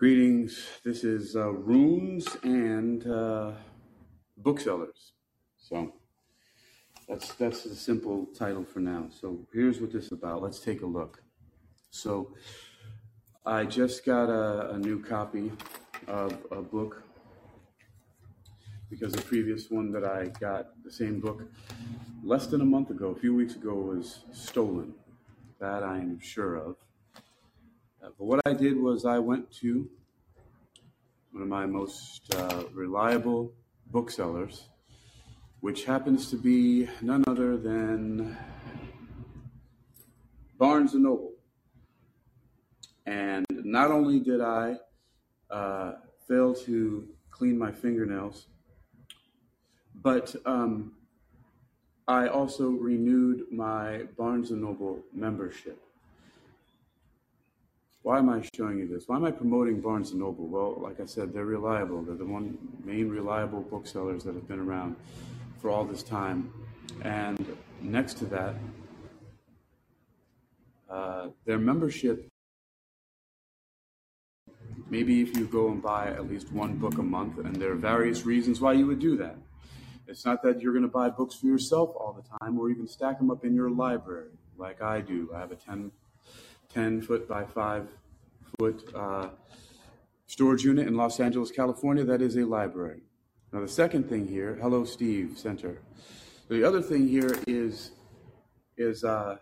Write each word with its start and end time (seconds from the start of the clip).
Greetings. 0.00 0.66
This 0.82 1.04
is 1.04 1.36
uh, 1.36 1.50
Runes 1.50 2.26
and 2.42 3.06
uh, 3.06 3.52
Booksellers. 4.38 5.12
So 5.58 5.92
that's 7.06 7.34
that's 7.34 7.64
the 7.64 7.74
simple 7.74 8.24
title 8.34 8.64
for 8.64 8.80
now. 8.80 9.08
So 9.10 9.46
here's 9.52 9.78
what 9.78 9.92
this 9.92 10.06
is 10.06 10.12
about. 10.12 10.40
Let's 10.40 10.58
take 10.58 10.80
a 10.80 10.86
look. 10.86 11.22
So 11.90 12.34
I 13.44 13.66
just 13.66 14.06
got 14.06 14.30
a, 14.30 14.70
a 14.70 14.78
new 14.78 15.04
copy 15.04 15.52
of 16.08 16.46
a 16.50 16.62
book 16.62 17.02
because 18.88 19.12
the 19.12 19.20
previous 19.20 19.70
one 19.70 19.92
that 19.92 20.06
I 20.06 20.28
got, 20.40 20.82
the 20.82 20.90
same 20.90 21.20
book, 21.20 21.42
less 22.24 22.46
than 22.46 22.62
a 22.62 22.64
month 22.64 22.88
ago, 22.88 23.08
a 23.08 23.20
few 23.20 23.34
weeks 23.34 23.54
ago, 23.54 23.74
was 23.74 24.20
stolen. 24.32 24.94
That 25.58 25.82
I 25.82 25.98
am 25.98 26.18
sure 26.20 26.56
of. 26.56 26.76
Uh, 28.02 28.08
but 28.18 28.24
what 28.24 28.40
I 28.46 28.54
did 28.54 28.80
was 28.80 29.04
I 29.04 29.18
went 29.18 29.50
to 29.60 29.88
one 31.32 31.42
of 31.42 31.48
my 31.48 31.66
most 31.66 32.34
uh, 32.34 32.64
reliable 32.72 33.52
booksellers, 33.90 34.64
which 35.60 35.84
happens 35.84 36.30
to 36.30 36.36
be 36.36 36.88
none 37.02 37.24
other 37.26 37.58
than 37.58 38.38
Barnes 40.56 40.94
and 40.94 41.02
Noble. 41.02 41.32
And 43.04 43.44
not 43.50 43.90
only 43.90 44.18
did 44.18 44.40
I 44.40 44.76
uh, 45.50 45.92
fail 46.26 46.54
to 46.54 47.06
clean 47.30 47.58
my 47.58 47.70
fingernails, 47.70 48.46
but 49.94 50.34
um, 50.46 50.92
I 52.08 52.28
also 52.28 52.70
renewed 52.70 53.44
my 53.52 54.04
Barnes 54.16 54.52
and 54.52 54.62
Noble 54.62 55.00
membership. 55.12 55.78
Why 58.02 58.18
am 58.18 58.30
I 58.30 58.42
showing 58.54 58.78
you 58.78 58.88
this? 58.88 59.08
Why 59.08 59.16
am 59.16 59.24
I 59.24 59.30
promoting 59.30 59.80
Barnes 59.80 60.14
Noble? 60.14 60.46
Well, 60.46 60.76
like 60.80 61.00
I 61.00 61.06
said, 61.06 61.34
they're 61.34 61.44
reliable. 61.44 62.02
They're 62.02 62.14
the 62.14 62.24
one 62.24 62.56
main 62.82 63.10
reliable 63.10 63.60
booksellers 63.60 64.24
that 64.24 64.34
have 64.34 64.48
been 64.48 64.58
around 64.58 64.96
for 65.60 65.68
all 65.68 65.84
this 65.84 66.02
time. 66.02 66.50
And 67.02 67.56
next 67.82 68.14
to 68.18 68.24
that, 68.26 68.54
uh, 70.88 71.28
their 71.44 71.58
membership. 71.58 72.26
Maybe 74.88 75.20
if 75.20 75.36
you 75.36 75.46
go 75.46 75.68
and 75.68 75.82
buy 75.82 76.08
at 76.08 76.28
least 76.28 76.50
one 76.52 76.76
book 76.78 76.98
a 76.98 77.02
month, 77.02 77.38
and 77.38 77.54
there 77.54 77.70
are 77.70 77.76
various 77.76 78.24
reasons 78.24 78.60
why 78.60 78.72
you 78.72 78.86
would 78.86 78.98
do 78.98 79.16
that. 79.18 79.36
It's 80.08 80.24
not 80.24 80.42
that 80.42 80.60
you're 80.60 80.72
going 80.72 80.82
to 80.82 80.88
buy 80.88 81.10
books 81.10 81.36
for 81.36 81.46
yourself 81.46 81.90
all 81.94 82.12
the 82.12 82.38
time, 82.40 82.58
or 82.58 82.70
even 82.70 82.88
stack 82.88 83.18
them 83.18 83.30
up 83.30 83.44
in 83.44 83.54
your 83.54 83.70
library, 83.70 84.30
like 84.58 84.82
I 84.82 85.00
do. 85.00 85.30
I 85.32 85.38
have 85.38 85.52
a 85.52 85.54
10 85.54 85.92
10 86.72 87.02
foot 87.02 87.28
by 87.28 87.44
5 87.44 87.88
foot 88.60 88.84
uh, 88.94 89.30
storage 90.26 90.64
unit 90.64 90.86
in 90.86 90.94
Los 90.94 91.18
Angeles, 91.18 91.50
California. 91.50 92.04
That 92.04 92.20
is 92.20 92.36
a 92.36 92.44
library. 92.44 93.00
Now, 93.54 93.60
the 93.60 93.68
second 93.68 94.06
thing 94.06 94.28
here, 94.28 94.58
hello, 94.60 94.84
Steve 94.84 95.38
Center. 95.38 95.80
The 96.50 96.62
other 96.62 96.82
thing 96.82 97.08
here 97.08 97.34
is, 97.46 97.92
is 98.76 99.02
uh, 99.02 99.36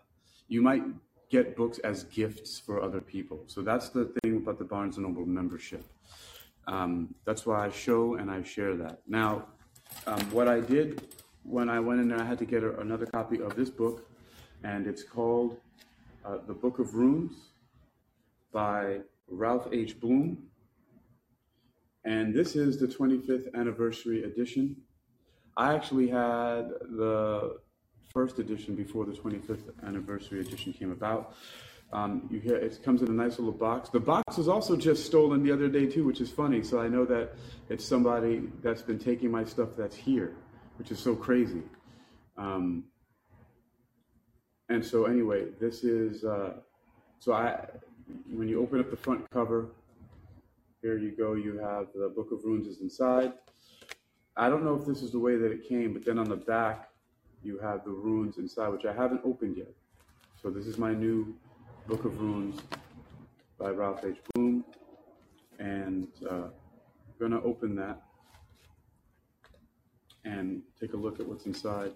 you 0.46 0.62
might 0.62 0.84
get 1.30 1.56
books 1.56 1.78
as 1.80 2.04
gifts 2.04 2.60
for 2.60 2.80
other 2.80 3.00
people. 3.00 3.42
So 3.48 3.60
that's 3.60 3.88
the 3.88 4.04
thing 4.22 4.36
about 4.36 4.56
the 4.56 4.64
Barnes 4.64 4.98
and 4.98 5.06
Noble 5.06 5.26
membership. 5.26 5.84
Um, 6.68 7.12
that's 7.24 7.44
why 7.44 7.66
I 7.66 7.70
show 7.70 8.14
and 8.14 8.30
I 8.30 8.44
share 8.44 8.76
that. 8.76 9.00
Now, 9.08 9.46
um, 10.06 10.20
what 10.30 10.46
I 10.46 10.60
did 10.60 11.02
when 11.42 11.68
I 11.68 11.80
went 11.80 12.00
in 12.00 12.06
there, 12.06 12.20
I 12.20 12.24
had 12.24 12.38
to 12.38 12.44
get 12.44 12.62
a, 12.62 12.78
another 12.78 13.06
copy 13.06 13.40
of 13.40 13.56
this 13.56 13.68
book, 13.68 14.08
and 14.62 14.86
it's 14.86 15.02
called 15.02 15.56
uh, 16.24 16.38
The 16.46 16.54
Book 16.54 16.78
of 16.78 16.94
Runes 16.94 17.48
by 18.52 18.98
Ralph 19.28 19.68
H. 19.72 20.00
Blum. 20.00 20.38
And 22.04 22.34
this 22.34 22.56
is 22.56 22.78
the 22.78 22.86
25th 22.86 23.52
anniversary 23.54 24.24
edition. 24.24 24.76
I 25.56 25.74
actually 25.74 26.08
had 26.08 26.70
the 26.96 27.58
first 28.12 28.38
edition 28.38 28.74
before 28.74 29.04
the 29.04 29.12
25th 29.12 29.72
anniversary 29.86 30.40
edition 30.40 30.72
came 30.72 30.92
about. 30.92 31.34
Um, 31.92 32.28
you 32.30 32.38
hear 32.38 32.56
it 32.56 32.82
comes 32.82 33.00
in 33.00 33.08
a 33.08 33.12
nice 33.12 33.38
little 33.38 33.52
box. 33.52 33.88
The 33.88 34.00
box 34.00 34.36
was 34.36 34.48
also 34.48 34.76
just 34.76 35.06
stolen 35.06 35.42
the 35.42 35.50
other 35.50 35.68
day 35.68 35.86
too, 35.86 36.04
which 36.04 36.20
is 36.20 36.30
funny. 36.30 36.62
So 36.62 36.80
I 36.80 36.88
know 36.88 37.04
that 37.06 37.32
it's 37.70 37.84
somebody 37.84 38.42
that's 38.62 38.82
been 38.82 38.98
taking 38.98 39.30
my 39.30 39.44
stuff 39.44 39.70
that's 39.76 39.96
here, 39.96 40.36
which 40.76 40.90
is 40.90 40.98
so 40.98 41.16
crazy. 41.16 41.62
Um, 42.36 42.84
and 44.68 44.84
so 44.84 45.06
anyway, 45.06 45.46
this 45.58 45.82
is 45.82 46.24
uh, 46.24 46.54
so 47.20 47.32
I 47.32 47.66
when 48.30 48.48
you 48.48 48.60
open 48.62 48.80
up 48.80 48.90
the 48.90 48.96
front 48.96 49.28
cover, 49.30 49.68
here 50.82 50.96
you 50.96 51.10
go. 51.10 51.34
You 51.34 51.58
have 51.58 51.88
the 51.94 52.08
Book 52.08 52.30
of 52.32 52.44
Runes 52.44 52.66
is 52.66 52.80
inside. 52.80 53.32
I 54.36 54.48
don't 54.48 54.64
know 54.64 54.74
if 54.74 54.86
this 54.86 55.02
is 55.02 55.10
the 55.10 55.18
way 55.18 55.36
that 55.36 55.50
it 55.50 55.68
came, 55.68 55.92
but 55.92 56.04
then 56.04 56.18
on 56.18 56.28
the 56.28 56.36
back 56.36 56.90
you 57.42 57.58
have 57.58 57.84
the 57.84 57.90
runes 57.90 58.38
inside, 58.38 58.68
which 58.68 58.84
I 58.84 58.92
haven't 58.92 59.20
opened 59.24 59.56
yet. 59.56 59.72
So 60.40 60.50
this 60.50 60.66
is 60.66 60.78
my 60.78 60.92
new 60.92 61.34
Book 61.86 62.04
of 62.04 62.20
Runes 62.20 62.60
by 63.58 63.70
Ralph 63.70 64.04
H. 64.04 64.18
Blum, 64.32 64.64
and 65.58 66.08
uh, 66.30 66.34
I'm 66.34 66.52
gonna 67.18 67.42
open 67.42 67.74
that 67.76 68.02
and 70.24 70.62
take 70.80 70.92
a 70.92 70.96
look 70.96 71.18
at 71.18 71.26
what's 71.26 71.46
inside 71.46 71.92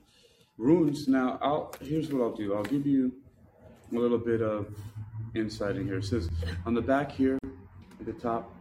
runes. 0.59 1.09
Now, 1.09 1.39
I'll 1.41 1.73
here's 1.81 2.13
what 2.13 2.23
I'll 2.23 2.35
do. 2.35 2.55
I'll 2.55 2.63
give 2.63 2.87
you 2.87 3.13
a 3.93 3.95
little 3.95 4.19
bit 4.19 4.43
of 4.43 4.75
insight 5.35 5.77
in 5.77 5.85
here. 5.87 5.99
It 5.99 6.05
says 6.05 6.31
on 6.67 6.75
the 6.75 6.81
back 6.81 7.13
here 7.13 7.39
at 7.43 8.07
the 8.07 8.13
top, 8.13 8.55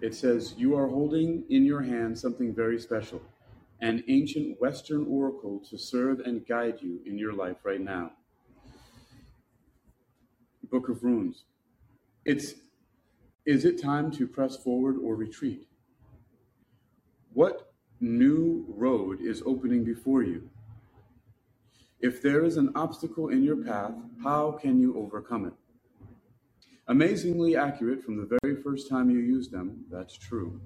it 0.00 0.14
says 0.14 0.54
you 0.56 0.76
are 0.76 0.88
holding 0.88 1.44
in 1.50 1.64
your 1.64 1.82
hand 1.82 2.18
something 2.18 2.54
very 2.54 2.78
special, 2.78 3.22
an 3.80 4.04
ancient 4.08 4.60
Western 4.60 5.06
oracle 5.06 5.60
to 5.70 5.78
serve 5.78 6.20
and 6.20 6.46
guide 6.46 6.78
you 6.80 7.00
in 7.06 7.18
your 7.18 7.32
life 7.32 7.58
right 7.64 7.80
now. 7.80 8.12
Book 10.70 10.88
of 10.88 11.02
Runes. 11.02 11.44
It's 12.24 12.54
is 13.46 13.66
it 13.66 13.80
time 13.80 14.10
to 14.12 14.26
press 14.26 14.56
forward 14.56 14.96
or 15.02 15.16
retreat? 15.16 15.68
What 17.34 17.72
new 18.00 18.64
road 18.68 19.20
is 19.20 19.42
opening 19.44 19.84
before 19.84 20.22
you? 20.22 20.48
If 22.00 22.22
there 22.22 22.44
is 22.44 22.56
an 22.56 22.72
obstacle 22.74 23.28
in 23.28 23.42
your 23.42 23.56
path, 23.56 23.92
how 24.22 24.52
can 24.52 24.80
you 24.80 24.96
overcome 24.96 25.46
it? 25.46 25.52
Amazingly 26.86 27.56
accurate 27.56 28.04
from 28.04 28.18
the 28.18 28.38
very 28.42 28.56
first 28.56 28.90
time 28.90 29.08
you 29.08 29.18
use 29.18 29.48
them, 29.48 29.84
that's 29.90 30.18
true. 30.18 30.60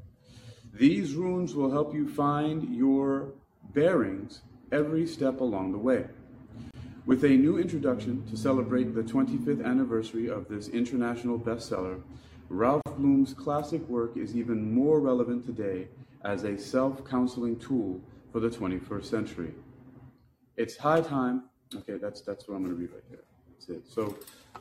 These 0.74 1.14
runes 1.14 1.54
will 1.54 1.70
help 1.70 1.94
you 1.94 2.08
find 2.08 2.74
your 2.74 3.34
bearings 3.72 4.42
every 4.72 5.06
step 5.06 5.40
along 5.40 5.70
the 5.70 5.78
way. 5.78 6.06
With 7.06 7.24
a 7.24 7.28
new 7.28 7.58
introduction 7.58 8.26
to 8.26 8.36
celebrate 8.36 8.94
the 8.96 9.02
25th 9.02 9.64
anniversary 9.64 10.28
of 10.28 10.48
this 10.48 10.68
international 10.68 11.38
bestseller, 11.38 12.02
Ralph 12.48 12.82
Blum's 12.96 13.32
classic 13.32 13.86
work 13.88 14.16
is 14.16 14.34
even 14.36 14.74
more 14.74 15.00
relevant 15.00 15.46
today 15.46 15.86
as 16.24 16.42
a 16.42 16.58
self 16.58 17.08
counseling 17.08 17.58
tool 17.60 18.00
for 18.32 18.40
the 18.40 18.50
21st 18.50 19.04
century. 19.04 19.54
It's 20.56 20.76
high 20.76 21.00
time. 21.00 21.44
Okay, 21.74 21.96
that's 21.96 22.22
that's 22.22 22.48
what 22.48 22.56
I'm 22.56 22.64
going 22.64 22.74
to 22.74 22.80
read 22.80 22.90
right 22.90 23.08
there. 23.08 23.27
That's 23.58 23.70
it. 23.70 23.92
So 23.92 24.16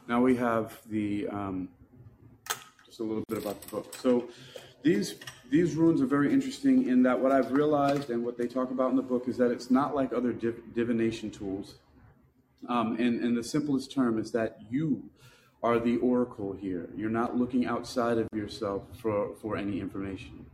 now 0.07 0.21
we 0.21 0.35
have 0.37 0.79
the 0.89 1.27
um, 1.27 1.69
just 2.85 2.99
a 2.99 3.03
little 3.03 3.23
bit 3.27 3.37
about 3.37 3.61
the 3.61 3.67
book. 3.67 3.95
So 3.95 4.29
these 4.81 5.15
these 5.49 5.75
runes 5.75 6.01
are 6.01 6.07
very 6.07 6.33
interesting 6.33 6.87
in 6.87 7.03
that 7.03 7.19
what 7.19 7.31
I've 7.31 7.51
realized 7.51 8.09
and 8.09 8.25
what 8.25 8.37
they 8.37 8.47
talk 8.47 8.71
about 8.71 8.89
in 8.89 8.95
the 8.95 9.03
book 9.03 9.27
is 9.27 9.37
that 9.37 9.51
it's 9.51 9.69
not 9.69 9.95
like 9.95 10.13
other 10.13 10.33
div- 10.33 10.73
divination 10.73 11.29
tools. 11.29 11.75
Um, 12.67 12.97
and, 12.99 13.23
and 13.23 13.37
the 13.37 13.43
simplest 13.43 13.91
term 13.91 14.19
is 14.19 14.31
that 14.31 14.57
you 14.69 15.09
are 15.63 15.79
the 15.79 15.97
oracle 15.97 16.53
here. 16.53 16.89
You're 16.95 17.09
not 17.09 17.37
looking 17.37 17.65
outside 17.65 18.17
of 18.17 18.27
yourself 18.33 18.83
for, 18.99 19.35
for 19.41 19.55
any 19.55 19.79
information. 19.79 20.45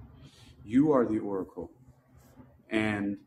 You 0.66 0.92
are 0.92 1.06
the 1.06 1.20
oracle. 1.20 1.72
And 2.70 3.18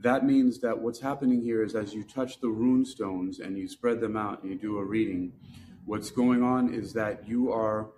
that 0.00 0.24
means 0.24 0.60
that 0.60 0.78
what's 0.78 1.00
happening 1.00 1.42
here 1.42 1.62
is 1.64 1.74
as 1.74 1.92
you 1.92 2.04
touch 2.04 2.40
the 2.40 2.48
rune 2.48 2.84
stones 2.84 3.40
and 3.40 3.58
you 3.58 3.68
spread 3.68 4.00
them 4.00 4.16
out 4.16 4.42
and 4.42 4.50
you 4.52 4.56
do 4.56 4.78
a 4.78 4.84
reading, 4.84 5.32
what's 5.86 6.10
going 6.10 6.42
on 6.42 6.72
is 6.72 6.92
that 6.92 7.26
you 7.26 7.52
are 7.52 7.88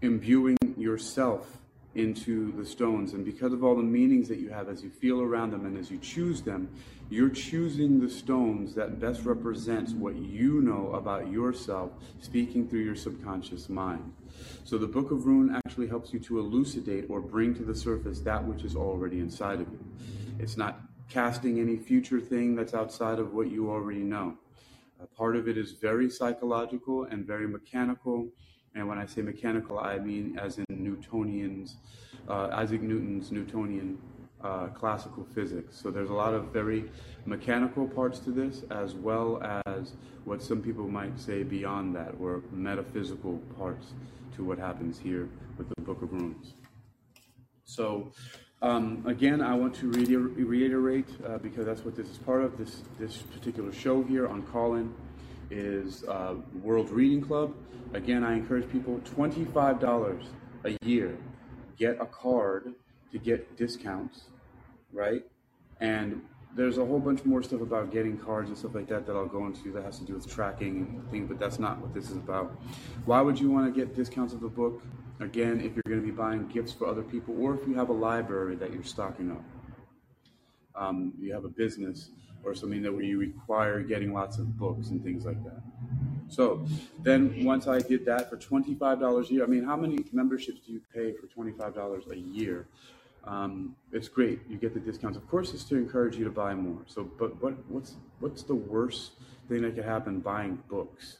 imbuing 0.00 0.56
yourself 0.76 1.58
into 1.94 2.52
the 2.52 2.64
stones. 2.64 3.12
And 3.12 3.22
because 3.22 3.52
of 3.52 3.62
all 3.62 3.76
the 3.76 3.82
meanings 3.82 4.28
that 4.28 4.38
you 4.38 4.48
have 4.48 4.70
as 4.70 4.82
you 4.82 4.88
feel 4.88 5.20
around 5.20 5.50
them 5.50 5.66
and 5.66 5.76
as 5.76 5.90
you 5.90 5.98
choose 5.98 6.40
them, 6.40 6.70
you're 7.10 7.28
choosing 7.28 8.00
the 8.00 8.08
stones 8.08 8.74
that 8.74 8.98
best 8.98 9.24
represents 9.24 9.92
what 9.92 10.16
you 10.16 10.62
know 10.62 10.92
about 10.94 11.30
yourself, 11.30 11.90
speaking 12.20 12.66
through 12.66 12.80
your 12.80 12.96
subconscious 12.96 13.68
mind. 13.68 14.14
So 14.64 14.78
the 14.78 14.86
Book 14.86 15.10
of 15.10 15.26
Rune 15.26 15.54
actually 15.66 15.88
helps 15.88 16.14
you 16.14 16.20
to 16.20 16.38
elucidate 16.38 17.06
or 17.10 17.20
bring 17.20 17.54
to 17.56 17.62
the 17.62 17.74
surface 17.74 18.20
that 18.20 18.42
which 18.42 18.64
is 18.64 18.74
already 18.74 19.18
inside 19.18 19.60
of 19.60 19.68
you. 19.70 19.84
It's 20.38 20.56
not 20.56 20.80
casting 21.12 21.60
any 21.60 21.76
future 21.76 22.20
thing 22.20 22.56
that's 22.56 22.74
outside 22.74 23.18
of 23.18 23.34
what 23.34 23.50
you 23.50 23.70
already 23.70 24.04
know. 24.14 24.28
Uh, 25.00 25.04
part 25.16 25.36
of 25.36 25.46
it 25.46 25.56
is 25.58 25.72
very 25.72 26.08
psychological 26.08 27.04
and 27.04 27.26
very 27.26 27.46
mechanical 27.46 28.18
And 28.74 28.88
when 28.88 28.98
I 28.98 29.06
say 29.06 29.22
mechanical, 29.22 29.78
I 29.78 29.98
mean 29.98 30.38
as 30.38 30.58
in 30.58 30.64
Newtonians, 30.70 31.74
uh, 32.28 32.48
Isaac 32.52 32.82
Newton's 32.82 33.30
Newtonian 33.30 33.98
uh, 34.42 34.68
classical 34.68 35.24
physics. 35.34 35.78
So 35.80 35.90
there's 35.90 36.10
a 36.10 36.14
lot 36.14 36.34
of 36.34 36.46
very 36.46 36.90
mechanical 37.26 37.86
parts 37.86 38.18
to 38.20 38.30
this, 38.30 38.62
as 38.70 38.94
well 38.94 39.42
as 39.66 39.94
what 40.24 40.42
some 40.42 40.62
people 40.62 40.88
might 40.88 41.18
say 41.18 41.42
beyond 41.42 41.94
that, 41.96 42.14
or 42.20 42.42
metaphysical 42.50 43.38
parts 43.58 43.92
to 44.36 44.44
what 44.44 44.58
happens 44.58 44.98
here 44.98 45.28
with 45.58 45.68
the 45.68 45.82
Book 45.82 46.02
of 46.02 46.12
Runes. 46.12 46.54
So 47.64 48.12
um, 48.62 49.02
again, 49.06 49.40
I 49.42 49.54
want 49.54 49.74
to 49.76 49.90
reiterate 49.90 51.08
uh, 51.26 51.38
because 51.38 51.66
that's 51.66 51.84
what 51.84 51.96
this 51.96 52.08
is 52.08 52.18
part 52.18 52.44
of. 52.44 52.56
This 52.56 52.82
this 52.98 53.18
particular 53.18 53.72
show 53.72 54.04
here 54.04 54.28
on 54.28 54.42
Callin 54.42 54.94
is 55.50 56.04
uh, 56.04 56.36
World 56.62 56.90
Reading 56.90 57.20
Club. 57.20 57.54
Again, 57.92 58.22
I 58.22 58.34
encourage 58.34 58.70
people 58.70 59.00
twenty 59.04 59.44
five 59.44 59.80
dollars 59.80 60.24
a 60.64 60.76
year. 60.84 61.18
Get 61.76 62.00
a 62.00 62.06
card 62.06 62.72
to 63.10 63.18
get 63.18 63.56
discounts, 63.56 64.22
right? 64.92 65.24
And 65.80 66.22
there's 66.54 66.78
a 66.78 66.84
whole 66.84 67.00
bunch 67.00 67.24
more 67.24 67.42
stuff 67.42 67.62
about 67.62 67.90
getting 67.90 68.16
cards 68.16 68.48
and 68.48 68.56
stuff 68.56 68.74
like 68.74 68.86
that 68.88 69.06
that 69.06 69.16
I'll 69.16 69.26
go 69.26 69.46
into 69.46 69.72
that 69.72 69.84
has 69.84 69.98
to 69.98 70.04
do 70.04 70.14
with 70.14 70.28
tracking 70.28 71.00
and 71.00 71.10
things, 71.10 71.28
but 71.28 71.38
that's 71.38 71.58
not 71.58 71.80
what 71.80 71.94
this 71.94 72.10
is 72.10 72.16
about. 72.16 72.56
Why 73.06 73.22
would 73.22 73.40
you 73.40 73.50
want 73.50 73.74
to 73.74 73.78
get 73.78 73.96
discounts 73.96 74.34
of 74.34 74.40
the 74.40 74.48
book? 74.48 74.82
Again, 75.20 75.60
if 75.60 75.74
you're 75.74 75.82
going 75.86 76.00
to 76.00 76.06
be 76.06 76.10
buying 76.10 76.48
gifts 76.48 76.72
for 76.72 76.86
other 76.86 77.02
people, 77.02 77.34
or 77.40 77.54
if 77.54 77.66
you 77.66 77.74
have 77.74 77.90
a 77.90 77.92
library 77.92 78.56
that 78.56 78.72
you're 78.72 78.82
stocking 78.82 79.30
up, 79.30 79.44
um, 80.74 81.12
you 81.18 81.32
have 81.32 81.44
a 81.44 81.48
business 81.48 82.10
or 82.44 82.54
something 82.54 82.82
that 82.82 82.92
where 82.92 83.02
you 83.02 83.18
require 83.18 83.80
getting 83.80 84.12
lots 84.12 84.38
of 84.38 84.58
books 84.58 84.88
and 84.88 85.02
things 85.02 85.24
like 85.24 85.42
that. 85.44 85.62
So 86.28 86.66
then 87.02 87.44
once 87.44 87.68
I 87.68 87.78
did 87.78 88.04
that 88.06 88.30
for 88.30 88.36
$25 88.36 89.28
a 89.28 89.32
year, 89.32 89.44
I 89.44 89.46
mean, 89.46 89.64
how 89.64 89.76
many 89.76 90.04
memberships 90.12 90.60
do 90.66 90.72
you 90.72 90.80
pay 90.92 91.12
for 91.12 91.26
$25 91.26 92.10
a 92.10 92.18
year? 92.18 92.66
Um, 93.24 93.76
it's 93.92 94.08
great. 94.08 94.40
You 94.48 94.56
get 94.56 94.74
the 94.74 94.80
discounts. 94.80 95.16
Of 95.16 95.28
course, 95.28 95.52
it's 95.54 95.64
to 95.64 95.76
encourage 95.76 96.16
you 96.16 96.24
to 96.24 96.30
buy 96.30 96.54
more. 96.54 96.80
So, 96.86 97.04
but 97.04 97.40
what, 97.42 97.54
what's, 97.68 97.96
what's 98.18 98.42
the 98.42 98.54
worst 98.54 99.12
thing 99.48 99.62
that 99.62 99.76
could 99.76 99.84
happen 99.84 100.20
buying 100.20 100.58
books? 100.68 101.18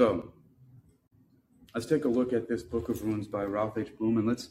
So 0.00 0.32
let's 1.74 1.84
take 1.84 2.06
a 2.06 2.08
look 2.08 2.32
at 2.32 2.48
this 2.48 2.62
Book 2.62 2.88
of 2.88 3.02
Runes 3.02 3.26
by 3.26 3.44
Ralph 3.44 3.76
H. 3.76 3.90
Blum, 3.98 4.16
and 4.16 4.26
let's 4.26 4.48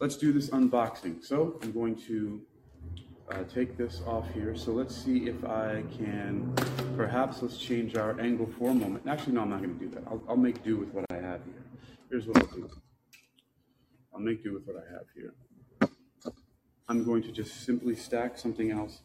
let's 0.00 0.18
do 0.18 0.34
this 0.34 0.50
unboxing. 0.50 1.24
So 1.24 1.58
I'm 1.62 1.72
going 1.72 1.96
to 2.08 2.42
uh, 3.30 3.44
take 3.44 3.78
this 3.78 4.02
off 4.06 4.30
here. 4.34 4.54
So 4.54 4.72
let's 4.72 4.94
see 4.94 5.28
if 5.28 5.46
I 5.46 5.82
can, 5.96 6.54
perhaps 6.94 7.40
let's 7.40 7.56
change 7.56 7.96
our 7.96 8.20
angle 8.20 8.46
for 8.58 8.68
a 8.68 8.74
moment. 8.74 9.08
Actually, 9.08 9.32
no, 9.32 9.40
I'm 9.40 9.48
not 9.48 9.62
going 9.62 9.78
to 9.78 9.82
do 9.82 9.90
that. 9.94 10.04
I'll, 10.08 10.22
I'll 10.28 10.36
make 10.36 10.62
do 10.62 10.76
with 10.76 10.90
what 10.92 11.06
I 11.10 11.14
have 11.14 11.40
here. 11.46 11.64
Here's 12.10 12.26
what 12.26 12.36
I'll 12.36 12.48
do. 12.48 12.68
I'll 14.12 14.20
make 14.20 14.44
do 14.44 14.52
with 14.52 14.66
what 14.66 14.76
I 14.76 14.92
have 14.92 15.06
here. 15.16 15.32
I'm 16.86 17.02
going 17.02 17.22
to 17.22 17.32
just 17.32 17.64
simply 17.64 17.96
stack 17.96 18.36
something 18.36 18.70
else 18.70 19.00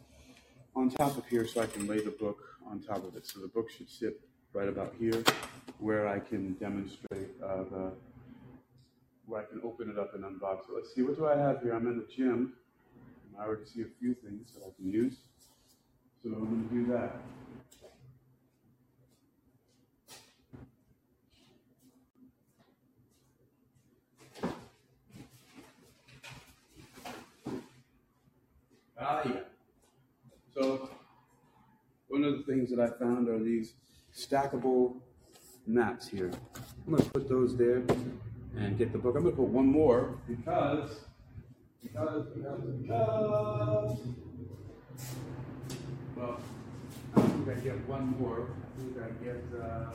on 0.75 0.89
top 0.89 1.17
of 1.17 1.25
here 1.27 1.47
so 1.47 1.61
I 1.61 1.65
can 1.65 1.87
lay 1.87 2.01
the 2.01 2.11
book 2.11 2.39
on 2.69 2.81
top 2.81 3.05
of 3.05 3.15
it. 3.15 3.25
So 3.25 3.39
the 3.39 3.47
book 3.47 3.69
should 3.71 3.89
sit 3.89 4.19
right 4.57 4.69
about 4.69 4.95
here 4.99 5.23
where 5.77 6.07
I 6.07 6.17
can 6.17 6.53
demonstrate 6.53 7.29
uh, 7.43 7.57
the, 7.69 7.91
where 9.27 9.41
I 9.41 9.45
can 9.45 9.61
open 9.63 9.87
it 9.87 9.99
up 9.99 10.15
and 10.15 10.23
unbox 10.23 10.61
it. 10.61 10.73
Let's 10.73 10.95
see, 10.95 11.03
what 11.03 11.15
do 11.15 11.27
I 11.27 11.37
have 11.37 11.61
here? 11.61 11.75
I'm 11.75 11.85
in 11.85 11.97
the 11.97 12.07
gym. 12.11 12.53
I 13.39 13.43
already 13.43 13.65
see 13.65 13.81
a 13.81 13.85
few 13.99 14.15
things 14.15 14.53
that 14.53 14.63
I 14.65 14.71
can 14.75 14.91
use. 14.91 15.17
So 16.23 16.29
I'm 16.29 16.45
going 16.45 16.69
to 16.69 16.75
do 16.75 16.91
that. 16.91 17.17
Ah, 28.99 29.21
yeah. 29.23 29.31
So, 30.55 30.89
one 32.07 32.23
of 32.23 32.37
the 32.39 32.43
things 32.51 32.71
that 32.71 32.79
I 32.79 32.87
found 32.97 33.29
are 33.29 33.37
these 33.37 33.73
stackable 34.17 34.95
maps 35.67 36.07
here. 36.07 36.31
I'm 36.85 36.93
going 36.93 37.03
to 37.03 37.09
put 37.11 37.29
those 37.29 37.55
there 37.55 37.83
and 38.57 38.77
get 38.77 38.91
the 38.91 38.97
book. 38.97 39.15
I'm 39.15 39.23
going 39.23 39.35
to 39.35 39.41
put 39.41 39.49
one 39.49 39.67
more 39.67 40.15
because, 40.27 41.01
because, 41.83 42.25
because, 42.35 42.61
because. 42.81 43.97
Well, 46.15 46.39
I 47.15 47.21
think 47.21 47.49
I 47.49 47.53
get 47.59 47.87
one 47.87 48.19
more. 48.19 48.47
I 48.49 48.81
think 48.81 48.97
I 48.97 49.23
get 49.23 49.43
uh, 49.61 49.91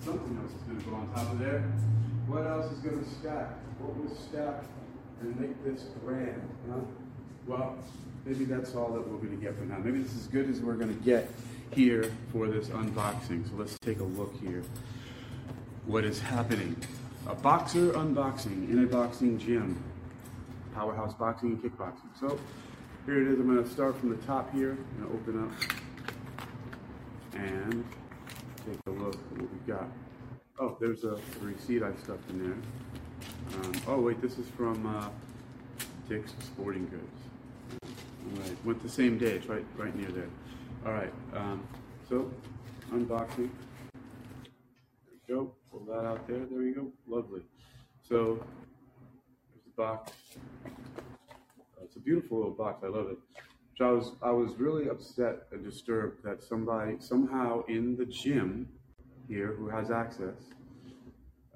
something 0.00 0.38
else 0.42 0.52
is 0.52 0.62
going 0.62 0.78
to 0.80 0.90
go 0.90 0.96
on 0.96 1.08
top 1.14 1.32
of 1.32 1.38
there. 1.38 1.60
What 2.26 2.46
else 2.46 2.72
is 2.72 2.78
going 2.80 3.04
to 3.04 3.10
stack? 3.10 3.50
What 3.78 3.96
will 3.96 4.16
stack 4.16 4.64
and 5.20 5.38
make 5.38 5.62
this 5.64 5.84
grand? 6.04 6.42
Huh? 6.68 6.80
Well, 7.46 7.78
maybe 8.24 8.44
that's 8.44 8.74
all 8.74 8.92
that 8.92 9.06
we're 9.06 9.18
going 9.18 9.36
to 9.36 9.42
get 9.42 9.56
for 9.56 9.64
now. 9.64 9.78
Maybe 9.78 9.98
this 9.98 10.12
is 10.12 10.22
as 10.22 10.26
good 10.28 10.48
as 10.48 10.60
we're 10.60 10.74
going 10.74 10.96
to 10.96 11.04
get 11.04 11.30
here 11.72 12.10
for 12.32 12.48
this 12.48 12.68
unboxing. 12.68 13.48
So 13.48 13.56
let's 13.56 13.78
take 13.80 14.00
a 14.00 14.04
look 14.04 14.34
here. 14.40 14.62
What 15.86 16.04
is 16.04 16.20
happening? 16.20 16.76
A 17.26 17.34
boxer 17.34 17.92
unboxing 17.92 18.70
in 18.70 18.84
a 18.84 18.86
boxing 18.86 19.38
gym. 19.38 19.82
Powerhouse 20.74 21.14
Boxing 21.14 21.50
and 21.50 21.62
Kickboxing. 21.62 22.18
So 22.18 22.38
here 23.06 23.20
it 23.20 23.28
is. 23.28 23.38
I'm 23.38 23.46
going 23.46 23.62
to 23.62 23.70
start 23.70 23.98
from 23.98 24.10
the 24.10 24.22
top 24.26 24.52
here. 24.52 24.76
To 24.98 25.04
open 25.06 25.44
up 25.44 25.52
and 27.34 27.84
take 28.66 28.78
a 28.86 28.90
look 28.90 29.14
at 29.14 29.32
what 29.32 29.40
we've 29.40 29.66
got. 29.66 29.86
Oh, 30.58 30.76
there's 30.80 31.04
a 31.04 31.18
receipt 31.40 31.82
I 31.82 31.92
stuffed 32.02 32.28
in 32.30 32.44
there. 32.44 32.56
Um, 33.60 33.72
oh, 33.88 34.00
wait, 34.00 34.20
this 34.20 34.38
is 34.38 34.48
from 34.56 34.86
uh, 34.86 35.08
Dick's 36.08 36.32
Sporting 36.40 36.86
Goods. 36.88 37.23
Right, 38.34 38.64
went 38.64 38.82
the 38.82 38.88
same 38.88 39.16
day. 39.16 39.32
It's 39.32 39.46
right, 39.46 39.64
right 39.76 39.94
near 39.94 40.10
there. 40.10 40.28
All 40.84 40.92
right, 40.92 41.12
um, 41.34 41.66
so 42.08 42.30
unboxing. 42.90 43.48
There 43.92 45.12
we 45.28 45.34
go. 45.34 45.52
Pull 45.70 45.84
that 45.86 46.04
out 46.04 46.26
there. 46.26 46.40
There 46.50 46.58
we 46.58 46.72
go. 46.72 46.90
Lovely. 47.06 47.42
So 48.02 48.44
there's 49.52 49.64
the 49.64 49.72
box. 49.76 50.12
Uh, 50.66 51.84
it's 51.84 51.94
a 51.94 52.00
beautiful 52.00 52.38
little 52.38 52.52
box. 52.54 52.82
I 52.82 52.88
love 52.88 53.06
it. 53.10 53.18
So 53.78 53.88
I 53.88 53.92
was 53.92 54.12
I 54.22 54.30
was 54.30 54.54
really 54.58 54.88
upset 54.88 55.46
and 55.52 55.64
disturbed 55.64 56.24
that 56.24 56.42
somebody 56.42 56.96
somehow 56.98 57.64
in 57.66 57.96
the 57.96 58.06
gym 58.06 58.68
here 59.28 59.54
who 59.56 59.68
has 59.68 59.92
access. 59.92 60.34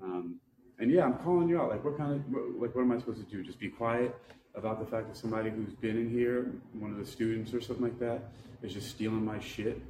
Um, 0.00 0.36
and 0.78 0.92
yeah, 0.92 1.04
I'm 1.04 1.18
calling 1.18 1.48
you 1.48 1.60
out. 1.60 1.70
Like, 1.70 1.84
what 1.84 1.98
kind 1.98 2.12
of 2.12 2.20
like 2.60 2.72
what 2.76 2.82
am 2.82 2.92
I 2.92 2.98
supposed 2.98 3.28
to 3.28 3.36
do? 3.36 3.42
Just 3.42 3.58
be 3.58 3.68
quiet 3.68 4.14
about 4.58 4.80
the 4.80 4.86
fact 4.86 5.08
that 5.08 5.16
somebody 5.16 5.50
who's 5.50 5.74
been 5.74 5.96
in 5.96 6.10
here, 6.10 6.52
one 6.74 6.90
of 6.90 6.98
the 6.98 7.06
students 7.06 7.54
or 7.54 7.60
something 7.60 7.84
like 7.84 7.98
that, 8.00 8.30
is 8.62 8.74
just 8.74 8.90
stealing 8.90 9.24
my 9.24 9.38
shit. 9.40 9.80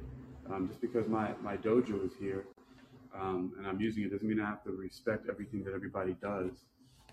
Um, 0.51 0.67
just 0.67 0.81
because 0.81 1.07
my, 1.07 1.31
my 1.43 1.57
dojo 1.57 2.05
is 2.05 2.13
here 2.19 2.45
um, 3.13 3.53
and 3.57 3.67
I'm 3.67 3.79
using 3.79 4.03
it 4.03 4.11
doesn't 4.11 4.27
mean 4.27 4.39
I 4.39 4.45
have 4.45 4.63
to 4.63 4.71
respect 4.71 5.27
everything 5.29 5.63
that 5.63 5.73
everybody 5.73 6.15
does. 6.21 6.51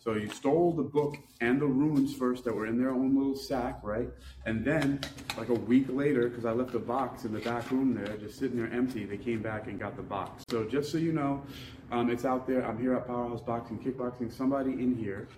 So 0.03 0.13
you 0.13 0.29
stole 0.29 0.73
the 0.73 0.83
book 0.83 1.17
and 1.41 1.61
the 1.61 1.67
runes 1.67 2.15
first 2.15 2.45
that 2.45 2.55
were 2.55 2.67
in 2.67 2.79
their 2.79 2.91
own 2.91 3.17
little 3.17 3.35
sack, 3.35 3.81
right? 3.83 4.09
And 4.45 4.65
then, 4.65 5.01
like 5.37 5.49
a 5.49 5.55
week 5.55 5.87
later, 5.89 6.29
because 6.29 6.45
I 6.45 6.53
left 6.53 6.73
the 6.73 6.79
box 6.79 7.25
in 7.25 7.33
the 7.33 7.41
back 7.41 7.71
room 7.73 7.95
there, 7.95 8.17
just 8.19 8.39
sitting 8.39 8.57
there 8.57 8.71
empty, 8.71 9.05
they 9.05 9.17
came 9.17 9.43
back 9.43 9.67
and 9.67 9.81
got 9.81 9.97
the 9.97 10.03
box. 10.03 10.45
So 10.49 10.65
just 10.65 10.93
so 10.93 10.99
you 10.99 11.13
know, 11.13 11.43
um, 11.91 12.11
it's 12.11 12.25
out 12.25 12.47
there. 12.47 12.65
I'm 12.65 12.79
here 12.79 12.95
at 12.95 13.07
Powerhouse 13.07 13.41
Boxing, 13.41 13.79
Kickboxing. 13.79 14.33
Somebody 14.33 14.73
in 14.73 14.95
here 14.95 15.29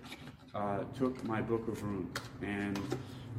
uh, 0.55 0.83
took 0.97 1.23
my 1.23 1.41
book 1.41 1.67
of 1.67 1.81
runes, 1.83 2.17
and 2.41 2.77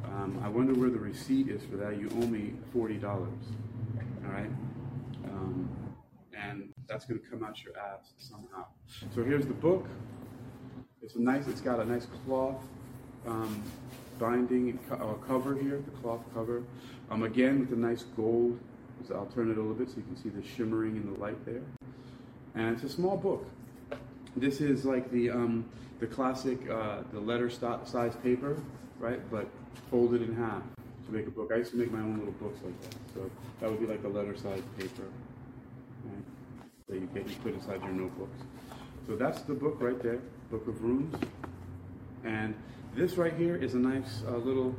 um, 0.05 0.41
I 0.43 0.49
wonder 0.49 0.73
where 0.73 0.89
the 0.89 0.99
receipt 0.99 1.47
is 1.49 1.63
for 1.63 1.77
that. 1.77 1.97
You 1.99 2.09
owe 2.15 2.27
me 2.27 2.53
forty 2.73 2.97
dollars. 2.97 3.29
All 4.25 4.31
right, 4.31 4.51
um, 5.25 5.69
and 6.33 6.73
that's 6.87 7.05
going 7.05 7.19
to 7.19 7.27
come 7.27 7.43
out 7.43 7.61
your 7.63 7.77
ass 7.77 8.13
somehow. 8.17 8.65
So 9.13 9.23
here's 9.23 9.45
the 9.45 9.53
book. 9.53 9.87
It's 11.01 11.15
a 11.15 11.21
nice. 11.21 11.47
It's 11.47 11.61
got 11.61 11.79
a 11.79 11.85
nice 11.85 12.07
cloth 12.25 12.61
um, 13.27 13.61
binding 14.19 14.79
uh, 14.91 15.13
cover 15.27 15.55
here. 15.55 15.81
The 15.85 15.91
cloth 16.01 16.21
cover. 16.33 16.63
Um, 17.09 17.23
again 17.23 17.59
with 17.59 17.73
a 17.73 17.75
nice 17.75 18.03
gold. 18.15 18.59
I'll 19.13 19.25
turn 19.25 19.49
it 19.49 19.57
a 19.57 19.61
little 19.61 19.73
bit 19.73 19.89
so 19.89 19.95
you 19.97 20.03
can 20.03 20.15
see 20.15 20.29
the 20.29 20.47
shimmering 20.47 20.95
in 20.95 21.11
the 21.11 21.19
light 21.19 21.43
there. 21.45 21.63
And 22.55 22.75
it's 22.75 22.83
a 22.83 22.89
small 22.89 23.17
book. 23.17 23.45
This 24.35 24.61
is 24.61 24.85
like 24.85 25.11
the 25.11 25.29
um, 25.29 25.65
the 25.99 26.07
classic 26.07 26.57
uh, 26.69 27.03
the 27.11 27.19
letter 27.19 27.49
st- 27.49 27.87
size 27.87 28.15
paper, 28.23 28.57
right? 28.99 29.19
But 29.29 29.47
folded 29.89 30.21
in 30.21 30.35
half 30.35 30.63
to 31.05 31.11
make 31.11 31.27
a 31.27 31.31
book. 31.31 31.51
I 31.53 31.57
used 31.57 31.71
to 31.71 31.77
make 31.77 31.91
my 31.91 31.99
own 31.99 32.17
little 32.17 32.33
books 32.33 32.59
like 32.63 32.79
that. 32.81 32.95
So 33.13 33.29
that 33.59 33.69
would 33.69 33.79
be 33.79 33.87
like 33.87 34.03
a 34.03 34.07
letter 34.07 34.35
size 34.35 34.61
paper 34.77 35.03
right? 36.05 36.23
that 36.87 36.95
you 36.95 37.09
get 37.13 37.27
you 37.27 37.35
put 37.43 37.53
inside 37.53 37.81
your 37.81 37.91
notebooks. 37.91 38.39
So 39.07 39.15
that's 39.15 39.41
the 39.41 39.53
book 39.53 39.77
right 39.79 40.01
there, 40.01 40.19
Book 40.49 40.67
of 40.67 40.81
Runes. 40.81 41.13
And 42.23 42.55
this 42.95 43.17
right 43.17 43.33
here 43.33 43.55
is 43.55 43.73
a 43.73 43.79
nice 43.79 44.23
uh, 44.27 44.37
little 44.37 44.75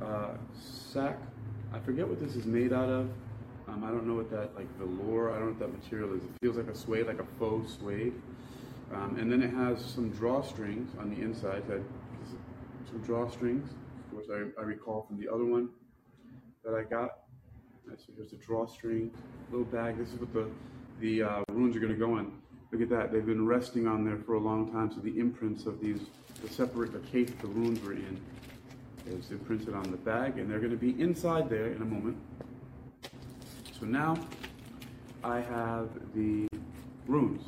uh, 0.00 0.34
sack. 0.60 1.18
I 1.72 1.78
forget 1.80 2.06
what 2.08 2.20
this 2.20 2.34
is 2.34 2.46
made 2.46 2.72
out 2.72 2.88
of. 2.88 3.10
Um, 3.68 3.84
I 3.84 3.88
don't 3.88 4.06
know 4.06 4.14
what 4.14 4.30
that 4.30 4.54
like 4.56 4.66
velour. 4.78 5.30
I 5.30 5.38
don't 5.38 5.44
know 5.44 5.52
what 5.52 5.58
that 5.60 5.72
material 5.72 6.14
is. 6.14 6.22
It 6.24 6.30
feels 6.40 6.56
like 6.56 6.68
a 6.68 6.74
suede, 6.74 7.06
like 7.06 7.20
a 7.20 7.26
faux 7.38 7.74
suede. 7.74 8.14
Um, 8.94 9.16
and 9.18 9.30
then 9.32 9.42
it 9.42 9.52
has 9.54 9.84
some 9.84 10.10
drawstrings 10.12 10.98
on 11.00 11.10
the 11.14 11.22
inside. 11.22 11.66
That 11.68 11.80
some 12.90 13.02
drawstrings, 13.02 13.68
which 14.12 14.26
I, 14.30 14.60
I 14.60 14.64
recall 14.64 15.06
from 15.08 15.18
the 15.18 15.28
other 15.28 15.44
one 15.44 15.70
that 16.64 16.74
I 16.74 16.82
got. 16.82 17.10
So 17.88 18.12
here's 18.16 18.30
the 18.30 18.36
drawstring, 18.36 19.10
little 19.50 19.66
bag. 19.66 19.98
This 19.98 20.12
is 20.12 20.20
what 20.20 20.32
the 20.32 20.48
the 21.00 21.22
uh, 21.22 21.42
runes 21.50 21.76
are 21.76 21.80
going 21.80 21.92
to 21.92 21.98
go 21.98 22.18
in. 22.18 22.32
Look 22.70 22.80
at 22.80 22.88
that. 22.90 23.12
They've 23.12 23.26
been 23.26 23.46
resting 23.46 23.86
on 23.86 24.04
there 24.04 24.18
for 24.18 24.34
a 24.34 24.38
long 24.38 24.70
time. 24.72 24.90
So 24.94 25.00
the 25.00 25.18
imprints 25.18 25.66
of 25.66 25.80
these, 25.80 26.00
the 26.42 26.48
separate, 26.48 26.92
the 26.92 27.00
case 27.00 27.30
the 27.40 27.48
runes 27.48 27.82
were 27.82 27.92
in, 27.92 28.20
is 29.06 29.30
imprinted 29.30 29.74
on 29.74 29.90
the 29.90 29.96
bag, 29.96 30.38
and 30.38 30.50
they're 30.50 30.60
going 30.60 30.70
to 30.70 30.76
be 30.76 30.98
inside 31.00 31.50
there 31.50 31.72
in 31.72 31.82
a 31.82 31.84
moment. 31.84 32.16
So 33.78 33.84
now 33.84 34.16
I 35.24 35.40
have 35.40 35.88
the 36.14 36.46
runes, 37.06 37.42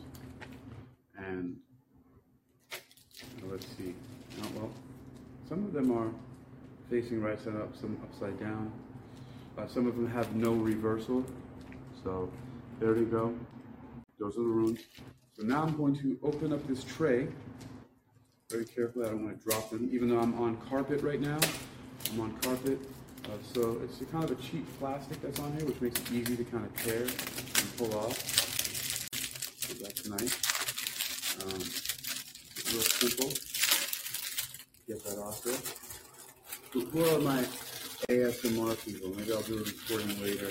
and 1.29 1.57
let's 3.49 3.67
see. 3.77 3.95
Oh, 4.43 4.47
well, 4.57 4.71
some 5.49 5.65
of 5.65 5.73
them 5.73 5.93
are 5.93 6.11
facing 6.91 7.23
right 7.23 7.39
side 7.43 7.57
up, 7.57 7.77
some 7.77 7.97
upside 8.03 8.39
down. 8.41 8.73
Uh, 9.57 9.67
some 9.67 9.87
of 9.87 9.95
them 9.97 10.11
have 10.11 10.35
no 10.35 10.53
reversal. 10.53 11.25
So 12.03 12.31
there 12.81 12.93
we 12.93 13.05
go. 13.05 13.35
Those 14.19 14.37
are 14.37 14.43
the 14.43 14.49
runes. 14.49 14.81
So 15.37 15.43
now 15.43 15.63
I'm 15.63 15.77
going 15.77 15.97
to 15.99 16.19
open 16.23 16.53
up 16.53 16.67
this 16.67 16.85
tray 16.85 17.29
very 18.51 18.65
carefully. 18.65 19.07
I 19.07 19.11
don't 19.11 19.25
want 19.25 19.41
to 19.41 19.49
drop 19.49 19.71
them, 19.71 19.89
even 19.93 20.09
though 20.09 20.21
I'm 20.21 20.41
on 20.41 20.57
carpet 20.69 21.03
right 21.03 21.21
now. 21.21 21.39
I'm 22.13 22.21
on 22.21 22.33
carpet. 22.39 22.79
Uh, 23.25 23.29
so 23.55 23.81
it's 23.83 23.99
kind 24.13 24.25
of 24.25 24.31
a 24.31 24.35
cheap 24.37 24.67
plastic 24.79 25.21
that's 25.23 25.41
on 25.41 25.53
here, 25.57 25.65
which 25.65 25.81
makes 25.81 26.01
it 26.01 26.13
easy 26.13 26.37
to 26.37 26.45
kind 26.45 26.65
of 26.65 26.77
tear 26.85 27.03
and 27.03 27.77
pull 27.79 27.95
off. 27.99 28.19
So 29.59 29.75
that's 29.83 30.07
nice. 30.09 30.54
Um, 31.43 31.61
real 32.71 32.83
simple. 32.83 33.31
Get 34.87 35.05
that 35.05 35.19
off 35.19 35.43
there. 35.43 36.83
Who 36.83 37.05
are 37.05 37.21
my 37.21 37.45
ASMR 38.09 38.85
people? 38.85 39.11
Maybe 39.17 39.33
I'll 39.33 39.43
do 39.43 39.59
a 39.59 39.63
recording 39.63 40.23
later 40.23 40.51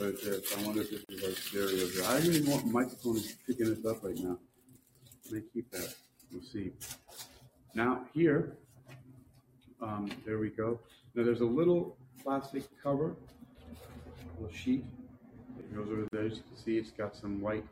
right 0.00 0.14
there. 0.24 0.40
I 0.56 0.62
wonder 0.64 0.82
if 0.82 0.90
this 0.90 1.04
is 1.08 1.22
like 1.22 1.36
stereo 1.36 1.86
here. 1.88 2.04
I 2.06 2.18
even 2.20 2.50
want 2.50 2.66
microphone 2.66 3.20
picking 3.46 3.66
this 3.66 3.84
up 3.84 4.02
right 4.02 4.16
now. 4.16 4.38
Let 5.26 5.34
me 5.34 5.42
keep 5.52 5.70
that. 5.70 5.94
We'll 6.32 6.42
see. 6.42 6.72
Now 7.74 8.04
here, 8.12 8.56
um, 9.80 10.10
there 10.24 10.38
we 10.38 10.50
go. 10.50 10.78
Now 11.14 11.24
there's 11.24 11.40
a 11.40 11.46
little 11.46 11.96
plastic 12.22 12.64
cover, 12.82 13.14
little 14.38 14.54
sheet 14.54 14.84
that 15.56 15.74
goes 15.74 15.88
over 15.88 16.06
there. 16.12 16.26
As 16.26 16.38
you 16.38 16.42
can 16.42 16.56
see, 16.64 16.78
it's 16.78 16.90
got 16.90 17.16
some 17.16 17.40
white 17.40 17.64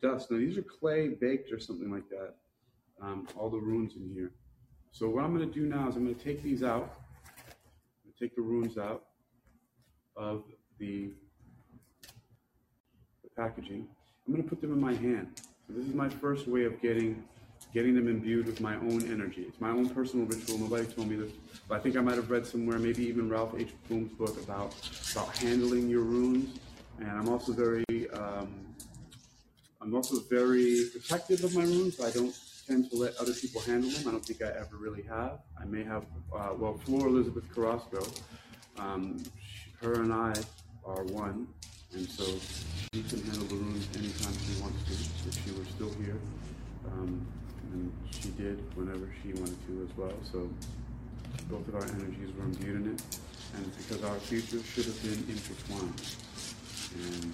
dust. 0.00 0.30
Now 0.30 0.38
these 0.38 0.56
are 0.58 0.62
clay 0.62 1.08
baked 1.08 1.52
or 1.52 1.60
something 1.60 1.90
like 1.90 2.08
that. 2.10 2.34
Um, 3.00 3.26
all 3.36 3.48
the 3.48 3.58
runes 3.58 3.96
in 3.96 4.10
here. 4.12 4.32
So 4.92 5.08
what 5.08 5.24
I'm 5.24 5.34
going 5.34 5.48
to 5.48 5.54
do 5.54 5.66
now 5.66 5.88
is 5.88 5.96
I'm 5.96 6.04
going 6.04 6.14
to 6.14 6.24
take 6.24 6.42
these 6.42 6.62
out. 6.62 6.94
take 8.18 8.34
the 8.34 8.42
runes 8.42 8.76
out 8.76 9.04
of 10.16 10.44
the 10.78 11.10
packaging. 13.36 13.86
I'm 14.26 14.34
going 14.34 14.42
to 14.42 14.48
put 14.48 14.60
them 14.60 14.72
in 14.72 14.80
my 14.80 14.94
hand. 14.94 15.28
So 15.66 15.74
this 15.74 15.86
is 15.86 15.94
my 15.94 16.08
first 16.08 16.46
way 16.46 16.64
of 16.64 16.80
getting 16.82 17.24
getting 17.72 17.94
them 17.94 18.08
imbued 18.08 18.46
with 18.46 18.60
my 18.60 18.74
own 18.76 19.02
energy. 19.10 19.42
It's 19.42 19.60
my 19.60 19.70
own 19.70 19.88
personal 19.90 20.26
ritual. 20.26 20.58
Nobody 20.58 20.86
told 20.86 21.08
me 21.08 21.16
this, 21.16 21.30
but 21.68 21.78
I 21.78 21.80
think 21.80 21.96
I 21.96 22.00
might 22.00 22.16
have 22.16 22.30
read 22.30 22.44
somewhere, 22.44 22.78
maybe 22.78 23.04
even 23.04 23.28
Ralph 23.28 23.54
H. 23.56 23.72
Blum's 23.88 24.12
book 24.12 24.42
about 24.42 24.74
about 25.12 25.36
handling 25.36 25.88
your 25.88 26.02
runes. 26.02 26.58
And 26.98 27.10
I'm 27.10 27.28
also 27.28 27.52
very 27.52 27.84
um, 28.12 28.69
I'm 29.82 29.94
also 29.94 30.20
very 30.28 30.90
protective 30.92 31.42
of 31.42 31.54
my 31.54 31.62
runes. 31.62 32.00
I 32.00 32.10
don't 32.10 32.34
tend 32.66 32.90
to 32.90 32.96
let 32.96 33.16
other 33.16 33.32
people 33.32 33.60
handle 33.62 33.90
them. 33.90 34.08
I 34.08 34.10
don't 34.12 34.24
think 34.24 34.42
I 34.42 34.48
ever 34.48 34.76
really 34.78 35.02
have. 35.02 35.38
I 35.58 35.64
may 35.64 35.84
have. 35.84 36.04
Uh, 36.34 36.50
well, 36.56 36.78
Flor 36.84 37.08
Elizabeth 37.08 37.44
Carrasco, 37.54 38.02
um, 38.78 39.22
her 39.80 40.02
and 40.02 40.12
I 40.12 40.34
are 40.84 41.04
one. 41.04 41.48
And 41.92 42.08
so 42.08 42.24
she 42.92 43.02
can 43.02 43.24
handle 43.24 43.46
the 43.46 43.56
runes 43.56 43.88
anytime 43.96 44.32
she 44.46 44.62
wants 44.62 44.84
to, 44.84 45.28
if 45.28 45.44
she 45.44 45.50
were 45.58 45.64
still 45.64 45.92
here. 46.04 46.20
Um, 46.92 47.26
and 47.72 47.92
she 48.10 48.28
did 48.30 48.58
whenever 48.76 49.08
she 49.22 49.32
wanted 49.32 49.58
to 49.66 49.88
as 49.90 49.96
well. 49.96 50.14
So 50.30 50.48
both 51.48 51.66
of 51.68 51.74
our 51.74 51.84
energies 51.84 52.30
were 52.36 52.44
imbued 52.44 52.86
in 52.86 52.94
it. 52.94 53.02
And 53.56 53.76
because 53.76 54.04
our 54.04 54.18
futures 54.20 54.64
should 54.66 54.84
have 54.84 55.02
been 55.02 55.24
intertwined. 55.34 56.00
And, 56.94 57.32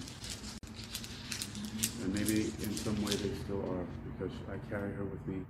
and 2.03 2.15
maybe 2.15 2.53
in 2.63 2.75
some 2.77 2.97
way 3.03 3.15
they 3.15 3.35
still 3.45 3.61
are, 3.61 3.87
because 4.19 4.35
I 4.49 4.57
carry 4.71 4.93
her 4.95 5.05
with 5.05 5.27
me 5.27 5.43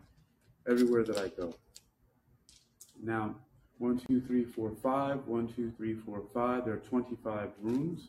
everywhere 0.68 1.04
that 1.04 1.18
I 1.18 1.28
go. 1.28 1.54
Now, 3.02 3.36
one, 3.78 3.98
two, 3.98 4.20
three, 4.22 4.44
four, 4.44 4.72
five. 4.82 5.26
One, 5.26 5.48
two, 5.48 5.70
three, 5.76 5.94
four, 5.94 6.22
five. 6.32 6.64
There 6.64 6.74
are 6.74 6.78
25 6.78 7.50
runes. 7.60 8.08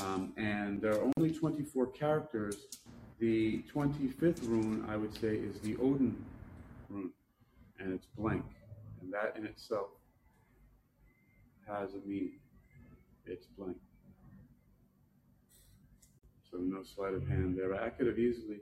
Um, 0.00 0.32
and 0.36 0.80
there 0.80 0.92
are 0.92 1.10
only 1.16 1.32
24 1.32 1.86
characters. 1.88 2.66
The 3.20 3.62
25th 3.72 4.46
rune, 4.48 4.84
I 4.88 4.96
would 4.96 5.14
say, 5.14 5.36
is 5.36 5.60
the 5.60 5.76
Odin 5.76 6.16
rune, 6.90 7.12
and 7.78 7.92
it's 7.92 8.06
blank. 8.18 8.44
And 9.00 9.12
that 9.12 9.36
in 9.36 9.46
itself 9.46 9.90
has 11.68 11.94
a 11.94 12.06
meaning. 12.06 12.40
It's 13.24 13.46
blank. 13.46 13.76
So 16.54 16.60
no 16.60 16.84
sleight 16.84 17.14
of 17.14 17.26
hand 17.26 17.58
there. 17.58 17.74
I 17.74 17.90
could 17.90 18.06
have 18.06 18.16
easily 18.16 18.60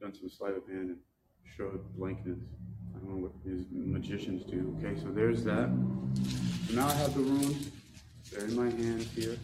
done 0.00 0.14
some 0.14 0.30
sleight 0.30 0.54
of 0.56 0.64
hand 0.68 0.90
and 0.90 0.98
showed 1.56 1.80
blankness. 1.96 2.38
I 2.94 2.98
don't 3.00 3.10
know 3.10 3.16
what 3.16 3.32
these 3.44 3.64
magicians 3.72 4.44
do. 4.44 4.78
Okay, 4.78 4.96
so 5.00 5.08
there's 5.08 5.42
that. 5.42 5.68
So 6.68 6.74
now 6.74 6.86
I 6.86 6.92
have 6.92 7.14
the 7.14 7.20
runes. 7.20 7.72
They're 8.30 8.44
in 8.44 8.54
my 8.54 8.70
hands 8.70 9.10
here. 9.10 9.36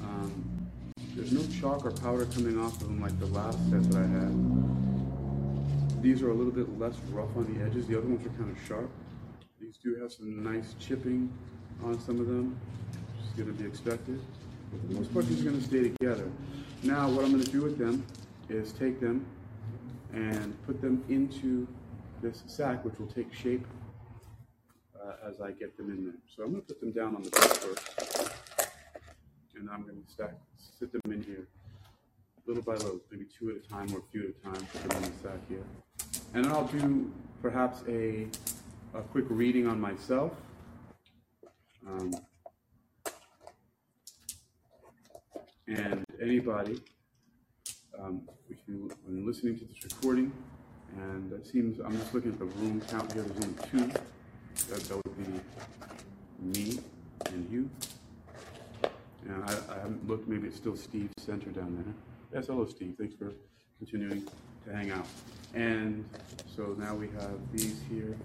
Um, 0.00 0.70
there's 1.14 1.30
no 1.30 1.42
chalk 1.60 1.84
or 1.84 1.90
powder 1.90 2.24
coming 2.24 2.58
off 2.58 2.80
of 2.80 2.88
them 2.88 3.02
like 3.02 3.18
the 3.20 3.26
last 3.26 3.58
set 3.68 3.82
that 3.90 3.98
I 3.98 4.06
had. 4.06 6.02
These 6.02 6.22
are 6.22 6.30
a 6.30 6.34
little 6.34 6.52
bit 6.52 6.78
less 6.78 6.96
rough 7.10 7.36
on 7.36 7.52
the 7.52 7.62
edges. 7.66 7.86
The 7.86 7.98
other 7.98 8.08
ones 8.08 8.24
are 8.24 8.30
kind 8.30 8.50
of 8.50 8.56
sharp. 8.66 8.90
These 9.60 9.76
do 9.76 9.94
have 10.00 10.10
some 10.10 10.42
nice 10.42 10.74
chipping 10.80 11.30
on 11.82 12.00
some 12.00 12.18
of 12.18 12.28
them, 12.28 12.58
which 13.18 13.26
is 13.26 13.32
going 13.34 13.54
to 13.54 13.62
be 13.62 13.68
expected. 13.68 14.22
For 14.80 14.86
the 14.88 14.94
most 14.94 15.12
part, 15.12 15.26
these 15.26 15.40
are 15.40 15.50
going 15.50 15.60
to 15.60 15.66
stay 15.66 15.82
together. 15.88 16.30
Now, 16.82 17.08
what 17.08 17.24
I'm 17.24 17.32
going 17.32 17.44
to 17.44 17.50
do 17.50 17.62
with 17.62 17.78
them 17.78 18.04
is 18.48 18.72
take 18.72 19.00
them 19.00 19.26
and 20.12 20.54
put 20.66 20.80
them 20.80 21.02
into 21.08 21.66
this 22.22 22.42
sack, 22.46 22.84
which 22.84 22.98
will 22.98 23.06
take 23.06 23.32
shape 23.32 23.66
uh, 25.02 25.28
as 25.28 25.40
I 25.40 25.52
get 25.52 25.76
them 25.76 25.90
in 25.90 26.04
there. 26.04 26.14
So 26.34 26.42
I'm 26.44 26.50
going 26.50 26.62
to 26.62 26.68
put 26.68 26.80
them 26.80 26.92
down 26.92 27.16
on 27.16 27.22
the 27.22 27.30
bed 27.30 27.42
first 27.42 28.34
and 29.56 29.70
I'm 29.70 29.82
going 29.82 30.02
to 30.02 30.12
stack, 30.12 30.34
sit 30.78 30.92
them 30.92 31.12
in 31.12 31.22
here 31.22 31.46
little 32.46 32.62
by 32.62 32.74
little, 32.74 33.00
maybe 33.10 33.24
two 33.24 33.50
at 33.50 33.56
a 33.56 33.68
time 33.68 33.94
or 33.94 34.00
a 34.00 34.02
few 34.12 34.22
at 34.22 34.52
a 34.52 34.58
time, 34.58 34.68
put 34.72 34.90
them 34.90 35.02
in 35.04 35.10
the 35.10 35.18
sack 35.22 35.38
here. 35.48 35.64
And 36.34 36.46
I'll 36.46 36.66
do 36.66 37.10
perhaps 37.40 37.82
a, 37.88 38.26
a 38.92 39.00
quick 39.00 39.24
reading 39.28 39.66
on 39.66 39.80
myself. 39.80 40.32
Um, 41.86 42.12
and 45.66 46.04
anybody, 46.20 46.80
um, 47.98 48.22
you, 48.66 48.90
when 49.04 49.26
listening 49.26 49.58
to 49.58 49.64
this 49.64 49.84
recording, 49.84 50.32
and 50.96 51.32
it 51.32 51.46
seems, 51.46 51.80
I'm 51.80 51.96
just 51.98 52.14
looking 52.14 52.32
at 52.32 52.38
the 52.38 52.44
room 52.44 52.80
count 52.88 53.12
here, 53.12 53.22
there's 53.22 53.44
only 53.44 53.90
two. 53.92 54.00
That, 54.68 54.80
that 54.84 54.96
would 54.96 55.16
be 55.16 56.60
me 56.60 56.78
and 57.26 57.50
you. 57.50 57.70
And 59.26 59.42
I, 59.44 59.52
I 59.70 59.78
haven't 59.78 60.06
looked. 60.06 60.28
Maybe 60.28 60.46
it's 60.48 60.56
still 60.56 60.76
Steve 60.76 61.10
Center 61.18 61.50
down 61.50 61.74
there. 61.74 61.94
Yes, 62.32 62.48
hello, 62.48 62.66
Steve. 62.66 62.94
Thanks 62.98 63.14
for 63.14 63.32
continuing 63.78 64.26
to 64.66 64.72
hang 64.72 64.90
out. 64.90 65.06
And 65.54 66.04
so 66.54 66.76
now 66.78 66.94
we 66.94 67.08
have 67.08 67.38
these 67.52 67.80
here, 67.88 68.16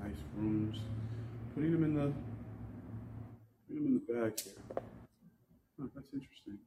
nice 0.00 0.16
runes. 0.36 0.78
Putting 1.54 1.72
them 1.72 1.84
in 1.84 1.94
the 1.94 2.12
putting 3.66 3.84
them 3.84 3.86
in 3.86 3.94
the 4.06 4.20
bag 4.20 4.40
here. 4.40 4.82
That's 5.98 6.14
interesting. 6.14 6.58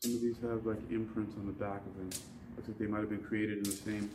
Some 0.00 0.14
of 0.16 0.20
these 0.20 0.36
have 0.42 0.66
like 0.66 0.80
imprints 0.90 1.36
on 1.38 1.46
the 1.46 1.52
back 1.52 1.80
of 1.86 1.96
them. 1.96 2.10
Looks 2.56 2.68
like 2.68 2.78
they 2.78 2.86
might 2.86 2.98
have 2.98 3.08
been 3.08 3.22
created 3.22 3.58
in 3.58 3.62
the 3.62 3.70
same. 3.70 4.10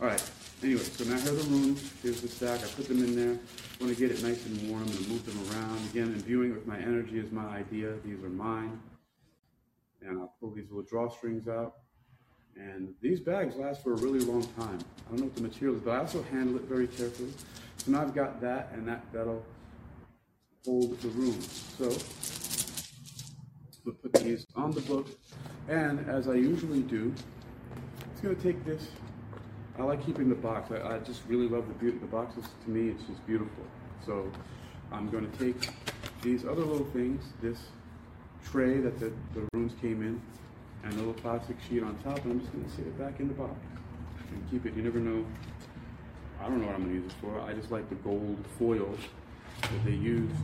All 0.00 0.06
right. 0.06 0.30
Anyway, 0.62 0.82
so 0.82 1.02
now 1.04 1.18
here 1.18 1.32
are 1.32 1.34
the 1.34 1.50
room. 1.50 1.76
Here's 2.00 2.20
the 2.20 2.28
stack. 2.28 2.60
I 2.60 2.68
put 2.68 2.86
them 2.86 2.98
in 2.98 3.16
there. 3.16 3.32
I 3.34 3.84
want 3.84 3.92
to 3.92 4.00
get 4.00 4.12
it 4.16 4.22
nice 4.22 4.46
and 4.46 4.70
warm. 4.70 4.86
To 4.86 5.08
move 5.08 5.26
them 5.26 5.36
around. 5.50 5.84
Again, 5.90 6.14
imbuing 6.14 6.52
it 6.52 6.54
with 6.54 6.66
my 6.68 6.78
energy 6.78 7.18
is 7.18 7.32
my 7.32 7.44
idea. 7.44 7.94
These 8.04 8.22
are 8.22 8.28
mine. 8.28 8.80
And 10.00 10.20
I'll 10.20 10.34
pull 10.38 10.52
these 10.52 10.70
little 10.70 10.84
drawstrings 10.84 11.48
out. 11.48 11.78
And 12.56 12.94
these 13.00 13.18
bags 13.18 13.56
last 13.56 13.82
for 13.82 13.94
a 13.94 13.96
really 13.96 14.20
long 14.20 14.46
time. 14.54 14.78
I 14.78 15.10
don't 15.10 15.18
know 15.18 15.24
what 15.24 15.34
the 15.34 15.42
material 15.42 15.76
is, 15.76 15.82
but 15.82 15.90
I 15.90 15.98
also 15.98 16.22
handle 16.22 16.54
it 16.54 16.62
very 16.62 16.86
carefully. 16.86 17.32
So 17.78 17.90
now 17.90 18.02
I've 18.02 18.14
got 18.14 18.40
that, 18.42 18.70
and 18.74 18.86
that 18.86 19.04
that'll 19.12 19.44
hold 20.64 21.00
the 21.00 21.08
room. 21.08 21.40
So 21.40 21.90
we'll 23.84 23.94
put 23.94 24.12
these 24.14 24.46
on 24.54 24.70
the 24.72 24.80
book, 24.82 25.06
and 25.68 26.08
as 26.08 26.28
I 26.28 26.34
usually 26.34 26.80
do, 26.82 27.12
it's 28.10 28.20
going 28.20 28.36
to 28.36 28.42
take 28.42 28.64
this. 28.64 28.88
I 29.78 29.82
like 29.82 30.04
keeping 30.04 30.28
the 30.28 30.34
box. 30.34 30.70
I, 30.70 30.96
I 30.96 30.98
just 30.98 31.22
really 31.28 31.48
love 31.48 31.66
the 31.66 31.74
beauty. 31.74 31.98
The 31.98 32.06
boxes 32.06 32.44
to 32.64 32.70
me, 32.70 32.90
it's 32.90 33.02
just 33.04 33.24
beautiful. 33.26 33.64
So 34.04 34.30
I'm 34.92 35.08
going 35.08 35.30
to 35.30 35.38
take 35.38 35.70
these 36.22 36.44
other 36.44 36.64
little 36.64 36.86
things, 36.92 37.24
this 37.40 37.58
tray 38.44 38.80
that 38.80 38.98
the, 39.00 39.12
the 39.34 39.46
runes 39.54 39.72
came 39.80 40.02
in, 40.02 40.20
and 40.84 40.92
a 40.92 40.96
little 40.96 41.14
plastic 41.14 41.56
sheet 41.68 41.82
on 41.82 41.96
top, 42.02 42.22
and 42.24 42.32
I'm 42.32 42.40
just 42.40 42.52
going 42.52 42.64
to 42.64 42.70
sit 42.70 42.86
it 42.86 42.98
back 42.98 43.20
in 43.20 43.28
the 43.28 43.34
box 43.34 43.56
and 44.30 44.50
keep 44.50 44.66
it. 44.66 44.74
You 44.74 44.82
never 44.82 44.98
know. 44.98 45.24
I 46.40 46.46
don't 46.48 46.60
know 46.60 46.66
what 46.66 46.74
I'm 46.74 46.82
going 46.82 46.96
to 46.96 47.02
use 47.02 47.12
it 47.12 47.16
for. 47.20 47.40
I 47.40 47.52
just 47.52 47.70
like 47.70 47.88
the 47.88 47.94
gold 47.96 48.44
foil 48.58 48.96
that 49.62 49.84
they 49.84 49.92
used 49.92 50.34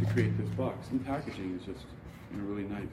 to 0.00 0.06
create 0.12 0.36
this 0.38 0.48
box. 0.50 0.88
And 0.90 1.04
packaging 1.04 1.58
is 1.58 1.66
just 1.66 1.86
you 2.34 2.42
know, 2.42 2.48
really 2.48 2.68
nice. 2.68 2.88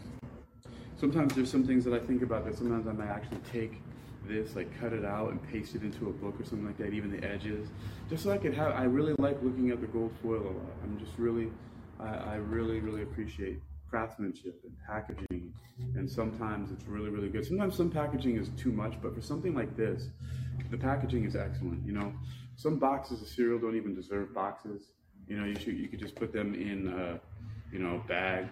Sometimes 0.97 1.33
there's 1.33 1.49
some 1.49 1.65
things 1.65 1.83
that 1.85 1.93
I 1.93 1.99
think 1.99 2.21
about 2.21 2.45
that 2.45 2.55
sometimes 2.55 2.87
I 2.87 2.91
might 2.91 3.09
actually 3.09 3.41
take 3.51 3.81
this, 4.27 4.55
like 4.55 4.67
cut 4.79 4.93
it 4.93 5.03
out 5.03 5.31
and 5.31 5.41
paste 5.51 5.75
it 5.75 5.81
into 5.81 6.09
a 6.09 6.11
book 6.11 6.39
or 6.39 6.45
something 6.45 6.65
like 6.65 6.77
that, 6.77 6.93
even 6.93 7.09
the 7.09 7.25
edges, 7.27 7.69
just 8.09 8.23
so 8.23 8.31
I 8.31 8.37
could 8.37 8.53
have. 8.53 8.73
I 8.73 8.83
really 8.83 9.13
like 9.17 9.41
looking 9.41 9.71
at 9.71 9.81
the 9.81 9.87
gold 9.87 10.11
foil 10.21 10.41
a 10.41 10.53
lot. 10.53 10.73
I'm 10.83 10.99
just 10.99 11.17
really, 11.17 11.51
I, 11.99 12.09
I 12.09 12.35
really, 12.35 12.79
really 12.79 13.01
appreciate 13.01 13.59
craftsmanship 13.89 14.61
and 14.63 14.73
packaging, 14.87 15.51
and 15.95 16.09
sometimes 16.09 16.71
it's 16.71 16.85
really, 16.85 17.09
really 17.09 17.29
good. 17.29 17.45
Sometimes 17.45 17.75
some 17.75 17.89
packaging 17.89 18.37
is 18.37 18.49
too 18.55 18.71
much, 18.71 18.93
but 19.01 19.15
for 19.15 19.21
something 19.21 19.55
like 19.55 19.75
this, 19.75 20.09
the 20.69 20.77
packaging 20.77 21.25
is 21.25 21.35
excellent. 21.35 21.83
You 21.85 21.93
know, 21.93 22.13
some 22.55 22.77
boxes 22.77 23.21
of 23.21 23.27
cereal 23.27 23.59
don't 23.59 23.75
even 23.75 23.95
deserve 23.95 24.33
boxes. 24.35 24.83
You 25.27 25.37
know, 25.37 25.45
you 25.45 25.55
should 25.55 25.77
you 25.77 25.87
could 25.87 25.99
just 25.99 26.15
put 26.15 26.31
them 26.31 26.53
in, 26.53 26.87
a, 26.87 27.19
you 27.73 27.79
know, 27.79 28.03
bag 28.07 28.47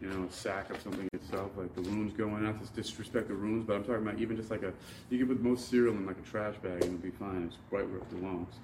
you 0.00 0.08
know, 0.08 0.26
sack 0.30 0.70
of 0.70 0.80
something 0.80 1.08
itself, 1.12 1.50
like 1.56 1.74
the 1.74 1.82
runes 1.82 2.12
going 2.14 2.46
out 2.46 2.64
to 2.64 2.72
disrespect 2.72 3.28
the 3.28 3.34
runes, 3.34 3.64
but 3.66 3.76
I'm 3.76 3.84
talking 3.84 4.06
about 4.06 4.18
even 4.18 4.36
just 4.36 4.50
like 4.50 4.62
a, 4.62 4.72
you 5.10 5.18
can 5.18 5.28
put 5.28 5.42
most 5.42 5.68
cereal 5.68 5.94
in 5.94 6.06
like 6.06 6.18
a 6.18 6.28
trash 6.30 6.56
bag 6.56 6.82
and 6.82 6.84
it'll 6.84 6.96
be 6.96 7.10
fine. 7.10 7.44
It's 7.46 7.56
right 7.70 7.86
where 7.86 7.98
it 7.98 8.10
belongs. 8.10 8.54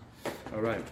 All 0.54 0.60
right. 0.60 0.84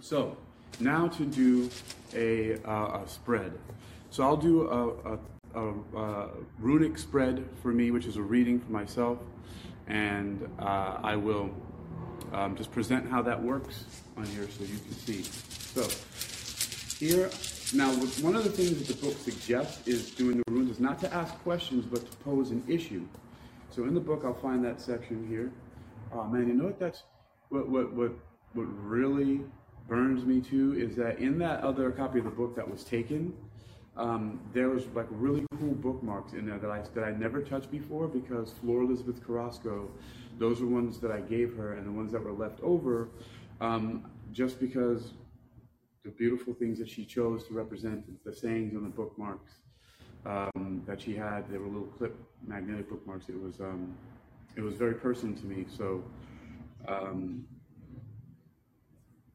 So 0.00 0.36
now 0.78 1.08
to 1.08 1.24
do 1.24 1.70
a, 2.14 2.56
uh, 2.64 3.02
a 3.02 3.08
spread. 3.08 3.52
So 4.10 4.22
I'll 4.22 4.36
do 4.36 4.68
a, 4.68 5.18
a, 5.58 5.74
a, 5.96 6.28
runic 6.58 6.96
spread 6.96 7.44
for 7.62 7.72
me, 7.72 7.90
which 7.90 8.06
is 8.06 8.16
a 8.16 8.22
reading 8.22 8.60
for 8.60 8.70
myself, 8.70 9.18
and 9.88 10.48
uh, 10.58 10.98
I 11.02 11.16
will 11.16 11.50
um, 12.32 12.56
just 12.56 12.70
present 12.70 13.10
how 13.10 13.22
that 13.22 13.42
works 13.42 13.84
on 14.16 14.24
here 14.26 14.46
so 14.50 14.64
you 14.64 14.78
can 14.78 14.92
see. 14.92 15.22
So 15.22 15.88
here 16.98 17.30
now, 17.74 17.90
one 18.22 18.36
of 18.36 18.44
the 18.44 18.50
things 18.50 18.78
that 18.78 18.96
the 18.96 19.06
book 19.06 19.18
suggests 19.18 19.86
is 19.88 20.10
doing 20.10 20.36
the 20.36 20.52
runes 20.52 20.70
is 20.70 20.80
not 20.80 21.00
to 21.00 21.12
ask 21.12 21.34
questions, 21.42 21.84
but 21.84 22.08
to 22.08 22.16
pose 22.18 22.50
an 22.52 22.62
issue. 22.68 23.04
So 23.70 23.84
in 23.84 23.94
the 23.94 24.00
book, 24.00 24.22
I'll 24.24 24.34
find 24.34 24.64
that 24.64 24.80
section 24.80 25.26
here. 25.28 25.50
Oh 26.12 26.24
man, 26.24 26.46
you 26.46 26.54
know 26.54 26.66
what? 26.66 26.78
That's 26.78 27.02
what 27.48 27.68
what 27.68 27.92
what 27.92 28.12
what 28.52 28.66
really 28.84 29.40
burns 29.88 30.24
me 30.24 30.40
too 30.40 30.74
is 30.78 30.94
that 30.96 31.18
in 31.18 31.38
that 31.38 31.60
other 31.62 31.90
copy 31.90 32.20
of 32.20 32.24
the 32.24 32.30
book 32.30 32.54
that 32.54 32.70
was 32.70 32.84
taken, 32.84 33.34
um, 33.96 34.40
there 34.52 34.68
was 34.68 34.86
like 34.94 35.06
really 35.10 35.44
cool 35.58 35.74
bookmarks 35.74 36.34
in 36.34 36.46
there 36.46 36.58
that 36.58 36.70
I 36.70 36.82
that 36.94 37.02
I 37.02 37.10
never 37.10 37.42
touched 37.42 37.72
before 37.72 38.06
because 38.06 38.52
Flora 38.60 38.86
Elizabeth 38.86 39.26
Carrasco, 39.26 39.90
those 40.38 40.60
were 40.60 40.68
ones 40.68 41.00
that 41.00 41.10
I 41.10 41.20
gave 41.20 41.56
her, 41.56 41.74
and 41.74 41.84
the 41.84 41.92
ones 41.92 42.12
that 42.12 42.22
were 42.22 42.32
left 42.32 42.60
over, 42.62 43.08
um, 43.60 44.08
just 44.32 44.60
because 44.60 45.14
the 46.06 46.12
beautiful 46.12 46.54
things 46.54 46.78
that 46.78 46.88
she 46.88 47.04
chose 47.04 47.44
to 47.48 47.52
represent 47.52 48.24
the 48.24 48.32
sayings 48.32 48.76
on 48.76 48.84
the 48.84 48.88
bookmarks 48.88 49.54
um, 50.24 50.82
that 50.86 51.00
she 51.00 51.16
had. 51.16 51.50
They 51.50 51.58
were 51.58 51.66
little 51.66 51.88
clip 51.98 52.16
magnetic 52.46 52.88
bookmarks. 52.88 53.28
It 53.28 53.42
was 53.42 53.60
um, 53.60 53.92
it 54.54 54.60
was 54.60 54.74
very 54.74 54.94
personal 54.94 55.36
to 55.36 55.44
me. 55.46 55.66
So, 55.76 56.04
um, 56.86 57.44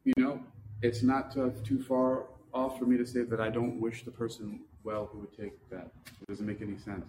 you 0.06 0.14
know, 0.16 0.42
it's 0.82 1.04
not 1.04 1.38
uh, 1.38 1.50
too 1.66 1.84
far 1.84 2.28
off 2.54 2.80
for 2.80 2.86
me 2.86 2.98
to 2.98 3.06
say 3.06 3.24
that 3.24 3.42
I 3.42 3.50
don't 3.50 3.80
wish 3.82 4.06
the 4.06 4.12
person 4.12 4.62
well 4.86 5.10
who 5.12 5.20
would 5.20 5.38
take 5.38 5.70
that. 5.70 5.92
It 6.22 6.28
doesn't 6.30 6.48
make 6.48 6.62
any 6.62 6.78
sense. 6.78 7.06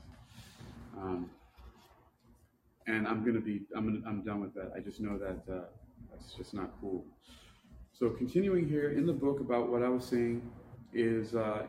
Um, 0.98 1.30
and 2.88 3.06
I'm 3.06 3.24
gonna 3.24 3.40
be 3.40 3.62
I'm 3.76 3.86
gonna, 3.86 4.10
I'm 4.10 4.22
done 4.24 4.40
with 4.40 4.54
that. 4.54 4.72
I 4.76 4.80
just 4.80 5.00
know 5.00 5.16
that 5.18 5.40
uh, 5.48 5.66
that's 6.10 6.34
just 6.34 6.52
not 6.52 6.72
cool. 6.80 7.04
So 7.92 8.10
continuing 8.10 8.68
here 8.68 8.90
in 8.90 9.06
the 9.06 9.12
book 9.12 9.40
about 9.40 9.68
what 9.68 9.82
I 9.82 9.88
was 9.88 10.04
saying 10.04 10.42
is, 10.92 11.34
uh, 11.34 11.66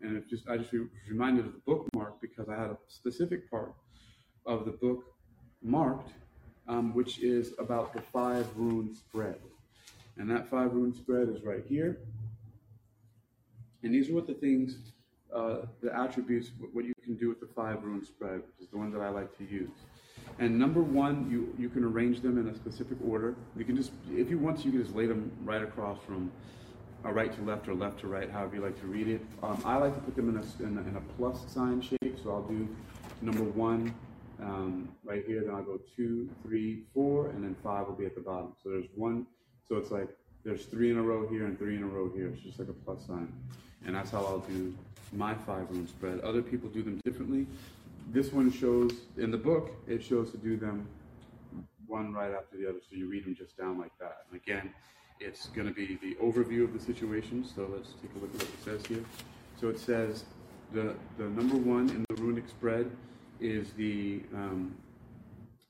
and 0.00 0.16
it 0.16 0.28
just 0.28 0.48
I 0.48 0.56
just 0.56 0.72
was 0.72 0.88
reminded 1.08 1.46
of 1.46 1.52
the 1.52 1.60
bookmark 1.60 2.20
because 2.20 2.48
I 2.48 2.56
had 2.56 2.70
a 2.70 2.76
specific 2.88 3.48
part 3.50 3.72
of 4.44 4.64
the 4.64 4.72
book 4.72 5.04
marked, 5.62 6.10
um, 6.66 6.92
which 6.94 7.20
is 7.20 7.54
about 7.58 7.94
the 7.94 8.00
five 8.00 8.46
rune 8.56 8.94
spread, 8.94 9.38
and 10.18 10.28
that 10.30 10.48
five 10.48 10.74
rune 10.74 10.92
spread 10.92 11.28
is 11.28 11.42
right 11.42 11.64
here. 11.68 11.98
And 13.84 13.94
these 13.94 14.10
are 14.10 14.14
what 14.14 14.26
the 14.26 14.34
things, 14.34 14.78
uh, 15.34 15.62
the 15.80 15.96
attributes, 15.96 16.50
what 16.72 16.84
you 16.84 16.94
can 17.02 17.14
do 17.14 17.28
with 17.28 17.40
the 17.40 17.48
five 17.54 17.82
rune 17.84 18.04
spread, 18.04 18.42
which 18.42 18.60
is 18.60 18.68
the 18.68 18.78
one 18.78 18.92
that 18.92 19.00
I 19.00 19.08
like 19.08 19.36
to 19.38 19.44
use. 19.44 19.70
And 20.38 20.58
number 20.58 20.82
one, 20.82 21.30
you, 21.30 21.54
you 21.58 21.68
can 21.68 21.84
arrange 21.84 22.20
them 22.20 22.38
in 22.38 22.48
a 22.48 22.54
specific 22.54 22.98
order. 23.06 23.34
You 23.56 23.64
can 23.64 23.76
just, 23.76 23.92
if 24.10 24.30
you 24.30 24.38
want 24.38 24.58
to, 24.60 24.64
you 24.64 24.72
can 24.72 24.82
just 24.82 24.96
lay 24.96 25.06
them 25.06 25.30
right 25.44 25.62
across 25.62 25.98
from 26.06 26.32
a 27.04 27.12
right 27.12 27.34
to 27.34 27.42
left 27.42 27.68
or 27.68 27.74
left 27.74 28.00
to 28.00 28.06
right, 28.06 28.30
however 28.30 28.56
you 28.56 28.62
like 28.62 28.80
to 28.80 28.86
read 28.86 29.08
it. 29.08 29.20
Um, 29.42 29.60
I 29.64 29.76
like 29.76 29.94
to 29.94 30.00
put 30.00 30.16
them 30.16 30.28
in 30.28 30.36
a, 30.36 30.66
in 30.66 30.78
a, 30.78 30.80
in 30.88 30.96
a, 30.96 31.00
plus 31.16 31.40
sign 31.52 31.80
shape, 31.80 32.18
so 32.22 32.30
I'll 32.30 32.42
do 32.42 32.68
number 33.20 33.42
one 33.42 33.94
um, 34.40 34.88
right 35.04 35.24
here, 35.26 35.42
then 35.44 35.54
I'll 35.54 35.62
go 35.62 35.80
two, 35.96 36.28
three, 36.42 36.84
four, 36.94 37.28
and 37.30 37.42
then 37.42 37.56
five 37.62 37.86
will 37.86 37.94
be 37.94 38.06
at 38.06 38.14
the 38.14 38.20
bottom. 38.20 38.54
So 38.62 38.70
there's 38.70 38.86
one, 38.94 39.26
so 39.68 39.76
it's 39.76 39.90
like 39.90 40.08
there's 40.44 40.64
three 40.66 40.90
in 40.90 40.98
a 40.98 41.02
row 41.02 41.28
here 41.28 41.46
and 41.46 41.58
three 41.58 41.76
in 41.76 41.82
a 41.82 41.86
row 41.86 42.10
here. 42.12 42.28
It's 42.28 42.42
just 42.42 42.58
like 42.58 42.68
a 42.68 42.72
plus 42.72 43.06
sign. 43.06 43.32
And 43.84 43.94
that's 43.94 44.10
how 44.10 44.24
I'll 44.24 44.40
do 44.40 44.74
my 45.12 45.34
five 45.34 45.70
rune 45.70 45.86
spread. 45.86 46.20
Other 46.20 46.42
people 46.42 46.68
do 46.68 46.82
them 46.82 47.00
differently 47.04 47.46
this 48.10 48.32
one 48.32 48.50
shows 48.50 48.92
in 49.16 49.30
the 49.30 49.38
book 49.38 49.70
it 49.86 50.02
shows 50.02 50.30
to 50.30 50.36
do 50.36 50.56
them 50.56 50.86
one 51.86 52.12
right 52.12 52.32
after 52.32 52.56
the 52.56 52.68
other. 52.68 52.78
So 52.88 52.96
you 52.96 53.08
read 53.08 53.26
them 53.26 53.34
just 53.34 53.56
down 53.56 53.78
like 53.78 53.92
that. 54.00 54.24
And 54.30 54.40
again 54.40 54.72
it's 55.20 55.46
going 55.48 55.68
to 55.68 55.74
be 55.74 55.98
the 56.02 56.16
overview 56.16 56.64
of 56.64 56.72
the 56.72 56.80
situation. 56.80 57.44
So 57.44 57.70
let's 57.72 57.90
take 58.02 58.10
a 58.16 58.18
look 58.18 58.34
at 58.34 58.40
what 58.40 58.42
it 58.42 58.64
says 58.64 58.86
here. 58.86 59.04
So 59.60 59.68
it 59.68 59.78
says 59.78 60.24
the 60.72 60.94
the 61.18 61.24
number 61.24 61.56
one 61.56 61.90
in 61.90 62.04
the 62.08 62.14
runic 62.22 62.48
spread 62.48 62.90
is 63.40 63.72
the 63.72 64.22
um, 64.34 64.74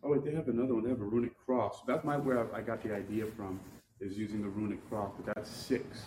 oh 0.03 0.11
wait 0.11 0.25
they 0.25 0.33
have 0.33 0.49
another 0.49 0.75
one. 0.75 0.85
They 0.85 0.91
have 0.91 1.01
a 1.01 1.05
runic 1.05 1.33
cross. 1.45 1.83
That's 1.87 2.05
my 2.05 2.17
where 2.17 2.55
I 2.55 2.61
got 2.61 2.83
the 2.83 2.95
idea 2.95 3.27
from 3.27 3.61
is 4.01 4.17
using 4.17 4.43
the 4.43 4.49
runic 4.49 4.89
cross 4.89 5.13
but 5.17 5.35
that's 5.35 5.51
six. 5.51 6.07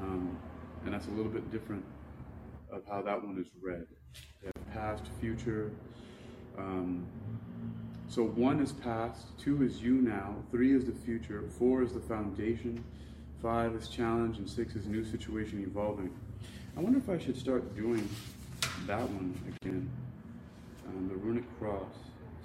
Um, 0.00 0.36
and 0.84 0.94
that's 0.94 1.06
a 1.06 1.10
little 1.10 1.30
bit 1.30 1.50
different 1.52 1.84
of 2.72 2.82
how 2.88 3.02
that 3.02 3.22
one 3.22 3.38
is 3.38 3.48
read 3.60 3.86
past, 4.72 5.04
future. 5.20 5.70
Um, 6.58 7.06
so 8.08 8.24
one 8.24 8.60
is 8.60 8.72
past, 8.72 9.38
two 9.38 9.62
is 9.62 9.82
you 9.82 9.94
now, 9.94 10.34
three 10.50 10.74
is 10.74 10.84
the 10.84 10.92
future, 10.92 11.44
four 11.58 11.82
is 11.82 11.92
the 11.92 12.00
foundation, 12.00 12.84
five 13.40 13.74
is 13.74 13.88
challenge, 13.88 14.38
and 14.38 14.48
six 14.48 14.74
is 14.74 14.86
new 14.86 15.04
situation 15.04 15.62
evolving. 15.62 16.14
I 16.76 16.80
wonder 16.80 16.98
if 16.98 17.08
I 17.08 17.18
should 17.18 17.38
start 17.38 17.74
doing 17.74 18.08
that 18.86 19.00
one 19.00 19.34
again. 19.62 19.90
Um, 20.88 21.08
the 21.08 21.16
runic 21.16 21.44
cross, 21.58 21.92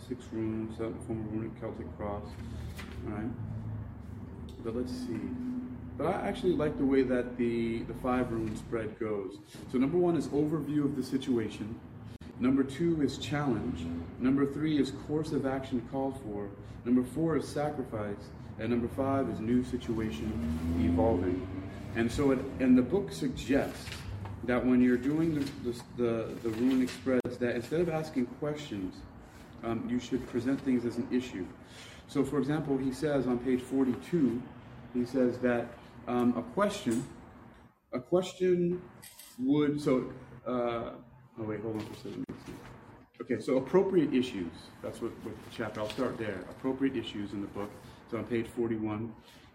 six 0.07 0.23
runes, 0.31 0.77
that 0.77 0.93
form 1.05 1.25
of 1.25 1.33
runic 1.33 1.59
Celtic 1.59 1.97
cross. 1.97 2.23
All 3.05 3.13
right. 3.13 3.29
But 4.63 4.75
let's 4.75 4.91
see. 4.91 5.19
But 5.97 6.07
I 6.07 6.27
actually 6.27 6.53
like 6.53 6.77
the 6.77 6.85
way 6.85 7.01
that 7.01 7.37
the, 7.37 7.79
the 7.83 7.93
five 7.95 8.31
rune 8.31 8.55
spread 8.55 8.99
goes. 8.99 9.39
So 9.71 9.79
number 9.79 9.97
one 9.97 10.15
is 10.15 10.27
overview 10.27 10.85
of 10.85 10.95
the 10.95 11.01
situation. 11.01 11.79
Number 12.39 12.63
two 12.63 13.01
is 13.01 13.17
challenge. 13.17 13.83
Number 14.19 14.45
three 14.45 14.77
is 14.77 14.91
course 15.07 15.31
of 15.31 15.47
action 15.47 15.87
called 15.91 16.21
for. 16.23 16.49
Number 16.85 17.03
four 17.03 17.37
is 17.37 17.47
sacrifice. 17.47 18.29
And 18.59 18.69
number 18.69 18.87
five 18.89 19.27
is 19.29 19.39
new 19.39 19.63
situation 19.63 20.31
evolving. 20.83 21.47
And 21.95 22.11
so, 22.11 22.31
it, 22.31 22.39
and 22.59 22.77
the 22.77 22.81
book 22.83 23.11
suggests 23.11 23.85
that 24.43 24.63
when 24.63 24.81
you're 24.81 24.97
doing 24.97 25.35
the, 25.35 25.71
the, 25.97 26.27
the, 26.43 26.49
the 26.49 26.87
spreads, 26.87 27.37
that 27.37 27.55
instead 27.55 27.81
of 27.81 27.89
asking 27.89 28.27
questions, 28.39 28.95
um, 29.63 29.87
you 29.89 29.99
should 29.99 30.27
present 30.29 30.61
things 30.61 30.85
as 30.85 30.97
an 30.97 31.07
issue. 31.11 31.45
So, 32.07 32.23
for 32.23 32.37
example, 32.37 32.77
he 32.77 32.91
says 32.91 33.27
on 33.27 33.39
page 33.39 33.61
42, 33.61 34.41
he 34.93 35.05
says 35.05 35.37
that 35.39 35.67
um, 36.07 36.37
a 36.37 36.41
question, 36.53 37.05
a 37.93 37.99
question 37.99 38.81
would, 39.39 39.79
so, 39.79 40.11
uh, 40.45 40.91
oh 41.39 41.43
wait, 41.43 41.61
hold 41.61 41.75
on 41.75 41.81
for 41.81 41.93
a 41.93 41.97
second. 41.97 42.25
Okay, 43.21 43.41
so 43.41 43.57
appropriate 43.57 44.13
issues. 44.13 44.51
That's 44.81 45.01
what, 45.01 45.11
what 45.23 45.35
the 45.43 45.49
chapter. 45.51 45.81
I'll 45.81 45.89
start 45.89 46.17
there. 46.17 46.45
Appropriate 46.49 46.95
issues 46.95 47.33
in 47.33 47.41
the 47.41 47.47
book. 47.47 47.69
So 48.09 48.17
on 48.17 48.23
page 48.25 48.47
41, 48.47 49.11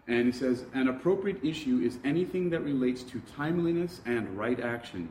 And 0.07 0.25
he 0.27 0.31
says, 0.31 0.65
an 0.73 0.89
appropriate 0.89 1.43
issue 1.43 1.81
is 1.83 1.97
anything 2.03 2.49
that 2.51 2.59
relates 2.59 3.03
to 3.03 3.21
timeliness 3.35 4.01
and 4.05 4.37
right 4.37 4.59
action. 4.59 5.09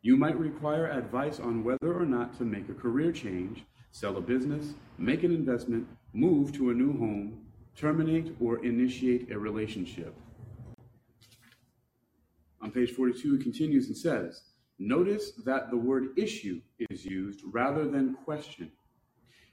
You 0.00 0.16
might 0.16 0.38
require 0.38 0.86
advice 0.86 1.40
on 1.40 1.64
whether 1.64 1.92
or 1.92 2.06
not 2.06 2.38
to 2.38 2.44
make 2.44 2.68
a 2.68 2.74
career 2.74 3.12
change, 3.12 3.64
sell 3.90 4.16
a 4.16 4.20
business, 4.20 4.74
make 4.96 5.24
an 5.24 5.32
investment, 5.34 5.86
move 6.14 6.52
to 6.52 6.70
a 6.70 6.74
new 6.74 6.96
home, 6.96 7.44
terminate 7.76 8.34
or 8.40 8.64
initiate 8.64 9.30
a 9.32 9.38
relationship. 9.38 10.14
On 12.62 12.70
page 12.70 12.92
42, 12.92 13.36
he 13.36 13.42
continues 13.42 13.88
and 13.88 13.96
says, 13.96 14.42
Notice 14.78 15.32
that 15.44 15.70
the 15.70 15.76
word 15.76 16.08
issue 16.16 16.60
is 16.90 17.04
used 17.04 17.40
rather 17.44 17.88
than 17.88 18.14
question. 18.24 18.70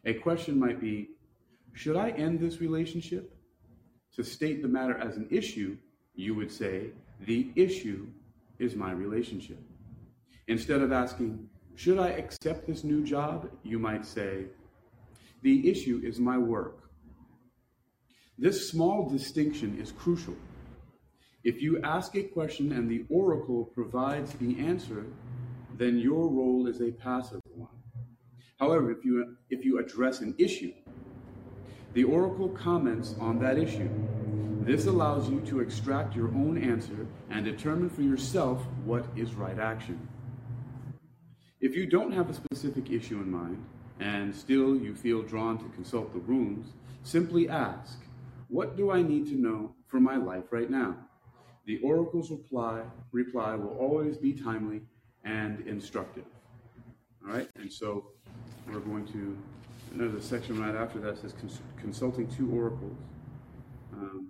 A 0.05 0.13
question 0.15 0.59
might 0.59 0.81
be, 0.81 1.09
Should 1.73 1.95
I 1.95 2.09
end 2.11 2.39
this 2.39 2.59
relationship? 2.59 3.35
To 4.15 4.23
state 4.23 4.61
the 4.61 4.67
matter 4.67 4.97
as 4.97 5.17
an 5.17 5.27
issue, 5.31 5.77
you 6.13 6.35
would 6.35 6.51
say, 6.51 6.91
The 7.25 7.51
issue 7.55 8.07
is 8.59 8.75
my 8.75 8.91
relationship. 8.91 9.59
Instead 10.47 10.81
of 10.81 10.91
asking, 10.91 11.49
Should 11.75 11.99
I 11.99 12.09
accept 12.09 12.67
this 12.67 12.83
new 12.83 13.03
job? 13.03 13.49
You 13.63 13.79
might 13.79 14.05
say, 14.05 14.45
The 15.41 15.69
issue 15.69 16.01
is 16.03 16.19
my 16.19 16.37
work. 16.37 16.89
This 18.37 18.69
small 18.69 19.09
distinction 19.09 19.79
is 19.79 19.91
crucial. 19.91 20.35
If 21.43 21.61
you 21.61 21.81
ask 21.81 22.15
a 22.15 22.23
question 22.23 22.71
and 22.71 22.89
the 22.89 23.05
oracle 23.09 23.65
provides 23.65 24.31
the 24.33 24.59
answer, 24.59 25.05
then 25.77 25.97
your 25.99 26.29
role 26.29 26.67
is 26.67 26.81
a 26.81 26.91
passive 26.91 27.41
one. 27.53 27.69
However, 28.59 28.91
if 28.91 29.03
you, 29.03 29.35
if 29.49 29.65
you 29.65 29.79
address 29.79 30.21
an 30.21 30.35
issue, 30.37 30.71
the 31.93 32.05
oracle 32.05 32.49
comments 32.49 33.15
on 33.19 33.39
that 33.39 33.57
issue. 33.57 33.89
This 34.61 34.85
allows 34.85 35.29
you 35.29 35.41
to 35.41 35.59
extract 35.59 36.15
your 36.15 36.29
own 36.29 36.57
answer 36.57 37.05
and 37.29 37.43
determine 37.43 37.89
for 37.89 38.01
yourself 38.01 38.65
what 38.85 39.05
is 39.15 39.33
right 39.35 39.59
action. 39.59 40.07
If 41.59 41.75
you 41.75 41.85
don't 41.85 42.13
have 42.13 42.29
a 42.29 42.33
specific 42.33 42.89
issue 42.89 43.17
in 43.17 43.29
mind, 43.29 43.63
and 43.99 44.33
still 44.35 44.75
you 44.75 44.95
feel 44.95 45.21
drawn 45.21 45.57
to 45.57 45.65
consult 45.75 46.13
the 46.13 46.19
runes, 46.19 46.73
simply 47.03 47.47
ask, 47.47 47.99
What 48.47 48.75
do 48.75 48.89
I 48.89 49.01
need 49.01 49.27
to 49.27 49.35
know 49.35 49.75
for 49.87 49.99
my 49.99 50.15
life 50.15 50.45
right 50.51 50.69
now? 50.69 50.95
The 51.65 51.79
oracle's 51.79 52.29
reply, 52.29 52.81
reply 53.11 53.55
will 53.55 53.77
always 53.77 54.17
be 54.17 54.33
timely 54.33 54.81
and 55.23 55.65
instructive. 55.65 56.25
All 57.25 57.33
right, 57.33 57.49
and 57.55 57.71
so 57.71 58.07
we're 58.67 58.79
going 58.79 59.07
to 59.07 59.37
another 59.93 60.21
section 60.21 60.59
right 60.61 60.75
after 60.75 60.99
that 60.99 61.17
says 61.19 61.33
cons- 61.33 61.61
consulting 61.79 62.27
two 62.27 62.51
oracles. 62.51 62.97
Um, 63.93 64.27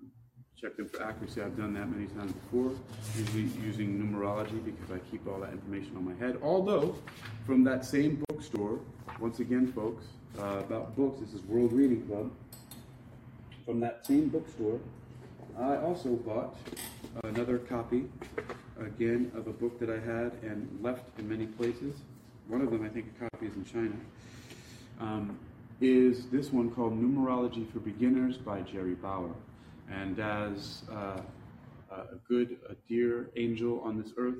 check 0.55 0.77
them 0.77 0.87
for 0.87 1.01
accuracy. 1.01 1.41
I've 1.41 1.57
done 1.57 1.73
that 1.73 1.89
many 1.89 2.05
times 2.07 2.31
before, 2.33 2.71
usually 3.17 3.49
using 3.65 3.99
numerology 3.99 4.63
because 4.63 4.91
I 4.91 4.99
keep 5.09 5.27
all 5.27 5.39
that 5.39 5.53
information 5.53 5.95
on 5.97 6.05
my 6.05 6.13
head. 6.15 6.37
Although, 6.43 6.95
from 7.45 7.63
that 7.63 7.83
same 7.83 8.23
bookstore, 8.27 8.79
once 9.19 9.39
again, 9.39 9.71
folks, 9.71 10.05
uh, 10.39 10.59
about 10.59 10.95
books, 10.95 11.19
this 11.19 11.33
is 11.33 11.41
World 11.43 11.73
Reading 11.73 12.05
Club. 12.05 12.31
From 13.65 13.79
that 13.79 14.05
same 14.05 14.29
bookstore, 14.29 14.79
I 15.57 15.77
also 15.77 16.09
bought 16.09 16.55
another 17.35 17.57
copy, 17.57 18.05
again, 18.79 19.31
of 19.35 19.47
a 19.47 19.51
book 19.51 19.79
that 19.79 19.89
I 19.89 19.99
had 19.99 20.33
and 20.43 20.67
left 20.83 21.17
in 21.17 21.27
many 21.27 21.47
places. 21.47 21.95
One 22.47 22.61
of 22.61 22.69
them, 22.69 22.85
I 22.85 22.89
think, 22.89 23.07
a 23.17 23.29
copy 23.29 23.47
is 23.47 23.55
in 23.55 23.65
China. 23.65 23.95
Um, 24.99 25.39
is 25.81 26.27
this 26.27 26.51
one 26.51 26.69
called 26.69 26.93
Numerology 26.93 27.71
for 27.71 27.79
Beginners 27.79 28.37
by 28.37 28.61
Jerry 28.61 28.93
Bauer. 28.93 29.33
And 29.91 30.19
as 30.19 30.83
uh, 30.91 31.21
a 31.91 32.15
good, 32.27 32.57
a 32.69 32.75
dear 32.87 33.31
angel 33.35 33.81
on 33.81 33.99
this 33.99 34.11
earth, 34.17 34.37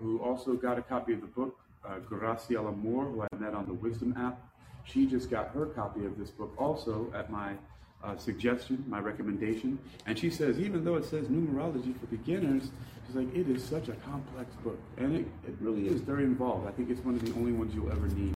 who 0.00 0.18
also 0.18 0.52
got 0.52 0.78
a 0.78 0.82
copy 0.82 1.14
of 1.14 1.22
the 1.22 1.26
book, 1.28 1.58
uh, 1.86 1.94
Graciela 2.10 2.76
Moore, 2.76 3.06
who 3.06 3.22
I 3.22 3.36
met 3.36 3.54
on 3.54 3.64
the 3.64 3.72
Wisdom 3.72 4.14
app, 4.18 4.38
she 4.84 5.06
just 5.06 5.30
got 5.30 5.48
her 5.48 5.66
copy 5.66 6.04
of 6.04 6.18
this 6.18 6.30
book 6.30 6.52
also 6.58 7.10
at 7.14 7.30
my 7.30 7.54
uh, 8.02 8.16
suggestion, 8.16 8.84
my 8.88 9.00
recommendation. 9.00 9.78
And 10.06 10.18
she 10.18 10.30
says, 10.30 10.58
even 10.58 10.84
though 10.84 10.96
it 10.96 11.04
says 11.04 11.26
numerology 11.26 11.98
for 11.98 12.06
beginners, 12.06 12.70
she's 13.06 13.16
like, 13.16 13.34
it 13.34 13.48
is 13.48 13.64
such 13.64 13.88
a 13.88 13.92
complex 13.92 14.54
book. 14.62 14.78
And 14.96 15.16
it, 15.16 15.26
it 15.46 15.54
really 15.60 15.88
is 15.88 16.00
very 16.00 16.24
involved. 16.24 16.68
I 16.68 16.72
think 16.72 16.90
it's 16.90 17.04
one 17.04 17.14
of 17.14 17.24
the 17.24 17.32
only 17.38 17.52
ones 17.52 17.74
you'll 17.74 17.90
ever 17.90 18.08
need. 18.08 18.34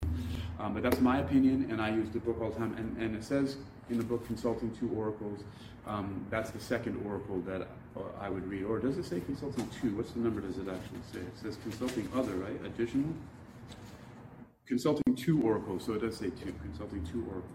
Um, 0.58 0.74
but 0.74 0.82
that's 0.82 1.00
my 1.00 1.18
opinion, 1.18 1.68
and 1.70 1.80
I 1.80 1.90
use 1.90 2.08
the 2.10 2.20
book 2.20 2.40
all 2.40 2.50
the 2.50 2.58
time. 2.58 2.74
And, 2.76 2.96
and 2.98 3.16
it 3.16 3.24
says 3.24 3.56
in 3.90 3.98
the 3.98 4.04
book, 4.04 4.26
Consulting 4.26 4.70
Two 4.76 4.90
Oracles, 4.96 5.40
um, 5.86 6.24
that's 6.30 6.50
the 6.50 6.60
second 6.60 7.04
oracle 7.04 7.40
that 7.40 7.62
uh, 7.96 8.00
I 8.20 8.28
would 8.28 8.46
read. 8.46 8.64
Or 8.64 8.78
does 8.78 8.96
it 8.96 9.04
say 9.04 9.20
Consulting 9.20 9.68
Two? 9.80 9.96
What's 9.96 10.12
the 10.12 10.20
number 10.20 10.40
does 10.40 10.58
it 10.58 10.68
actually 10.68 11.00
say? 11.12 11.18
It 11.20 11.38
says 11.42 11.58
Consulting 11.62 12.08
Other, 12.14 12.34
right? 12.34 12.64
Additional? 12.64 13.12
Consulting 14.66 15.16
Two 15.16 15.42
Oracles, 15.42 15.84
so 15.84 15.94
it 15.94 16.02
does 16.02 16.16
say 16.16 16.30
two. 16.30 16.54
Consulting 16.62 17.04
Two 17.06 17.24
Oracles. 17.28 17.52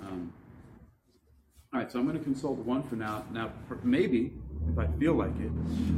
Um, 0.00 0.32
all 1.72 1.78
right, 1.78 1.92
so 1.92 2.00
I'm 2.00 2.04
going 2.04 2.18
to 2.18 2.24
consult 2.24 2.58
one 2.58 2.82
for 2.82 2.96
now. 2.96 3.24
Now, 3.30 3.52
maybe, 3.84 4.32
if 4.72 4.76
I 4.76 4.88
feel 4.98 5.14
like 5.14 5.38
it, 5.38 5.52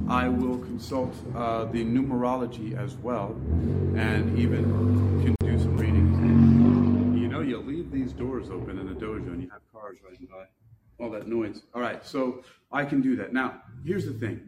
I 0.07 0.29
will 0.29 0.59
consult 0.59 1.15
uh, 1.35 1.65
the 1.65 1.83
numerology 1.83 2.77
as 2.77 2.95
well, 2.97 3.35
and 3.97 4.39
even 4.39 4.65
can 5.25 5.35
do 5.41 5.59
some 5.59 5.79
readings. 5.79 7.19
You 7.19 7.29
know, 7.29 7.41
you 7.41 7.57
leave 7.57 7.91
these 7.91 8.13
doors 8.13 8.51
open 8.51 8.79
in 8.79 8.89
a 8.89 8.95
dojo 8.95 9.29
and 9.29 9.43
you 9.43 9.49
have 9.49 9.63
cars 9.73 9.97
riding 10.05 10.27
by, 10.27 10.45
all 11.03 11.11
that 11.11 11.27
noise. 11.27 11.63
All 11.75 11.81
right, 11.81 12.05
so 12.05 12.45
I 12.71 12.85
can 12.85 13.01
do 13.01 13.17
that. 13.17 13.33
Now, 13.33 13.63
here's 13.83 14.05
the 14.05 14.13
thing 14.13 14.43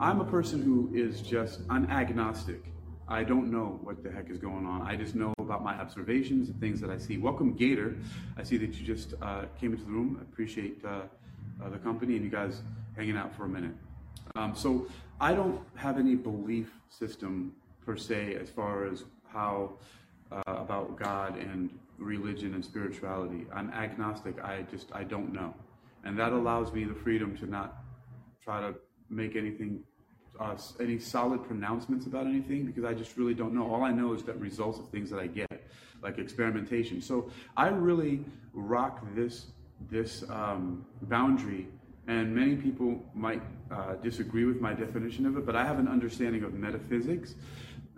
I'm 0.00 0.20
a 0.20 0.24
person 0.24 0.62
who 0.62 0.90
is 0.92 1.20
just, 1.20 1.60
I'm 1.70 1.88
agnostic. 1.90 2.64
I 3.08 3.22
don't 3.22 3.52
know 3.52 3.78
what 3.84 4.02
the 4.02 4.10
heck 4.10 4.30
is 4.30 4.38
going 4.38 4.66
on. 4.66 4.82
I 4.82 4.96
just 4.96 5.14
know 5.14 5.32
about 5.38 5.62
my 5.62 5.78
observations 5.78 6.48
and 6.48 6.58
things 6.58 6.80
that 6.80 6.90
I 6.90 6.98
see. 6.98 7.18
Welcome, 7.18 7.54
Gator. 7.54 7.96
I 8.36 8.42
see 8.42 8.56
that 8.56 8.74
you 8.74 8.84
just 8.84 9.14
uh, 9.22 9.44
came 9.60 9.72
into 9.72 9.84
the 9.84 9.92
room. 9.92 10.16
I 10.18 10.22
appreciate 10.22 10.84
uh, 10.84 11.02
uh, 11.62 11.68
the 11.70 11.78
company 11.78 12.16
and 12.16 12.24
you 12.24 12.30
guys 12.30 12.62
hanging 12.96 13.16
out 13.16 13.32
for 13.36 13.44
a 13.44 13.48
minute. 13.48 13.74
Um, 14.34 14.56
so 14.56 14.88
I 15.20 15.34
don't 15.34 15.60
have 15.76 15.98
any 15.98 16.16
belief 16.16 16.68
system 16.88 17.52
per 17.84 17.96
se 17.96 18.34
as 18.40 18.50
far 18.50 18.86
as 18.86 19.04
how 19.32 19.74
uh, 20.32 20.42
about 20.46 20.96
God 20.98 21.38
and 21.38 21.70
religion 21.98 22.54
and 22.54 22.64
spirituality. 22.64 23.46
I'm 23.54 23.70
agnostic. 23.70 24.42
I 24.42 24.62
just 24.68 24.88
I 24.92 25.04
don't 25.04 25.32
know, 25.32 25.54
and 26.02 26.18
that 26.18 26.32
allows 26.32 26.72
me 26.72 26.84
the 26.84 26.94
freedom 26.94 27.36
to 27.38 27.46
not 27.46 27.76
try 28.42 28.60
to 28.60 28.74
make 29.08 29.36
anything 29.36 29.84
uh, 30.40 30.56
any 30.80 30.98
solid 30.98 31.44
pronouncements 31.44 32.06
about 32.06 32.26
anything 32.26 32.64
because 32.64 32.84
I 32.84 32.94
just 32.94 33.16
really 33.16 33.34
don't 33.34 33.54
know. 33.54 33.72
All 33.72 33.82
I 33.82 33.92
know 33.92 34.12
is 34.12 34.22
that 34.24 34.38
results 34.40 34.78
of 34.78 34.88
things 34.88 35.10
that 35.10 35.18
I 35.18 35.26
get, 35.26 35.68
like 36.02 36.18
experimentation. 36.18 37.00
So 37.00 37.30
I 37.56 37.68
really 37.68 38.24
rock 38.52 39.04
this 39.14 39.46
this 39.90 40.24
um, 40.30 40.86
boundary, 41.02 41.68
and 42.06 42.34
many 42.34 42.56
people 42.56 43.04
might 43.14 43.42
uh, 43.70 43.94
disagree 43.96 44.46
with 44.46 44.60
my 44.60 44.72
definition 44.72 45.26
of 45.26 45.36
it, 45.36 45.44
but 45.44 45.54
I 45.54 45.66
have 45.66 45.78
an 45.78 45.88
understanding 45.88 46.44
of 46.44 46.54
metaphysics, 46.54 47.34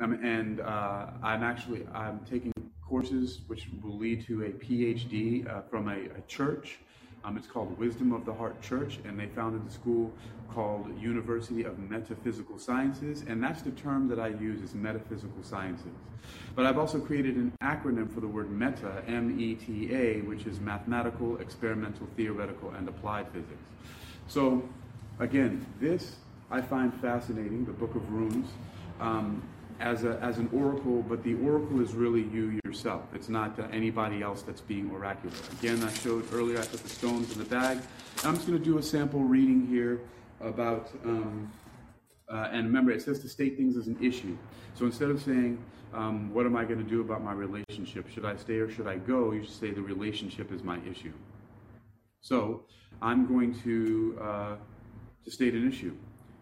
um, 0.00 0.14
and 0.24 0.60
uh, 0.60 1.06
I'm 1.22 1.42
actually 1.42 1.86
I'm 1.94 2.20
taking 2.28 2.52
courses 2.88 3.42
which 3.46 3.68
will 3.82 3.96
lead 3.96 4.26
to 4.26 4.44
a 4.44 4.48
PhD 4.48 5.46
uh, 5.46 5.60
from 5.70 5.88
a, 5.88 6.06
a 6.16 6.20
church 6.26 6.78
um, 7.24 7.36
it's 7.36 7.46
called 7.46 7.76
Wisdom 7.78 8.12
of 8.12 8.24
the 8.24 8.32
Heart 8.32 8.60
Church, 8.62 8.98
and 9.04 9.18
they 9.18 9.26
founded 9.26 9.66
the 9.66 9.72
school 9.72 10.12
called 10.52 10.86
University 11.00 11.64
of 11.64 11.78
Metaphysical 11.78 12.58
Sciences, 12.58 13.24
and 13.28 13.42
that's 13.42 13.62
the 13.62 13.70
term 13.72 14.08
that 14.08 14.18
I 14.18 14.28
use 14.28 14.62
is 14.62 14.74
metaphysical 14.74 15.42
sciences. 15.42 15.92
But 16.54 16.66
I've 16.66 16.78
also 16.78 16.98
created 16.98 17.36
an 17.36 17.52
acronym 17.62 18.12
for 18.12 18.20
the 18.20 18.26
word 18.26 18.50
META, 18.50 19.04
M-E-T-A, 19.06 20.22
which 20.22 20.46
is 20.46 20.60
mathematical, 20.60 21.38
experimental, 21.38 22.06
theoretical, 22.16 22.70
and 22.70 22.88
applied 22.88 23.28
physics. 23.28 23.62
So, 24.26 24.68
again, 25.18 25.64
this 25.80 26.16
I 26.50 26.62
find 26.62 26.94
fascinating, 27.00 27.66
the 27.66 27.72
Book 27.72 27.94
of 27.94 28.10
Runes. 28.10 28.48
Um, 29.00 29.42
as, 29.80 30.04
a, 30.04 30.18
as 30.20 30.38
an 30.38 30.48
oracle, 30.52 31.02
but 31.02 31.22
the 31.22 31.34
oracle 31.34 31.80
is 31.80 31.94
really 31.94 32.22
you 32.22 32.58
yourself. 32.64 33.02
It's 33.14 33.28
not 33.28 33.58
uh, 33.58 33.68
anybody 33.72 34.22
else 34.22 34.42
that's 34.42 34.60
being 34.60 34.90
oracular. 34.90 35.36
Again, 35.60 35.82
I 35.82 35.92
showed 35.92 36.32
earlier, 36.32 36.58
I 36.58 36.64
put 36.64 36.82
the 36.82 36.88
stones 36.88 37.32
in 37.32 37.38
the 37.38 37.48
bag. 37.48 37.78
I'm 38.24 38.34
just 38.34 38.46
going 38.46 38.58
to 38.58 38.64
do 38.64 38.78
a 38.78 38.82
sample 38.82 39.20
reading 39.20 39.66
here 39.66 40.00
about, 40.40 40.90
um, 41.04 41.50
uh, 42.28 42.48
and 42.50 42.66
remember, 42.66 42.90
it 42.90 43.02
says 43.02 43.20
to 43.20 43.28
state 43.28 43.56
things 43.56 43.76
as 43.76 43.86
an 43.86 43.96
issue. 44.02 44.36
So 44.74 44.84
instead 44.84 45.10
of 45.10 45.22
saying, 45.22 45.58
um, 45.94 46.32
what 46.34 46.44
am 46.44 46.56
I 46.56 46.64
going 46.64 46.82
to 46.82 46.88
do 46.88 47.00
about 47.00 47.22
my 47.22 47.32
relationship? 47.32 48.10
Should 48.10 48.24
I 48.24 48.36
stay 48.36 48.56
or 48.56 48.70
should 48.70 48.86
I 48.86 48.96
go? 48.96 49.32
You 49.32 49.44
should 49.44 49.54
say 49.54 49.70
the 49.70 49.80
relationship 49.80 50.52
is 50.52 50.62
my 50.62 50.78
issue. 50.90 51.12
So 52.20 52.64
I'm 53.00 53.26
going 53.26 53.58
to, 53.62 54.18
uh, 54.20 54.56
to 55.24 55.30
state 55.30 55.54
an 55.54 55.66
issue. 55.66 55.94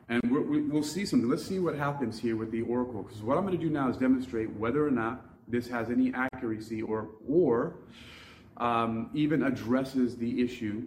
And 0.09 0.23
we 0.31 0.63
will 0.63 0.85
see 0.85 1.05
something. 1.05 1.29
Let's 1.29 1.45
see 1.45 1.59
what 1.59 1.75
happens 1.75 2.19
here 2.19 2.37
with 2.37 2.53
the 2.53 2.63
oracle. 2.63 3.03
Because 3.03 3.23
what 3.23 3.37
I'm 3.37 3.45
going 3.45 3.59
to 3.59 3.65
do 3.65 3.71
now 3.71 3.89
is 3.89 3.97
demonstrate 3.97 4.51
whether 4.57 4.87
or 4.87 4.91
not 4.91 5.25
this 5.49 5.69
has 5.69 5.91
any 5.91 6.13
accuracy 6.15 6.83
or, 6.83 7.09
or 7.29 7.77
um, 8.57 9.11
even 9.15 9.43
addresses 9.43 10.17
the 10.17 10.43
issue 10.43 10.87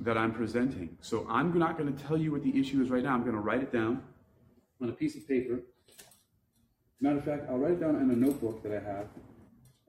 that 0.00 0.18
I'm 0.18 0.32
presenting. 0.32 0.96
So 1.00 1.26
I'm 1.28 1.56
not 1.58 1.78
going 1.78 1.94
to 1.94 2.04
tell 2.04 2.16
you 2.16 2.32
what 2.32 2.42
the 2.42 2.58
issue 2.58 2.82
is 2.82 2.90
right 2.90 3.02
now. 3.02 3.14
I'm 3.14 3.22
going 3.22 3.34
to 3.34 3.40
write 3.40 3.62
it 3.62 3.72
down 3.72 4.02
on 4.82 4.88
a 4.88 4.92
piece 4.92 5.16
of 5.16 5.26
paper. 5.26 5.60
Matter 7.00 7.18
of 7.18 7.24
fact, 7.24 7.46
I'll 7.48 7.58
write 7.58 7.72
it 7.72 7.80
down 7.80 7.96
in 7.96 8.10
a 8.10 8.16
notebook 8.16 8.62
that 8.62 8.72
I 8.72 8.80
have, 8.80 9.06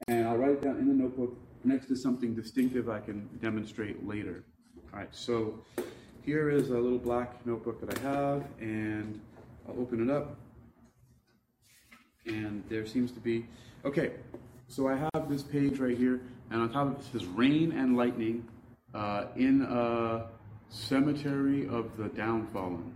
and 0.07 0.27
I'll 0.27 0.37
write 0.37 0.51
it 0.51 0.61
down 0.61 0.77
in 0.77 0.87
the 0.87 0.93
notebook 0.93 1.37
next 1.63 1.87
to 1.87 1.95
something 1.95 2.35
distinctive 2.35 2.89
I 2.89 2.99
can 2.99 3.27
demonstrate 3.41 4.05
later. 4.05 4.43
All 4.93 4.99
right, 4.99 5.13
so 5.13 5.59
here 6.27 6.49
is 6.49 6.71
a 6.71 6.77
little 6.77 6.97
black 6.97 7.45
notebook 7.45 7.79
that 7.79 7.97
I 7.97 8.01
have, 8.01 8.43
and 8.59 9.17
I'll 9.65 9.79
open 9.79 10.07
it 10.07 10.13
up. 10.13 10.35
And 12.25 12.65
there 12.67 12.85
seems 12.85 13.13
to 13.13 13.21
be, 13.21 13.45
okay, 13.85 14.11
so 14.67 14.89
I 14.89 14.97
have 14.97 15.29
this 15.29 15.41
page 15.41 15.79
right 15.79 15.97
here, 15.97 16.19
and 16.51 16.61
on 16.61 16.69
top 16.73 16.87
of 16.87 16.99
it 16.99 17.05
says 17.13 17.25
rain 17.25 17.71
and 17.71 17.95
lightning 17.95 18.45
uh, 18.93 19.27
in 19.37 19.61
a 19.61 20.25
cemetery 20.67 21.65
of 21.69 21.95
the 21.95 22.09
downfallen. 22.09 22.91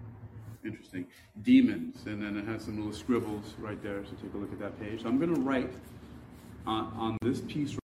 Interesting. 0.65 1.07
Demons, 1.41 2.05
and 2.07 2.21
then 2.21 2.35
it 2.35 2.45
has 2.45 2.65
some 2.65 2.75
little 2.75 2.91
scribbles 2.91 3.53
right 3.59 3.81
there, 3.81 4.03
so 4.03 4.11
take 4.21 4.33
a 4.33 4.37
look 4.37 4.51
at 4.51 4.59
that 4.59 4.77
page. 4.77 5.03
So 5.03 5.07
I'm 5.07 5.17
going 5.17 5.33
to 5.33 5.39
write 5.39 5.71
on, 6.67 6.91
on 6.97 7.17
this 7.21 7.39
piece 7.39 7.77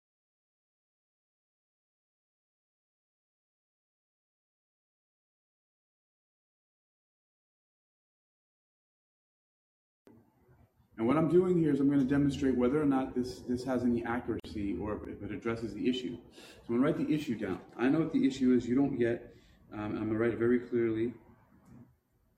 And 10.98 11.06
what 11.06 11.16
I'm 11.16 11.30
doing 11.30 11.60
here 11.60 11.72
is 11.72 11.80
I'm 11.80 11.88
going 11.88 12.00
to 12.00 12.06
demonstrate 12.06 12.58
whether 12.58 12.82
or 12.82 12.86
not 12.86 13.14
this, 13.16 13.40
this 13.48 13.64
has 13.66 13.84
any 13.84 14.04
accuracy 14.04 14.76
or 14.82 15.00
if 15.08 15.22
it 15.22 15.32
addresses 15.32 15.74
the 15.74 15.88
issue. 15.88 16.16
So 16.16 16.74
I'm 16.74 16.82
going 16.82 16.82
to 16.82 16.86
write 16.86 17.08
the 17.08 17.14
issue 17.14 17.38
down. 17.38 17.60
I 17.78 17.88
know 17.88 18.00
what 18.00 18.14
the 18.14 18.26
issue 18.26 18.54
is. 18.54 18.66
You 18.66 18.76
don't 18.76 19.00
yet. 19.00 19.34
Um, 19.74 19.80
I'm 19.80 19.96
going 19.96 20.10
to 20.10 20.18
write 20.18 20.32
it 20.32 20.40
very 20.40 20.60
clearly. 20.60 21.14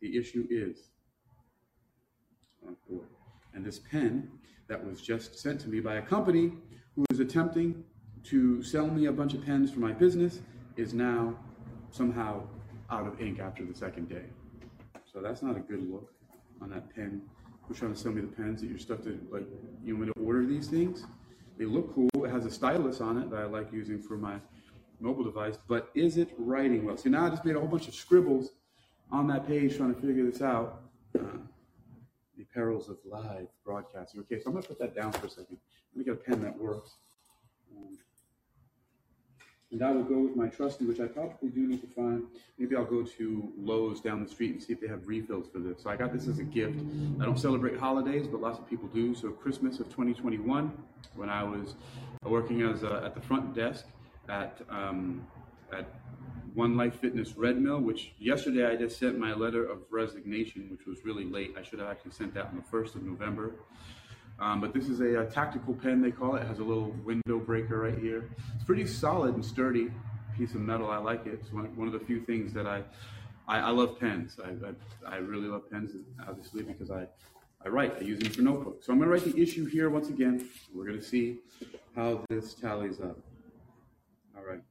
The 0.02 0.17
issue 0.17 0.45
is. 0.50 0.89
And 3.54 3.65
this 3.65 3.80
pen 3.80 4.30
that 4.67 4.86
was 4.86 5.02
just 5.02 5.39
sent 5.39 5.62
to 5.62 5.69
me 5.69 5.80
by 5.80 5.95
a 5.95 6.02
company 6.02 6.52
who 6.95 7.06
is 7.10 7.19
attempting 7.19 7.84
to 8.26 8.62
sell 8.62 8.88
me 8.88 9.06
a 9.06 9.12
bunch 9.12 9.34
of 9.34 9.45
pens 9.45 9.72
for 9.72 9.80
my 9.80 9.93
business 9.93 10.41
is 10.76 10.93
now 10.93 11.36
somehow 11.91 12.43
out 12.91 13.08
of 13.08 13.22
ink 13.22 13.39
after 13.39 13.65
the 13.65 13.74
second 13.74 14.10
day. 14.10 14.26
So 15.12 15.22
that's 15.22 15.41
not 15.41 15.56
a 15.56 15.62
good 15.62 15.89
look 15.89 16.12
on 16.62 16.69
that 16.72 16.93
pen 16.93 17.22
who's 17.69 17.77
trying 17.77 17.93
to 17.93 17.99
sell 17.99 18.12
me 18.12 18.21
the 18.21 18.27
pens 18.27 18.62
that 18.62 18.67
you're 18.67 18.79
stuck 18.79 19.03
to 19.03 19.17
like 19.32 19.45
you 19.84 19.95
want 19.95 20.12
to 20.13 20.21
order 20.21 20.43
these 20.45 20.67
things. 20.67 21.05
They 21.58 21.65
look 21.65 21.93
cool. 21.93 22.10
It 22.25 22.32
has 22.32 22.45
a 22.45 22.51
stylus 22.51 22.99
on 22.99 23.17
it 23.19 23.29
that 23.29 23.39
I 23.39 23.45
like 23.45 23.71
using 23.71 24.01
for 24.01 24.17
my 24.17 24.38
mobile 24.99 25.23
device, 25.23 25.58
but 25.67 25.89
is 25.93 26.17
it 26.17 26.29
writing 26.38 26.84
well? 26.84 26.97
See, 26.97 27.10
now 27.10 27.27
I 27.27 27.29
just 27.29 27.45
made 27.45 27.55
a 27.55 27.60
whole 27.60 27.67
bunch 27.67 27.88
of 27.88 27.93
scribbles 27.93 28.49
on 29.12 29.27
that 29.27 29.47
page 29.47 29.77
trying 29.77 29.93
to 29.93 30.01
figure 30.01 30.29
this 30.29 30.41
out. 30.41 30.82
Uh, 31.17 31.23
the 32.38 32.45
perils 32.53 32.89
of 32.89 32.97
live 33.05 33.47
broadcasting. 33.63 34.21
Okay, 34.21 34.41
so 34.41 34.49
I'm 34.49 34.62
to 34.62 34.67
put 34.67 34.79
that 34.79 34.95
down 34.95 35.12
for 35.12 35.27
a 35.27 35.29
second. 35.29 35.58
Let 35.93 35.97
me 35.97 36.03
get 36.05 36.13
a 36.13 36.17
pen 36.17 36.41
that 36.43 36.58
works. 36.58 36.95
Um, 37.75 37.97
and 39.71 39.84
I 39.84 39.91
will 39.91 40.03
go 40.03 40.19
with 40.19 40.36
my 40.36 40.47
trusty, 40.47 40.86
which 40.86 40.99
I 40.99 41.05
probably 41.05 41.49
do 41.49 41.67
need 41.67 41.82
to 41.82 41.88
find. 41.88 42.23
Maybe 42.58 42.75
I'll 42.75 42.86
go 42.86 43.03
to 43.03 43.53
Lowe's 43.58 44.01
down 44.01 44.23
the 44.23 44.29
street 44.29 44.51
and 44.51 44.63
see 44.63 44.73
if 44.73 44.82
they 44.82 44.88
have 44.88 45.08
refills 45.08 45.47
for 45.47 45.60
this. 45.60 45.84
So 45.84 45.89
I 45.89 45.95
got 45.95 46.12
this 46.12 46.27
as 46.27 46.39
a 46.39 46.43
gift. 46.43 46.79
I 47.21 47.25
don't 47.25 47.39
celebrate 47.39 47.77
holidays, 47.77 48.27
but 48.27 48.41
lots 48.41 48.58
of 48.58 48.67
people 48.67 48.88
do. 48.88 49.13
So 49.13 49.29
Christmas 49.29 49.79
of 49.79 49.88
2021, 49.88 50.71
when 51.15 51.29
I 51.29 51.43
was 51.43 51.75
working 52.23 52.63
as 52.63 52.84
a, 52.84 53.03
at 53.05 53.13
the 53.13 53.21
front 53.21 53.53
desk 53.53 53.86
at 54.27 54.60
um, 54.69 55.25
at 55.71 55.86
One 56.55 56.75
Life 56.75 56.95
Fitness 56.99 57.38
Red 57.38 57.62
Mill, 57.62 57.79
which 57.79 58.13
yesterday 58.17 58.65
I 58.65 58.75
just 58.75 58.97
sent 58.97 59.19
my 59.19 59.34
letter 59.34 59.63
of 59.63 59.79
resignation, 59.91 60.67
which 60.71 60.88
was 60.88 61.05
really 61.05 61.25
late. 61.25 61.55
I 61.58 61.63
should 61.63 61.79
have 61.79 61.89
actually 61.89 62.12
sent 62.12 62.34
that 62.34 62.45
on 62.45 62.55
the 62.55 62.77
1st 62.77 62.95
of 62.95 63.03
November. 63.03 63.53
Um, 64.39 64.62
but 64.62 64.73
this 64.73 64.88
is 64.88 65.02
a, 65.02 65.21
a, 65.21 65.25
tactical 65.25 65.73
pen, 65.73 66.02
they 66.02 66.12
call 66.12 66.36
it. 66.36 66.43
It 66.43 66.47
has 66.47 66.60
a 66.60 66.63
little 66.63 66.95
window 67.04 67.39
breaker 67.39 67.80
right 67.82 67.97
here. 67.97 68.30
It's 68.56 68.63
pretty 68.63 68.88
solid 68.88 69.36
and 69.36 69.43
sturdy 69.43 69.91
piece 70.38 70.56
of 70.56 70.62
metal. 70.62 70.89
I 70.89 70.97
like 70.97 71.25
it. 71.25 71.34
It's 71.34 71.52
one, 71.52 71.75
one 71.75 71.88
of 71.88 71.93
the 71.93 71.99
few 71.99 72.21
things 72.21 72.54
that 72.54 72.65
I, 72.65 72.84
I, 73.47 73.60
I 73.60 73.69
love 73.71 73.99
pens. 73.99 74.39
I, 74.43 74.52
I, 74.65 75.15
I, 75.15 75.17
really 75.17 75.47
love 75.47 75.69
pens, 75.69 75.91
obviously, 76.25 76.63
because 76.63 76.89
I, 76.89 77.06
I 77.65 77.67
write. 77.67 77.97
I 77.97 78.02
use 78.02 78.19
them 78.19 78.32
for 78.32 78.41
notebooks. 78.41 78.86
So 78.86 78.93
I'm 78.93 78.99
going 78.99 79.10
to 79.10 79.13
write 79.13 79.36
the 79.36 79.41
issue 79.41 79.65
here 79.65 79.89
once 79.89 80.08
again. 80.08 80.47
We're 80.73 80.86
going 80.86 80.99
to 80.99 81.06
see 81.06 81.39
how 81.93 82.23
this 82.30 82.54
tallies 82.54 83.02
up. 83.02 83.17
All 84.38 84.45
right. 84.49 84.62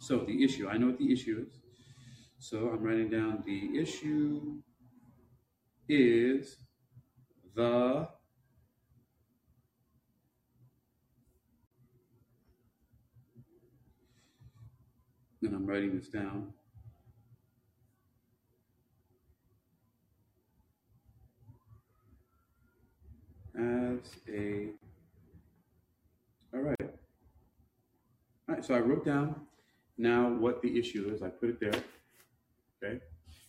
So 0.00 0.18
the 0.18 0.44
issue, 0.44 0.68
I 0.68 0.76
know 0.76 0.86
what 0.86 0.98
the 0.98 1.10
issue 1.10 1.46
is. 1.48 1.60
So 2.38 2.68
I'm 2.68 2.82
writing 2.82 3.08
down 3.08 3.42
the 3.46 3.78
issue 3.80 4.58
is 5.88 6.58
the 7.54 8.08
and 15.46 15.54
I'm 15.54 15.66
writing 15.66 15.96
this 15.96 16.08
down. 16.08 16.52
As 23.54 24.00
a, 24.28 24.68
all 26.52 26.60
right. 26.60 26.76
All 28.48 28.54
right, 28.54 28.64
so 28.64 28.74
I 28.74 28.80
wrote 28.80 29.04
down 29.04 29.40
now 29.96 30.28
what 30.28 30.60
the 30.60 30.78
issue 30.78 31.10
is. 31.14 31.22
I 31.22 31.28
put 31.28 31.48
it 31.48 31.60
there. 31.60 31.80
Okay, 32.82 33.00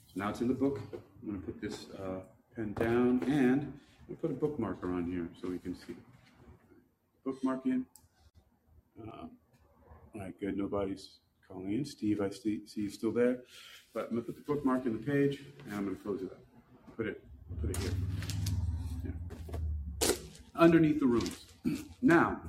so 0.08 0.14
now 0.16 0.30
it's 0.30 0.42
in 0.42 0.48
the 0.48 0.54
book. 0.54 0.80
I'm 1.28 1.42
to 1.42 1.46
put 1.46 1.60
this 1.60 1.88
uh, 2.00 2.20
pen 2.56 2.74
down 2.74 3.24
and 3.28 3.74
put 4.22 4.32
a 4.32 4.34
bookmarker 4.34 4.86
on 4.86 5.12
here 5.12 5.28
so 5.42 5.50
we 5.50 5.60
can 5.60 5.76
see. 5.76 5.96
Bookmarking. 7.26 7.84
Um, 9.02 9.32
all 10.16 10.22
right, 10.22 10.40
good. 10.40 10.58
Nobody's 10.58 11.10
Colleen, 11.52 11.86
Steve, 11.86 12.22
I 12.22 12.30
see, 12.30 12.62
see 12.66 12.82
you 12.82 12.90
still 12.90 13.12
there. 13.12 13.40
But 13.94 14.06
I'm 14.06 14.10
gonna 14.12 14.22
put 14.22 14.36
the 14.36 14.42
bookmark 14.42 14.86
in 14.86 14.94
the 14.94 15.00
page 15.00 15.44
and 15.66 15.74
I'm 15.74 15.86
gonna 15.86 15.96
close 15.98 16.22
it 16.22 16.32
up. 16.32 16.40
Put 16.96 17.08
it, 17.08 17.24
put 17.62 17.70
it 17.72 17.78
here. 17.78 17.92
Yeah. 19.06 20.12
Underneath 20.56 21.00
the 21.00 21.06
runes. 21.06 21.46
now, 22.02 22.40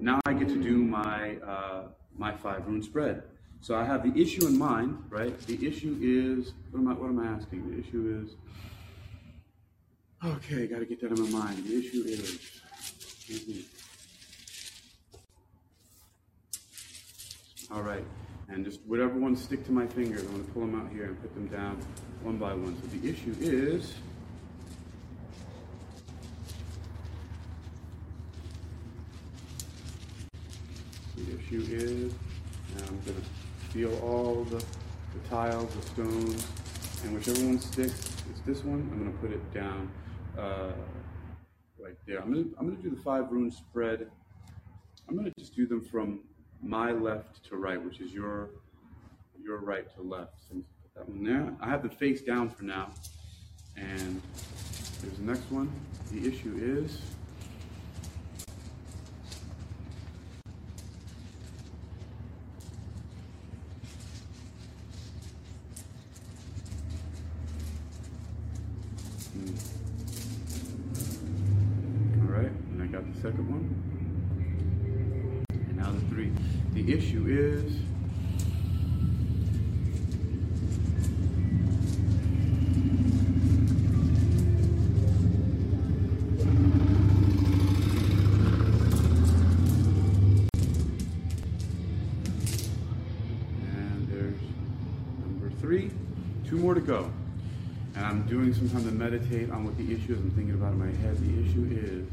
now 0.00 0.20
I 0.26 0.32
get 0.32 0.48
to 0.48 0.62
do 0.62 0.78
my 0.78 1.36
uh, 1.36 1.82
my 2.16 2.32
five 2.32 2.66
rune 2.66 2.82
spread. 2.82 3.22
So 3.60 3.76
I 3.76 3.84
have 3.84 4.02
the 4.02 4.20
issue 4.20 4.46
in 4.46 4.58
mind, 4.58 5.02
right? 5.08 5.38
The 5.46 5.66
issue 5.66 5.96
is 6.02 6.52
what 6.70 6.80
am 6.80 6.88
I 6.88 6.92
what 6.92 7.08
am 7.08 7.20
I 7.20 7.26
asking? 7.26 7.70
The 7.70 7.78
issue 7.78 8.24
is 8.24 8.34
okay, 10.24 10.66
gotta 10.66 10.86
get 10.86 11.00
that 11.00 11.12
in 11.12 11.30
my 11.30 11.44
mind. 11.44 11.64
The 11.64 11.78
issue 11.78 12.02
is. 12.06 12.40
All 17.70 17.80
right 17.80 18.04
and 18.48 18.64
just 18.64 18.80
whatever 18.86 19.18
ones 19.18 19.42
stick 19.42 19.64
to 19.66 19.72
my 19.72 19.86
fingers, 19.86 20.22
I'm 20.22 20.32
going 20.32 20.44
to 20.44 20.50
pull 20.52 20.62
them 20.62 20.80
out 20.80 20.90
here 20.92 21.06
and 21.06 21.20
put 21.20 21.34
them 21.34 21.46
down 21.48 21.80
one 22.22 22.36
by 22.36 22.52
one. 22.54 22.76
So 22.80 22.98
the 22.98 23.08
issue 23.08 23.34
is 23.40 23.94
the 31.16 31.38
issue 31.38 31.64
is 31.68 32.12
I'm 32.76 33.00
going 33.00 33.16
to 33.16 33.72
feel 33.72 33.96
all 34.00 34.44
the, 34.44 34.58
the 34.58 35.28
tiles, 35.28 35.72
the 35.74 35.82
stones, 35.82 36.46
and 37.04 37.14
whichever 37.14 37.46
one 37.46 37.60
sticks, 37.60 38.10
it's 38.30 38.40
this 38.46 38.64
one. 38.64 38.88
I'm 38.92 38.98
going 38.98 39.12
to 39.12 39.18
put 39.18 39.30
it 39.30 39.54
down 39.54 39.90
uh, 40.38 40.72
right 41.78 41.96
there. 42.06 42.20
I'm 42.20 42.32
to 42.34 42.54
I'm 42.58 42.76
to 42.76 42.82
do 42.82 42.90
the 42.90 43.02
five 43.02 43.30
rune 43.30 43.50
spread. 43.50 44.10
I'm 45.08 45.16
going 45.16 45.30
to 45.30 45.40
just 45.40 45.54
do 45.54 45.66
them 45.66 45.82
from 45.82 46.20
my 46.64 46.92
left 46.92 47.44
to 47.48 47.56
right, 47.56 47.82
which 47.82 48.00
is 48.00 48.12
your 48.12 48.50
your 49.42 49.58
right 49.58 49.86
to 49.94 50.02
left. 50.02 50.40
So 50.48 50.54
put 50.54 50.94
that 50.96 51.08
one 51.08 51.22
there. 51.22 51.54
I 51.60 51.68
have 51.68 51.82
the 51.82 51.90
face 51.90 52.22
down 52.22 52.48
for 52.48 52.64
now. 52.64 52.90
And 53.76 54.22
there's 55.02 55.18
the 55.18 55.24
next 55.24 55.50
one. 55.50 55.70
The 56.12 56.26
issue 56.26 56.58
is 56.58 57.00
more 96.86 96.98
to 96.98 97.02
go. 97.04 97.12
And 97.96 98.04
I'm 98.04 98.26
doing 98.26 98.52
some 98.52 98.68
time 98.68 98.84
to 98.84 98.90
meditate 98.90 99.50
on 99.50 99.64
what 99.64 99.76
the 99.76 99.84
issue 99.84 100.14
is. 100.14 100.18
I'm 100.18 100.30
thinking 100.32 100.54
about 100.54 100.72
in 100.72 100.78
my 100.78 100.86
head. 100.86 101.16
The 101.18 101.48
issue 101.48 101.68
is 101.70 102.06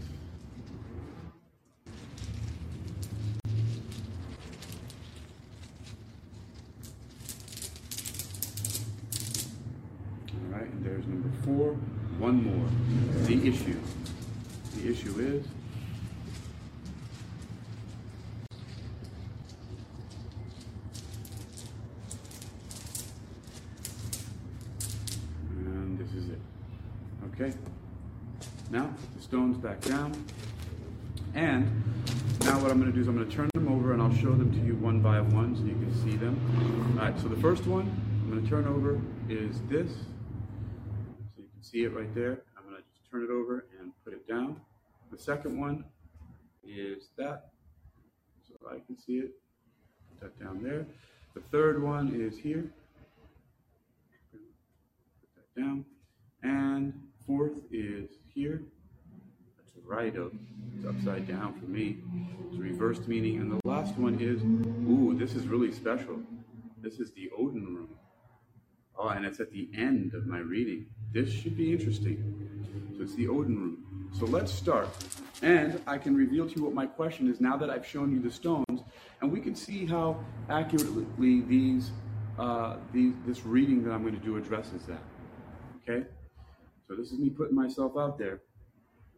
All 10.34 10.58
right, 10.58 10.64
and 10.64 10.86
there's 10.86 11.06
number 11.08 11.30
four. 11.44 11.76
One 12.20 12.44
more. 12.44 12.70
The 13.26 13.48
issue. 13.48 13.80
The 14.76 14.92
issue 14.92 15.20
is 15.20 15.48
And 25.66 25.98
this 25.98 26.14
is 26.14 26.30
it. 26.30 26.40
Okay? 27.34 27.54
Now, 28.70 28.94
the 29.16 29.22
stones 29.22 29.58
down. 29.82 30.26
And 31.34 31.66
now 32.42 32.60
what 32.60 32.72
I'm 32.72 32.80
going 32.80 32.92
to 32.92 32.96
do 32.96 33.02
is 33.02 33.08
I'm 33.08 33.16
going 33.16 33.30
to 33.30 33.36
turn 33.36 33.50
them 33.54 33.68
over 33.68 33.94
and 33.94 34.02
I'll 34.02 34.14
show 34.14 34.32
them 34.32 34.52
to 34.52 34.66
you 34.66 34.76
one 34.76 35.02
by 35.02 35.22
one 35.22 35.56
so 35.56 35.64
you 35.64 35.74
can 35.74 35.94
see 36.04 36.18
them. 36.18 36.98
All 37.00 37.06
right, 37.06 37.20
so 37.20 37.28
the 37.28 37.40
first 37.40 37.66
one 37.66 37.90
I'm 38.24 38.32
going 38.32 38.44
to 38.44 38.50
turn 38.50 38.68
over 38.68 39.00
is 39.30 39.62
this. 39.70 39.92
So 39.92 41.42
you 41.42 41.48
can 41.54 41.64
see 41.64 41.84
it 41.84 41.94
right 41.94 42.14
there. 42.14 42.44
I'm 42.58 42.64
going 42.64 42.76
to 42.76 42.84
just 42.94 43.10
turn 43.10 43.24
it 43.24 43.30
over 43.30 43.66
and 43.80 43.92
put 44.04 44.14
it 44.14 44.28
down. 44.28 44.60
The 45.12 45.18
second 45.18 45.60
one 45.60 45.86
is 46.64 47.10
that. 47.18 47.50
So 48.48 48.56
I 48.70 48.80
can 48.86 48.98
see 48.98 49.14
it. 49.14 49.32
Put 50.20 50.38
that 50.38 50.44
down 50.44 50.62
there. 50.64 50.86
The 51.34 51.42
third 51.42 51.82
one 51.82 52.14
is 52.14 52.38
here. 52.38 52.72
Put 54.32 54.42
that 55.36 55.62
down. 55.62 55.86
And 56.44 56.94
fourth 57.26 57.60
is 57.72 58.10
here. 58.34 58.64
Right 59.92 60.16
of. 60.16 60.32
It's 60.74 60.86
upside 60.86 61.28
down 61.28 61.60
for 61.60 61.66
me. 61.66 61.98
It's 62.48 62.58
reversed 62.58 63.10
meaning. 63.10 63.42
And 63.42 63.52
the 63.52 63.60
last 63.66 63.98
one 63.98 64.22
is, 64.22 64.42
ooh, 64.90 65.14
this 65.20 65.36
is 65.36 65.48
really 65.48 65.74
special. 65.74 66.18
This 66.82 67.02
is 67.02 67.12
the 67.12 67.30
Odin 67.38 67.66
rune. 67.66 67.90
Oh, 68.98 69.10
and 69.10 69.26
it's 69.26 69.42
at 69.42 69.52
the 69.52 69.68
end 69.76 70.14
of 70.14 70.26
my 70.28 70.38
reading. 70.38 70.86
This 71.12 71.30
should 71.30 71.58
be 71.58 71.74
interesting. 71.74 72.94
So 72.96 73.04
it's 73.04 73.16
the 73.16 73.28
Odin 73.28 73.60
rune. 73.60 74.10
So 74.18 74.26
let's 74.28 74.54
start. 74.54 74.88
And 75.42 75.82
I 75.86 75.98
can 75.98 76.16
reveal 76.16 76.48
to 76.48 76.56
you 76.56 76.64
what 76.64 76.74
my 76.74 76.86
question 76.86 77.30
is 77.30 77.42
now 77.42 77.58
that 77.58 77.70
I've 77.70 77.86
shown 77.86 78.14
you 78.14 78.22
the 78.22 78.32
stones, 78.32 78.84
and 79.20 79.30
we 79.30 79.42
can 79.42 79.56
see 79.56 79.86
how 79.86 80.24
accurately 80.50 81.42
these, 81.42 81.92
uh, 82.40 82.78
these 82.94 83.14
this 83.26 83.46
reading 83.46 83.84
that 83.84 83.92
I'm 83.92 84.04
going 84.04 84.18
to 84.18 84.26
do 84.26 84.38
addresses 84.38 84.86
that. 84.86 85.04
Okay? 85.82 86.08
So 86.88 86.96
this 86.96 87.12
is 87.12 87.20
me 87.20 87.30
putting 87.30 87.58
myself 87.58 87.98
out 87.98 88.18
there. 88.18 88.40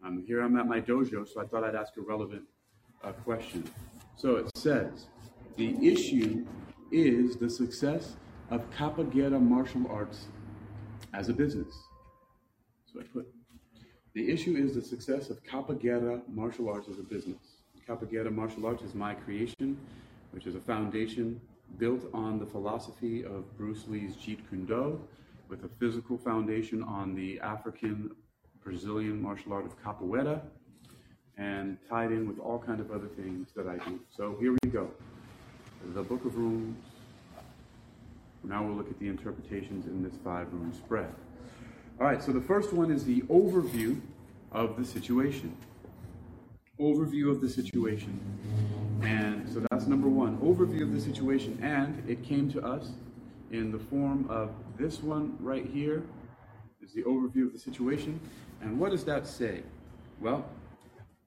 Um, 0.05 0.23
here 0.27 0.41
I'm 0.41 0.57
at 0.57 0.67
my 0.67 0.81
dojo, 0.81 1.25
so 1.25 1.41
I 1.41 1.45
thought 1.45 1.63
I'd 1.63 1.75
ask 1.75 1.95
a 1.97 2.01
relevant 2.01 2.43
uh, 3.03 3.13
question. 3.13 3.63
So 4.17 4.35
it 4.35 4.49
says, 4.57 5.07
the 5.55 5.75
issue 5.87 6.45
is 6.91 7.37
the 7.37 7.49
success 7.49 8.15
of 8.49 8.69
Kapagera 8.71 9.41
martial 9.41 9.87
arts 9.89 10.27
as 11.13 11.29
a 11.29 11.33
business. 11.33 11.73
So 12.85 12.99
I 12.99 13.03
put, 13.03 13.33
the 14.13 14.29
issue 14.29 14.57
is 14.57 14.75
the 14.75 14.81
success 14.81 15.29
of 15.29 15.41
Kapagera 15.43 16.21
martial 16.27 16.69
arts 16.69 16.89
as 16.89 16.99
a 16.99 17.03
business. 17.03 17.39
Kapagera 17.87 18.31
martial 18.31 18.65
arts 18.65 18.83
is 18.83 18.93
my 18.93 19.13
creation, 19.13 19.79
which 20.31 20.47
is 20.47 20.55
a 20.55 20.59
foundation 20.59 21.39
built 21.77 22.09
on 22.13 22.39
the 22.39 22.45
philosophy 22.45 23.23
of 23.23 23.57
Bruce 23.57 23.85
Lee's 23.87 24.15
Jeet 24.15 24.47
Kune 24.49 24.65
Do, 24.65 24.99
with 25.47 25.63
a 25.63 25.69
physical 25.79 26.17
foundation 26.17 26.83
on 26.83 27.15
the 27.15 27.39
African 27.39 28.11
Brazilian 28.63 29.21
martial 29.21 29.53
art 29.53 29.65
of 29.65 29.81
capoeira, 29.83 30.41
and 31.37 31.77
tied 31.89 32.11
in 32.11 32.27
with 32.27 32.39
all 32.39 32.59
kind 32.59 32.79
of 32.79 32.91
other 32.91 33.07
things 33.07 33.49
that 33.55 33.67
I 33.67 33.77
do. 33.89 33.99
So 34.15 34.37
here 34.39 34.55
we 34.63 34.69
go. 34.69 34.89
The 35.93 36.03
Book 36.03 36.25
of 36.25 36.37
Runes. 36.37 36.77
Now 38.43 38.63
we'll 38.63 38.75
look 38.75 38.89
at 38.89 38.99
the 38.99 39.07
interpretations 39.07 39.87
in 39.87 40.03
this 40.03 40.13
five-rune 40.23 40.73
spread. 40.73 41.13
All 41.99 42.07
right, 42.07 42.21
so 42.21 42.31
the 42.31 42.41
first 42.41 42.73
one 42.73 42.91
is 42.91 43.05
the 43.05 43.21
overview 43.23 44.01
of 44.51 44.77
the 44.77 44.85
situation. 44.85 45.55
Overview 46.79 47.31
of 47.31 47.41
the 47.41 47.49
situation. 47.49 48.19
And 49.01 49.47
so 49.49 49.65
that's 49.71 49.87
number 49.87 50.09
one, 50.09 50.37
overview 50.37 50.83
of 50.83 50.93
the 50.93 51.01
situation. 51.01 51.57
And 51.61 52.03
it 52.09 52.23
came 52.23 52.51
to 52.53 52.65
us 52.65 52.91
in 53.51 53.71
the 53.71 53.79
form 53.79 54.25
of 54.29 54.51
this 54.77 55.01
one 55.01 55.37
right 55.39 55.65
here 55.65 56.03
is 56.81 56.93
the 56.93 57.03
overview 57.03 57.47
of 57.47 57.53
the 57.53 57.59
situation. 57.59 58.19
And 58.63 58.79
what 58.79 58.91
does 58.91 59.03
that 59.03 59.27
say? 59.27 59.61
Well, 60.21 60.45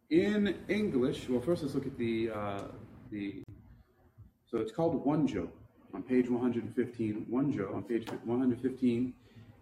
in 0.09 0.57
English, 0.68 1.29
well, 1.29 1.40
first 1.40 1.62
let's 1.62 1.75
look 1.75 1.87
at 1.87 1.99
the, 1.99 2.31
uh, 2.31 2.62
the 3.11 3.42
so 4.51 4.59
it's 4.59 4.72
called 4.72 5.05
Wunjo 5.05 5.49
on 5.92 6.03
page 6.03 6.31
115. 6.31 7.27
Wunjo 7.31 7.75
on 7.75 7.83
page 7.83 8.09
115, 8.25 9.14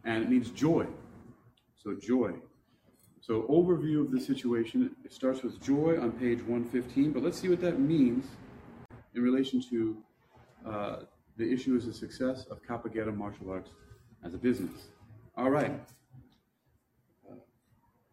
and 0.05 0.23
it 0.23 0.31
means 0.31 0.51
joy. 0.51 0.87
So 1.77 1.95
joy. 1.95 2.35
So 3.21 3.43
overview 3.51 4.01
of 4.03 4.13
the 4.13 4.21
situation. 4.21 4.95
It 5.05 5.13
starts 5.13 5.43
with 5.43 5.61
joy 5.61 5.99
on 6.01 6.13
page 6.13 6.43
115, 6.43 7.11
but 7.11 7.25
let's 7.25 7.41
see 7.41 7.49
what 7.49 7.61
that 7.63 7.81
means 7.81 8.25
in 9.15 9.23
relation 9.23 9.61
to 9.71 9.97
uh, 10.65 10.97
the 11.37 11.53
issue 11.53 11.75
is 11.77 11.87
the 11.87 11.93
success 11.93 12.45
of 12.51 12.63
Kapagera 12.63 13.15
martial 13.17 13.51
arts 13.51 13.71
as 14.23 14.33
a 14.33 14.39
business. 14.39 14.91
All 15.37 15.51
right. 15.51 15.73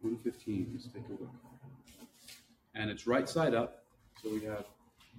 Uh, 0.03 0.07
115, 0.07 0.69
let's 0.73 0.87
take 0.87 1.07
a 1.07 1.11
look. 1.11 1.29
And 2.75 2.89
it's 2.89 3.05
right 3.05 3.27
side 3.27 3.53
up. 3.53 3.83
So 4.21 4.29
we 4.29 4.43
have 4.45 4.65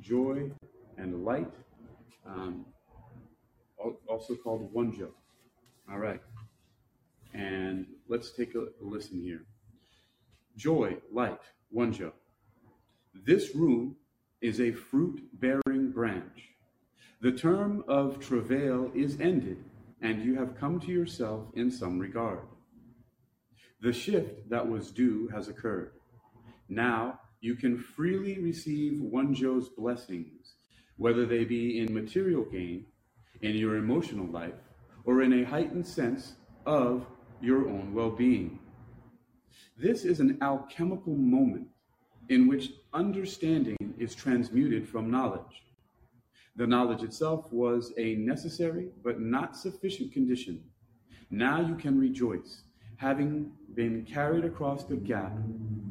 joy 0.00 0.50
and 0.96 1.24
light, 1.24 1.52
um, 2.26 2.64
also 4.08 4.34
called 4.34 4.72
Wunjo. 4.74 5.08
All 5.90 5.98
right. 5.98 6.20
And 7.34 7.86
let's 8.08 8.30
take 8.30 8.54
a, 8.54 8.66
listen 8.80 9.20
here. 9.20 9.42
Joy, 10.56 10.96
light, 11.12 11.40
Wunjo. 11.74 12.12
This 13.14 13.54
rune 13.54 13.96
is 14.40 14.60
a 14.60 14.72
fruit 14.72 15.22
bearing 15.34 15.90
branch. 15.92 16.50
The 17.20 17.32
term 17.32 17.84
of 17.86 18.18
travail 18.18 18.90
is 18.94 19.20
ended, 19.20 19.64
and 20.00 20.24
you 20.24 20.34
have 20.36 20.58
come 20.58 20.80
to 20.80 20.88
yourself 20.88 21.46
in 21.54 21.70
some 21.70 21.98
regard. 21.98 22.40
The 23.82 23.92
shift 23.92 24.48
that 24.48 24.68
was 24.68 24.92
due 24.92 25.26
has 25.34 25.48
occurred. 25.48 25.94
Now 26.68 27.18
you 27.40 27.56
can 27.56 27.76
freely 27.76 28.38
receive 28.38 29.00
Wunjo's 29.00 29.68
blessings, 29.70 30.54
whether 30.98 31.26
they 31.26 31.44
be 31.44 31.80
in 31.80 31.92
material 31.92 32.44
gain, 32.44 32.86
in 33.40 33.56
your 33.56 33.78
emotional 33.78 34.28
life, 34.28 34.54
or 35.04 35.22
in 35.22 35.32
a 35.32 35.42
heightened 35.42 35.84
sense 35.84 36.36
of 36.64 37.04
your 37.40 37.68
own 37.68 37.92
well 37.92 38.10
being. 38.10 38.60
This 39.76 40.04
is 40.04 40.20
an 40.20 40.38
alchemical 40.40 41.16
moment 41.16 41.66
in 42.28 42.46
which 42.46 42.70
understanding 42.94 43.76
is 43.98 44.14
transmuted 44.14 44.88
from 44.88 45.10
knowledge. 45.10 45.64
The 46.54 46.68
knowledge 46.68 47.02
itself 47.02 47.52
was 47.52 47.92
a 47.98 48.14
necessary 48.14 48.90
but 49.02 49.20
not 49.20 49.56
sufficient 49.56 50.12
condition. 50.12 50.62
Now 51.30 51.60
you 51.66 51.74
can 51.74 51.98
rejoice, 51.98 52.62
having 53.02 53.50
been 53.74 54.04
carried 54.04 54.44
across 54.44 54.84
the 54.84 54.94
gap 54.94 55.32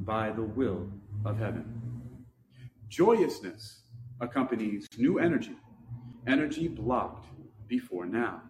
by 0.05 0.31
the 0.31 0.41
will 0.41 0.89
of 1.25 1.37
heaven. 1.37 1.65
Joyousness 2.87 3.81
accompanies 4.21 4.87
new 4.97 5.19
energy, 5.19 5.57
energy 6.25 6.69
blocked 6.69 7.27
before 7.67 8.05
now. 8.05 8.41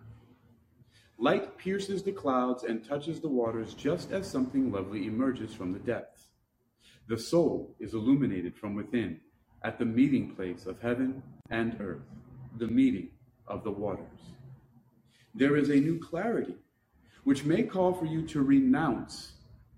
Light 1.17 1.57
pierces 1.57 2.03
the 2.03 2.11
clouds 2.11 2.63
and 2.63 2.87
touches 2.87 3.19
the 3.19 3.27
waters 3.27 3.73
just 3.73 4.11
as 4.11 4.29
something 4.29 4.71
lovely 4.71 5.07
emerges 5.07 5.55
from 5.55 5.73
the 5.73 5.79
depths. 5.79 6.27
The 7.07 7.17
soul 7.17 7.75
is 7.79 7.95
illuminated 7.95 8.55
from 8.55 8.75
within 8.75 9.19
at 9.63 9.79
the 9.79 9.85
meeting 9.85 10.35
place 10.35 10.67
of 10.67 10.79
heaven 10.79 11.23
and 11.49 11.77
earth, 11.81 12.05
the 12.59 12.67
meeting 12.67 13.09
of 13.47 13.63
the 13.63 13.71
waters. 13.71 14.35
There 15.33 15.57
is 15.57 15.69
a 15.69 15.75
new 15.75 15.97
clarity 15.97 16.57
which 17.23 17.43
may 17.43 17.63
call 17.63 17.93
for 17.93 18.05
you 18.05 18.21
to 18.27 18.41
renounce 18.41 19.33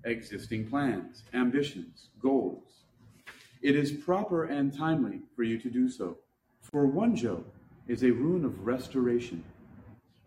existing 0.06 0.68
plans, 0.68 1.24
ambitions, 1.34 2.10
goals. 2.22 2.84
It 3.62 3.76
is 3.76 3.92
proper 3.92 4.46
and 4.46 4.76
timely 4.76 5.22
for 5.36 5.44
you 5.44 5.58
to 5.60 5.70
do 5.70 5.90
so, 5.90 6.18
for 6.62 6.88
Wunjo 6.88 7.44
is 7.88 8.04
a 8.04 8.12
rune 8.12 8.46
of 8.46 8.66
restoration 8.66 9.44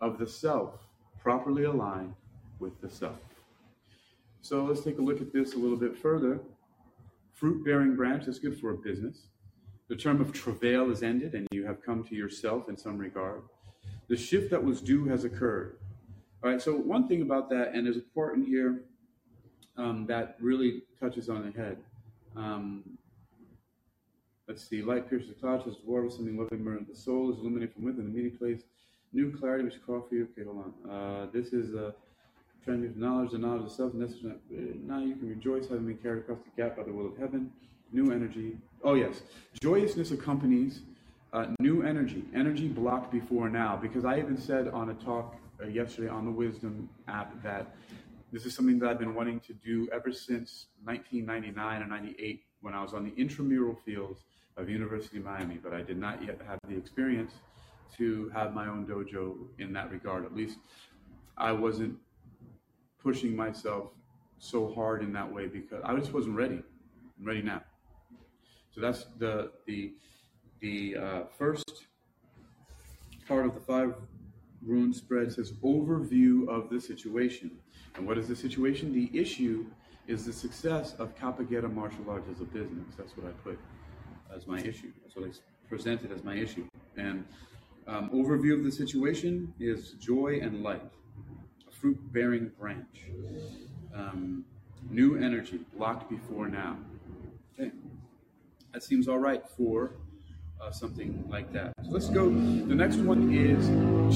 of 0.01 0.17
the 0.17 0.27
self 0.27 0.87
properly 1.19 1.63
aligned 1.63 2.13
with 2.59 2.79
the 2.81 2.89
self. 2.89 3.19
So 4.41 4.63
let's 4.63 4.83
take 4.83 4.97
a 4.97 5.01
look 5.01 5.21
at 5.21 5.33
this 5.33 5.53
a 5.53 5.57
little 5.57 5.77
bit 5.77 5.97
further. 5.97 6.39
Fruit 7.33 7.65
bearing 7.65 7.95
branch 7.95 8.27
is 8.27 8.39
good 8.39 8.59
for 8.59 8.71
a 8.71 8.77
business. 8.77 9.27
The 9.89 9.95
term 9.95 10.21
of 10.21 10.33
travail 10.33 10.89
is 10.91 11.03
ended, 11.03 11.33
and 11.33 11.47
you 11.51 11.65
have 11.65 11.83
come 11.83 12.03
to 12.05 12.15
yourself 12.15 12.69
in 12.69 12.77
some 12.77 12.97
regard. 12.97 13.41
The 14.07 14.17
shift 14.17 14.49
that 14.51 14.63
was 14.63 14.81
due 14.81 15.05
has 15.05 15.23
occurred. 15.23 15.77
All 16.43 16.51
right, 16.51 16.61
so 16.61 16.75
one 16.75 17.07
thing 17.07 17.23
about 17.23 17.49
that, 17.49 17.73
and 17.73 17.87
part 18.13 18.35
in 18.35 18.45
here 18.45 18.83
um, 19.75 20.05
that 20.07 20.37
really 20.39 20.83
touches 20.99 21.29
on 21.29 21.43
the 21.45 21.59
head. 21.59 21.77
Um, 22.35 22.83
let's 24.47 24.63
see, 24.67 24.83
light 24.83 25.09
pierces 25.09 25.29
the 25.29 25.33
clouds, 25.33 25.67
as 25.67 25.75
water, 25.83 26.09
something 26.11 26.37
loving 26.37 26.63
burning 26.63 26.85
the 26.87 26.95
soul, 26.95 27.31
is 27.31 27.39
illuminated 27.39 27.73
from 27.73 27.85
within 27.85 28.05
the 28.05 28.11
meeting 28.11 28.37
place. 28.37 28.61
New 29.13 29.35
clarity 29.35 29.63
which 29.63 29.83
coffee. 29.83 30.21
Okay, 30.21 30.43
hold 30.45 30.73
on. 30.85 30.91
Uh, 30.91 31.27
this 31.33 31.53
is 31.53 31.73
a 31.73 31.95
trend 32.63 32.85
of 32.85 32.97
knowledge, 32.97 33.31
the 33.31 33.37
knowledge 33.39 33.63
of 33.63 33.71
self, 33.71 33.93
necessary. 33.95 34.35
Now 34.85 34.99
you 34.99 35.15
can 35.15 35.29
rejoice 35.29 35.67
having 35.67 35.87
been 35.87 35.97
carried 35.97 36.19
across 36.19 36.39
the 36.39 36.61
gap 36.61 36.77
by 36.77 36.83
the 36.83 36.91
will 36.91 37.07
of 37.07 37.17
heaven. 37.17 37.51
New 37.91 38.11
energy. 38.11 38.57
Oh, 38.83 38.93
yes. 38.93 39.21
Joyousness 39.59 40.11
accompanies 40.11 40.81
uh, 41.33 41.47
new 41.59 41.81
energy, 41.81 42.25
energy 42.35 42.67
blocked 42.67 43.11
before 43.11 43.49
now. 43.49 43.79
Because 43.81 44.05
I 44.05 44.19
even 44.19 44.37
said 44.37 44.67
on 44.67 44.89
a 44.89 44.93
talk 44.93 45.35
yesterday 45.65 46.09
on 46.09 46.25
the 46.25 46.31
Wisdom 46.31 46.89
app 47.07 47.41
that 47.43 47.75
this 48.31 48.45
is 48.45 48.53
something 48.53 48.77
that 48.79 48.89
I've 48.89 48.99
been 48.99 49.15
wanting 49.15 49.39
to 49.41 49.53
do 49.53 49.87
ever 49.91 50.11
since 50.11 50.67
1999 50.83 51.81
or 51.81 51.87
98 51.87 52.43
when 52.61 52.73
I 52.73 52.81
was 52.81 52.93
on 52.93 53.05
the 53.05 53.13
intramural 53.15 53.75
fields 53.85 54.21
of 54.57 54.69
University 54.69 55.17
of 55.17 55.23
Miami, 55.23 55.59
but 55.61 55.73
I 55.73 55.81
did 55.81 55.97
not 55.97 56.23
yet 56.23 56.39
have 56.47 56.59
the 56.67 56.75
experience 56.75 57.33
to 57.97 58.29
have 58.33 58.53
my 58.53 58.67
own 58.67 58.85
dojo 58.85 59.35
in 59.59 59.71
that 59.73 59.91
regard. 59.91 60.25
At 60.25 60.35
least 60.35 60.57
I 61.37 61.51
wasn't 61.51 61.95
pushing 63.01 63.35
myself 63.35 63.91
so 64.39 64.73
hard 64.73 65.01
in 65.01 65.13
that 65.13 65.31
way 65.31 65.47
because 65.47 65.81
I 65.85 65.95
just 65.95 66.13
wasn't 66.13 66.35
ready. 66.35 66.61
I'm 67.19 67.25
ready 67.25 67.41
now. 67.41 67.61
So 68.73 68.81
that's 68.81 69.05
the 69.17 69.51
the 69.65 69.93
the 70.59 70.97
uh, 70.97 71.21
first 71.37 71.87
part 73.27 73.45
of 73.45 73.53
the 73.53 73.59
five 73.59 73.93
rune 74.65 74.93
spread 74.93 75.31
says 75.31 75.53
overview 75.63 76.47
of 76.47 76.69
the 76.69 76.79
situation. 76.79 77.51
And 77.95 78.07
what 78.07 78.17
is 78.17 78.27
the 78.27 78.35
situation? 78.35 78.93
The 78.93 79.09
issue 79.17 79.65
is 80.07 80.25
the 80.25 80.33
success 80.33 80.93
of 80.99 81.15
Kappa 81.15 81.43
martial 81.67 82.09
arts 82.09 82.27
as 82.31 82.41
a 82.41 82.45
business. 82.45 82.95
That's 82.97 83.15
what 83.17 83.27
I 83.27 83.31
put 83.43 83.59
as 84.33 84.47
my 84.47 84.59
issue. 84.59 84.91
That's 85.03 85.15
what 85.15 85.25
I 85.25 85.31
presented 85.69 86.11
as 86.11 86.23
my 86.23 86.35
issue. 86.35 86.65
And 86.95 87.25
um, 87.87 88.09
overview 88.09 88.53
of 88.57 88.63
the 88.63 88.71
situation 88.71 89.53
is 89.59 89.91
joy 89.93 90.39
and 90.41 90.63
light, 90.63 90.81
a 91.67 91.71
fruit 91.71 91.97
bearing 92.13 92.51
branch, 92.59 93.03
um, 93.95 94.45
new 94.89 95.17
energy 95.17 95.59
blocked 95.75 96.09
before 96.09 96.47
now. 96.47 96.77
Okay, 97.53 97.71
that 98.73 98.83
seems 98.83 99.07
all 99.07 99.19
right 99.19 99.43
for 99.57 99.93
uh, 100.61 100.71
something 100.71 101.23
like 101.29 101.51
that. 101.53 101.73
So 101.83 101.91
let's 101.91 102.09
go. 102.09 102.29
The 102.29 102.75
next 102.75 102.97
one 102.97 103.33
is 103.33 103.67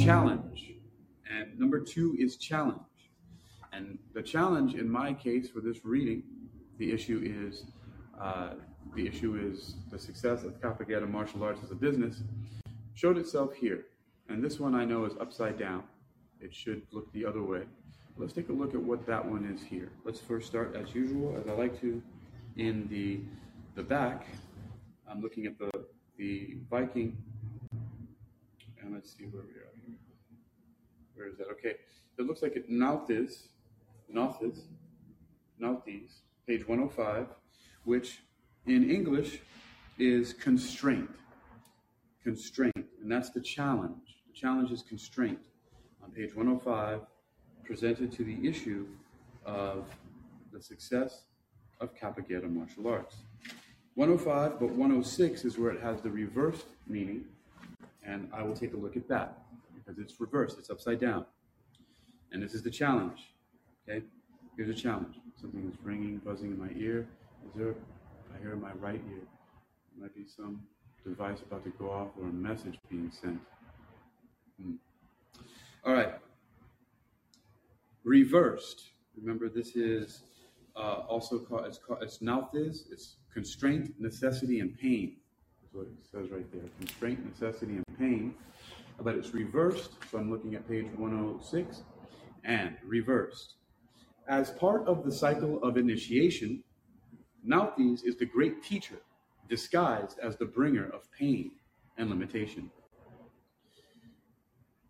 challenge, 0.04 0.74
and 1.30 1.58
number 1.60 1.80
two 1.80 2.16
is 2.20 2.38
challenge. 2.38 2.80
And 3.74 3.98
the 4.14 4.22
challenge 4.22 4.74
in 4.74 4.89
my 4.89 5.14
case 5.14 5.50
for 5.50 5.62
this 5.62 5.86
reading, 5.86 6.24
the 6.78 6.92
issue 6.92 7.22
is 7.24 7.66
uh, 8.20 8.56
the 8.96 9.08
issue 9.08 9.39
is 9.52 9.76
the 9.89 9.98
success 9.98 10.44
of 10.44 10.62
Kappa 10.62 10.84
martial 11.08 11.44
arts 11.44 11.62
as 11.64 11.72
a 11.72 11.76
business 11.76 12.24
showed 12.94 13.18
itself 13.18 13.54
here. 13.54 13.86
And 14.28 14.44
this 14.44 14.60
one 14.60 14.76
I 14.76 14.86
know 14.86 15.06
is 15.06 15.14
upside 15.20 15.58
down. 15.58 15.84
It 16.39 16.54
should 16.54 16.84
look 16.92 17.12
the 17.14 17.26
other 17.26 17.42
way. 17.42 17.64
Let's 18.18 18.34
take 18.34 18.50
a 18.50 18.54
look 18.54 18.74
at 18.74 18.82
what 18.82 19.06
that 19.08 19.26
one 19.26 19.46
is 19.46 19.64
here. 19.64 19.92
Let's 20.04 20.20
first 20.20 20.48
start 20.48 20.76
as 20.76 20.94
usual, 20.94 21.38
as 21.39 21.48
I 21.48 21.54
like 21.54 21.80
to, 21.82 22.02
in 22.58 22.88
the 22.89 23.22
the 23.76 23.84
back. 23.84 24.28
I'm 25.10 25.22
looking 25.22 25.46
at 25.46 25.58
the 25.58 25.70
the 26.18 26.57
Viking, 26.70 27.18
and 28.82 28.93
let's 28.93 29.16
see 29.16 29.26
where 29.26 29.43
we 29.43 29.51
are 29.51 29.72
here. 29.86 29.95
Where 31.16 31.28
is 31.28 31.38
that? 31.38 31.47
Okay, 31.51 31.76
it 32.18 32.26
looks 32.26 32.41
like 32.41 32.55
it 32.55 32.70
Nauthiz, 32.70 33.47
Nauthiz, 34.14 34.62
Nauthiz, 35.62 36.22
page 36.47 36.68
105, 36.68 37.28
which 37.86 38.20
in 38.66 38.89
English 38.89 39.39
is 39.97 40.34
constraint 40.34 41.09
constraint, 42.24 42.86
and 43.01 43.12
that's 43.12 43.32
the 43.32 43.41
challenge. 43.41 44.18
The 44.28 44.34
challenge 44.34 44.72
is 44.72 44.84
constraint. 44.84 45.39
On 46.03 46.12
page 46.12 46.36
105, 46.36 47.01
presented 47.64 48.12
to 48.14 48.24
the 48.24 48.47
issue 48.47 48.88
of 49.45 49.86
the 50.51 50.62
success 50.62 51.26
of 51.80 51.95
Kappa 51.95 52.22
martial 52.47 52.88
arts. 52.88 53.18
105, 54.02 54.60
but 54.60 54.70
106 54.70 55.45
is 55.45 55.60
where 55.60 55.70
it 55.70 55.80
has 55.80 56.02
the 56.02 56.10
reversed 56.10 56.66
meaning, 56.88 57.24
and 58.04 58.28
I 58.34 58.41
will 58.41 58.56
take 58.56 58.74
a 58.74 58.76
look 58.76 58.97
at 58.97 59.08
that 59.10 59.43
because 59.76 59.99
it's 59.99 60.20
reversed, 60.20 60.58
it's 60.58 60.72
upside 60.72 60.99
down. 60.99 61.24
And 62.32 62.41
this 62.41 62.56
is 62.56 62.64
the 62.64 62.72
challenge. 62.72 63.32
Okay? 63.88 64.04
Here's 64.58 64.70
a 64.70 64.74
challenge. 64.74 65.18
Something 65.39 65.70
is 65.72 65.78
ringing, 65.84 66.18
buzzing 66.18 66.49
in 66.49 66.58
my 66.58 66.72
ear. 66.76 67.08
Is 67.47 67.54
there, 67.54 67.76
I 68.36 68.41
hear 68.41 68.54
in 68.54 68.62
my 68.62 68.72
right 68.80 68.99
ear, 69.12 69.22
there 69.93 70.02
might 70.02 70.16
be 70.16 70.26
some 70.26 70.64
device 71.06 71.41
about 71.41 71.64
to 71.66 71.70
go 71.78 71.91
off 71.91 72.08
or 72.20 72.28
a 72.28 72.34
message 72.34 72.80
being 72.89 73.12
sent. 73.12 73.39
Hmm. 74.60 74.74
All 75.86 75.93
right. 75.93 76.16
Reversed. 78.04 78.82
Remember, 79.16 79.47
this 79.47 79.76
is 79.76 80.24
uh, 80.76 81.03
also 81.07 81.39
called 81.39 81.65
it's 81.65 81.78
called 81.78 82.01
it's 82.01 82.19
nauthiz. 82.19 82.86
It's 82.91 83.17
constraint, 83.34 83.93
necessity, 83.99 84.59
and 84.59 84.78
pain. 84.78 85.17
That's 85.61 85.74
what 85.74 85.88
it 85.88 86.05
says 86.11 86.32
right 86.32 86.51
there. 86.51 86.69
Constraint, 86.80 87.26
necessity, 87.26 87.78
and 87.78 87.86
pain. 87.97 88.36
But 88.99 89.15
it's 89.15 89.34
reversed. 89.34 89.91
So 90.11 90.17
I'm 90.17 90.30
looking 90.30 90.55
at 90.55 90.67
page 90.67 90.86
106 90.95 91.84
and 92.43 92.76
reversed. 92.86 93.55
As 94.28 94.51
part 94.51 94.88
of 94.88 95.03
the 95.03 95.11
cycle 95.11 95.61
of 95.63 95.78
initiation, 95.78 96.63
Nauthiz 97.45 98.03
is 98.03 98.15
the 98.15 98.26
great 98.26 98.63
teacher 98.63 99.01
disguised 99.49 100.19
as 100.19 100.38
the 100.38 100.45
bringer 100.45 100.89
of 100.89 101.11
pain 101.11 101.51
and 101.97 102.09
limitation. 102.09 102.69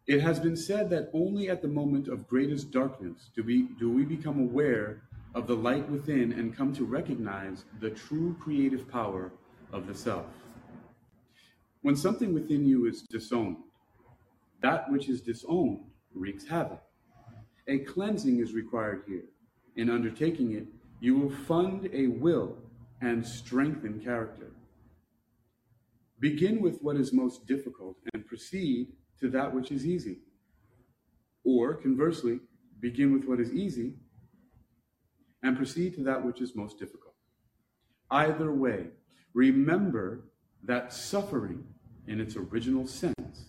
It 0.08 0.22
has 0.22 0.40
been 0.40 0.58
said 0.58 0.90
that 0.90 1.10
only 1.14 1.50
at 1.50 1.62
the 1.62 1.68
moment 1.68 2.08
of 2.08 2.28
greatest 2.28 2.72
darkness 2.72 3.30
do 3.36 3.44
we, 3.44 3.70
do 3.80 3.90
we 3.90 4.04
become 4.04 4.40
aware 4.40 5.04
of 5.34 5.48
the 5.48 5.56
light 5.56 5.90
within 5.90 6.34
and 6.34 6.56
come 6.56 6.74
to 6.74 6.84
recognize 6.84 7.66
the 7.80 7.90
true 7.90 8.36
creative 8.40 8.90
power 8.90 9.32
of 9.72 9.88
the 9.88 9.96
self. 9.96 10.26
When 11.82 11.96
something 11.96 12.34
within 12.34 12.66
you 12.66 12.86
is 12.86 13.02
disowned, 13.04 13.58
that 14.62 14.92
which 14.92 15.10
is 15.10 15.22
disowned 15.22 15.80
wreaks 16.14 16.46
havoc. 16.46 16.82
A 17.68 17.80
cleansing 17.80 18.40
is 18.40 18.54
required 18.54 19.04
here. 19.08 19.24
In 19.76 19.90
undertaking 19.90 20.54
it, 20.54 20.68
you 21.00 21.18
will 21.18 21.32
fund 21.32 21.90
a 21.94 22.08
will 22.08 22.58
and 23.02 23.26
strengthen 23.26 24.00
character. 24.00 24.52
Begin 26.20 26.62
with 26.62 26.80
what 26.82 26.98
is 26.98 27.14
most 27.14 27.48
difficult 27.48 27.98
and 28.14 28.28
proceed 28.28 28.90
to 29.20 29.30
that 29.30 29.54
which 29.54 29.72
is 29.72 29.88
easy. 29.88 30.20
Or 31.44 31.74
conversely, 31.74 32.40
begin 32.80 33.12
with 33.14 33.26
what 33.26 33.40
is 33.40 33.52
easy 33.52 33.96
and 35.44 35.58
proceed 35.58 35.96
to 35.96 36.04
that 36.04 36.24
which 36.24 36.42
is 36.42 36.56
most 36.56 36.80
difficult. 36.80 37.16
Either 38.10 38.52
way, 38.52 38.88
remember 39.34 40.26
that 40.64 40.94
suffering, 40.94 41.64
in 42.08 42.20
its 42.20 42.36
original 42.36 42.86
sense, 42.86 43.46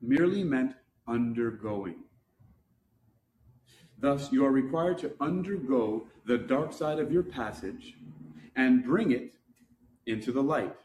merely 0.00 0.44
meant 0.44 0.74
undergoing. 1.06 1.96
Thus, 3.98 4.32
you 4.32 4.44
are 4.44 4.50
required 4.50 4.98
to 4.98 5.12
undergo 5.20 6.06
the 6.26 6.36
dark 6.36 6.72
side 6.72 6.98
of 6.98 7.12
your 7.12 7.22
passage 7.22 7.94
and 8.56 8.84
bring 8.84 9.12
it 9.12 9.34
into 10.06 10.32
the 10.32 10.42
light. 10.42 10.76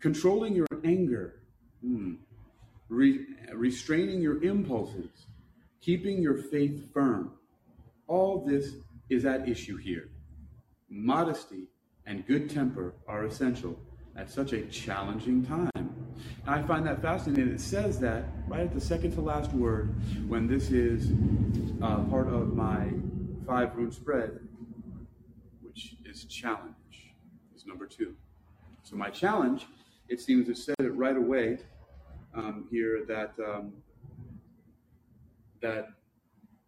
Controlling 0.00 0.54
your 0.54 0.66
anger, 0.84 1.42
hmm, 1.82 2.14
re- 2.88 3.26
restraining 3.52 4.22
your 4.22 4.42
impulses, 4.42 5.26
keeping 5.80 6.22
your 6.22 6.36
faith 6.36 6.92
firm. 6.92 7.32
All 8.10 8.44
this 8.44 8.74
is 9.08 9.24
at 9.24 9.48
issue 9.48 9.76
here. 9.76 10.08
Modesty 10.88 11.68
and 12.06 12.26
good 12.26 12.50
temper 12.50 12.96
are 13.06 13.24
essential 13.24 13.78
at 14.16 14.28
such 14.28 14.52
a 14.52 14.62
challenging 14.62 15.46
time. 15.46 15.70
And 15.76 16.48
I 16.48 16.60
find 16.64 16.84
that 16.88 17.00
fascinating. 17.00 17.52
It 17.52 17.60
says 17.60 18.00
that 18.00 18.24
right 18.48 18.62
at 18.62 18.74
the 18.74 18.80
second 18.80 19.12
to 19.12 19.20
last 19.20 19.52
word, 19.52 19.94
when 20.26 20.48
this 20.48 20.72
is 20.72 21.12
uh, 21.80 22.00
part 22.06 22.26
of 22.26 22.52
my 22.52 22.88
five 23.46 23.76
rune 23.76 23.92
spread, 23.92 24.40
which 25.62 25.94
is 26.04 26.24
challenge, 26.24 27.14
is 27.54 27.64
number 27.64 27.86
two. 27.86 28.16
So 28.82 28.96
my 28.96 29.10
challenge 29.10 29.66
it 30.08 30.20
seems 30.20 30.48
to 30.48 30.54
said 30.56 30.74
it 30.80 30.96
right 30.96 31.16
away 31.16 31.58
um, 32.34 32.66
here 32.72 33.04
that 33.06 33.34
um, 33.38 33.72
that 35.62 35.90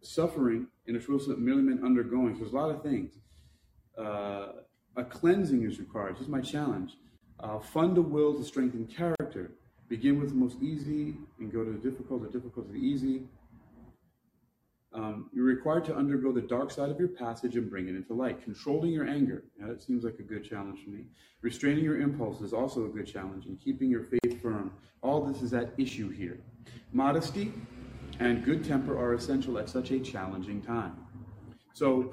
suffering 0.03 0.69
in 0.87 0.97
it's 0.97 1.07
sense 1.07 1.27
merely 1.39 1.63
meant 1.63 1.85
undergoing. 1.85 2.35
So 2.35 2.41
there's 2.41 2.53
a 2.53 2.57
lot 2.57 2.71
of 2.71 2.83
things. 2.83 3.13
Uh, 3.99 4.63
a 4.97 5.05
cleansing 5.05 5.65
is 5.65 5.79
required. 5.79 6.17
This 6.17 6.23
is 6.23 6.29
my 6.29 6.41
challenge. 6.41 6.97
Uh, 7.41 7.59
fund 7.59 7.97
the 7.97 8.03
will 8.03 8.35
to 8.35 8.45
strengthen 8.45 8.87
character 8.87 9.53
Begin 9.93 10.19
with 10.19 10.31
the 10.31 10.35
most 10.35 10.57
easy 10.63 11.19
and 11.39 11.53
go 11.53 11.63
to 11.63 11.71
the 11.71 11.77
difficult, 11.77 12.23
the 12.23 12.31
difficult 12.31 12.67
to 12.67 12.73
the 12.73 12.79
easy. 12.79 13.25
Um, 14.95 15.29
you're 15.35 15.45
required 15.45 15.85
to 15.85 15.95
undergo 15.95 16.33
the 16.33 16.41
dark 16.41 16.71
side 16.71 16.89
of 16.89 16.99
your 16.99 17.09
passage 17.09 17.57
and 17.57 17.69
bring 17.69 17.89
it 17.89 17.95
into 17.95 18.15
light. 18.15 18.43
Controlling 18.43 18.91
your 18.91 19.07
anger. 19.07 19.45
That 19.59 19.83
seems 19.83 20.03
like 20.03 20.15
a 20.19 20.23
good 20.23 20.49
challenge 20.49 20.83
for 20.83 20.89
me. 20.89 21.09
Restraining 21.43 21.85
your 21.85 22.01
impulse 22.01 22.41
is 22.41 22.55
also 22.55 22.87
a 22.87 22.89
good 22.89 23.07
challenge. 23.07 23.45
And 23.45 23.61
keeping 23.61 23.91
your 23.91 24.05
faith 24.05 24.41
firm. 24.41 24.73
All 25.03 25.27
this 25.27 25.43
is 25.43 25.53
at 25.53 25.75
issue 25.77 26.09
here. 26.09 26.41
Modesty 26.95 27.53
and 28.21 28.45
good 28.45 28.65
temper 28.65 28.99
are 28.99 29.15
essential 29.15 29.59
at 29.59 29.69
such 29.69 29.91
a 29.91 30.01
challenging 30.01 30.63
time. 30.63 30.97
So, 31.73 32.13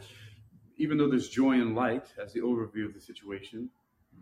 even 0.77 0.97
though 0.97 1.09
there's 1.09 1.27
joy 1.27 1.53
and 1.53 1.75
light 1.75 2.07
as 2.21 2.31
the 2.31 2.39
overview 2.39 2.85
of 2.85 2.93
the 2.93 3.01
situation, 3.01 3.69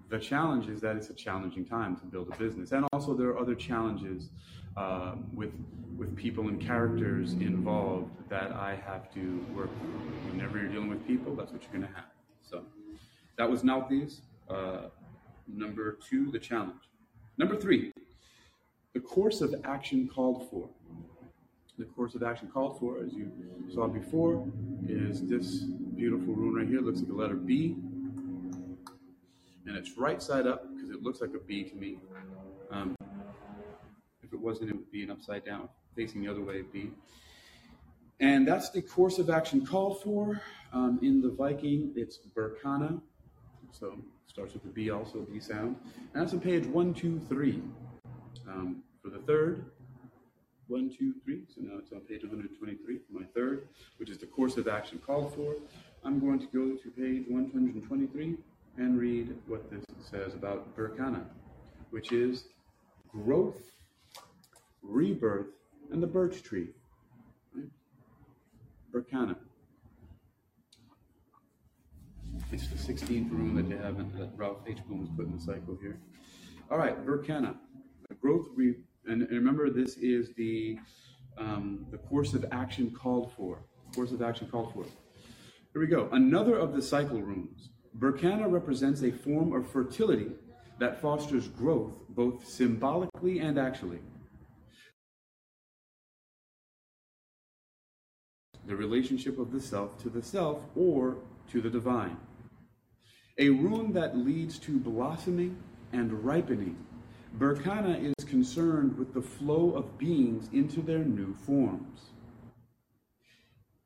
the 0.10 0.18
challenge 0.18 0.68
is 0.68 0.82
that 0.82 0.96
it's 0.96 1.10
a 1.10 1.14
challenging 1.14 1.66
time 1.66 1.96
to 1.98 2.06
build 2.06 2.34
a 2.34 2.38
business. 2.38 2.72
And 2.72 2.86
also, 2.92 3.14
there 3.14 3.28
are 3.28 3.38
other 3.38 3.56
challenges 3.56 4.30
uh, 4.76 5.16
with 5.34 5.52
with 5.98 6.16
people 6.16 6.48
and 6.48 6.62
characters 6.62 7.34
involved 7.34 8.12
that 8.30 8.52
I 8.52 8.80
have 8.86 9.12
to 9.16 9.44
work 9.56 9.70
through. 9.80 10.32
Whenever 10.32 10.60
you're 10.60 10.68
dealing 10.68 10.90
with 10.90 11.06
people, 11.08 11.36
that's 11.36 11.52
what 11.52 11.64
you're 11.64 11.72
going 11.72 11.92
to 11.92 11.96
have. 11.96 12.12
So 12.44 12.64
that 13.38 13.50
was 13.50 13.64
Nauthiz. 13.64 14.22
Uh, 14.48 14.90
number 15.48 15.98
two, 16.08 16.32
the 16.32 16.38
challenge. 16.40 16.90
Number 17.38 17.56
three, 17.56 17.92
the 18.94 19.00
course 19.00 19.42
of 19.42 19.56
action 19.64 20.08
called 20.08 20.50
for. 20.50 20.70
The 21.78 21.86
course 21.86 22.16
of 22.16 22.24
action 22.24 22.50
called 22.52 22.80
for, 22.80 23.04
as 23.04 23.14
you 23.14 23.32
saw 23.72 23.88
before, 23.88 24.44
is 24.88 25.24
this 25.28 25.60
beautiful 25.96 26.34
rune 26.34 26.56
right 26.56 26.68
here. 26.68 26.82
Looks 26.82 27.02
like 27.02 27.10
a 27.10 27.14
letter 27.14 27.36
B. 27.36 27.76
And 29.68 29.78
it's 29.78 29.96
right 29.96 30.22
side 30.22 30.48
up 30.48 30.66
because 30.74 30.90
it 30.90 31.04
looks 31.04 31.22
like 31.22 31.36
a 31.36 31.40
B 31.40 31.64
to 31.66 31.76
me. 31.76 32.00
Um, 32.72 32.96
if 34.24 34.34
it 34.34 34.40
wasn't, 34.40 34.72
it 34.72 34.76
would 34.76 34.92
be 34.92 35.04
an 35.04 35.12
upside 35.12 35.46
down, 35.46 35.70
facing 35.96 36.22
the 36.24 36.32
other 36.32 36.42
way, 36.42 36.64
B. 36.64 36.90
And 38.20 38.48
that's 38.48 38.72
the 38.72 38.82
course 38.82 39.20
of 39.20 39.30
action 39.30 39.64
called 39.64 40.02
for. 40.02 40.42
Um, 40.74 41.00
in 41.04 41.22
the 41.22 41.30
Viking, 41.30 41.94
it's 41.96 42.18
Berkana. 42.36 43.00
So 43.72 44.00
starts 44.26 44.54
with 44.54 44.64
the 44.64 44.70
B 44.70 44.90
also, 44.90 45.20
B 45.20 45.40
sound. 45.40 45.76
And 46.14 46.24
that's 46.24 46.34
on 46.34 46.40
page 46.40 46.66
123. 46.66 47.62
Um, 48.48 48.84
for 49.04 49.10
the 49.10 49.20
third, 49.20 49.72
one, 50.68 50.90
two, 50.90 51.14
three. 51.24 51.44
So 51.54 51.62
now 51.62 51.80
it's 51.80 51.92
on 51.92 52.02
page 52.02 52.24
123 52.24 53.00
my 53.10 53.26
third, 53.34 53.68
which 53.98 54.10
is 54.10 54.18
the 54.18 54.26
course 54.26 54.58
of 54.58 54.68
action 54.68 55.00
called 55.06 55.34
for. 55.36 55.56
I'm 56.04 56.20
going 56.20 56.40
to 56.40 56.46
go 56.48 56.76
to 56.76 56.90
page 56.92 57.26
123 57.28 58.38
and 58.78 59.00
read 59.00 59.36
what 59.48 59.70
this 59.72 59.84
says 60.00 60.34
about 60.34 60.76
Berkana, 60.76 61.24
which 61.90 62.12
is 62.12 62.46
growth 63.10 63.68
rebirth, 64.88 65.48
and 65.92 66.02
the 66.02 66.08
birch 66.08 66.44
tree. 66.44 66.68
Right? 67.54 67.70
Berkana. 68.94 69.36
It's 72.52 72.68
the 72.68 72.94
16th 72.94 73.32
rune 73.32 73.56
that 73.56 73.68
you 73.68 73.78
have 73.78 73.98
that 74.18 74.30
Ralph 74.38 74.60
H. 74.68 74.78
Blum 74.88 75.02
has 75.02 75.10
put 75.10 75.26
in 75.26 75.36
the 75.36 75.42
cycle 75.42 75.78
here. 75.82 76.00
All 76.72 76.78
right, 76.78 77.06
Berkana, 77.06 77.56
Growth, 78.22 78.48
re, 78.56 78.76
and, 79.08 79.24
and 79.24 79.32
remember 79.32 79.70
this 79.70 79.98
is 79.98 80.34
the 80.36 80.78
um, 81.38 81.86
the 81.92 81.98
course 81.98 82.34
of 82.34 82.46
action 82.52 82.92
called 82.92 83.32
for. 83.36 83.60
Course 83.96 84.12
of 84.12 84.22
action 84.22 84.48
called 84.48 84.74
for. 84.74 84.84
Here 84.84 85.82
we 85.82 85.88
go. 85.88 86.10
Another 86.12 86.58
of 86.58 86.74
the 86.74 86.82
cycle 86.82 87.22
runes. 87.22 87.70
Berkana 87.98 88.52
represents 88.52 89.04
a 89.04 89.12
form 89.12 89.54
of 89.54 89.70
fertility 89.70 90.32
that 90.80 91.02
fosters 91.02 91.48
growth 91.48 91.94
both 92.10 92.48
symbolically 92.48 93.40
and 93.40 93.58
actually. 93.58 94.00
the 98.68 98.76
relationship 98.76 99.40
of 99.40 99.52
the 99.52 99.62
self 99.62 99.98
to 100.04 100.10
the 100.10 100.22
self 100.22 100.62
or 100.76 101.18
to 101.50 101.62
the 101.62 101.70
divine. 101.70 102.18
A 103.40 103.50
rune 103.50 103.94
that 103.94 104.18
leads 104.18 104.60
to 104.60 104.78
blossoming 104.78 105.58
and 105.94 106.12
ripening. 106.26 106.78
Berkana 107.38 108.04
is 108.04 108.26
concerned 108.26 108.98
with 108.98 109.14
the 109.14 109.22
flow 109.22 109.72
of 109.72 109.98
beings 110.00 110.50
into 110.54 110.82
their 110.82 111.04
new 111.04 111.36
forms. 111.36 112.10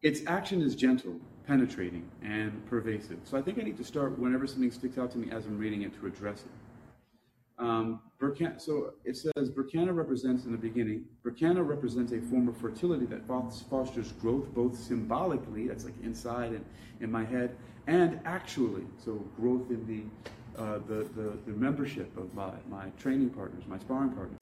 Its 0.01 0.21
action 0.25 0.61
is 0.61 0.73
gentle, 0.73 1.19
penetrating, 1.45 2.09
and 2.23 2.65
pervasive. 2.67 3.19
So 3.25 3.37
I 3.37 3.41
think 3.41 3.59
I 3.59 3.63
need 3.63 3.77
to 3.77 3.83
start 3.83 4.17
whenever 4.17 4.47
something 4.47 4.71
sticks 4.71 4.97
out 4.97 5.11
to 5.11 5.17
me 5.17 5.29
as 5.31 5.45
I'm 5.45 5.57
reading 5.57 5.81
it 5.81 5.93
to 5.99 6.07
address 6.07 6.43
it. 6.43 7.61
Um, 7.61 7.99
Berkana, 8.19 8.59
so 8.59 8.93
it 9.03 9.17
says 9.17 9.51
Berkana 9.51 9.93
represents 9.93 10.45
in 10.45 10.51
the 10.51 10.57
beginning, 10.57 11.05
Berkana 11.23 11.67
represents 11.67 12.13
a 12.13 12.21
form 12.21 12.47
of 12.47 12.57
fertility 12.57 13.05
that 13.07 13.27
fosters 13.27 14.13
growth 14.13 14.47
both 14.55 14.75
symbolically, 14.77 15.67
that's 15.67 15.83
like 15.83 15.93
inside 16.01 16.53
and 16.53 16.65
in 17.01 17.11
my 17.11 17.25
head, 17.25 17.55
and 17.85 18.19
actually, 18.25 18.83
so 18.97 19.13
growth 19.35 19.69
in 19.69 19.85
the, 19.85 20.31
uh, 20.57 20.79
the, 20.87 21.07
the, 21.15 21.33
the, 21.45 21.51
membership 21.51 22.15
of 22.17 22.33
my, 22.33 22.51
my 22.69 22.89
training 22.99 23.29
partners, 23.29 23.63
my 23.67 23.79
sparring 23.79 24.09
partners. 24.09 24.37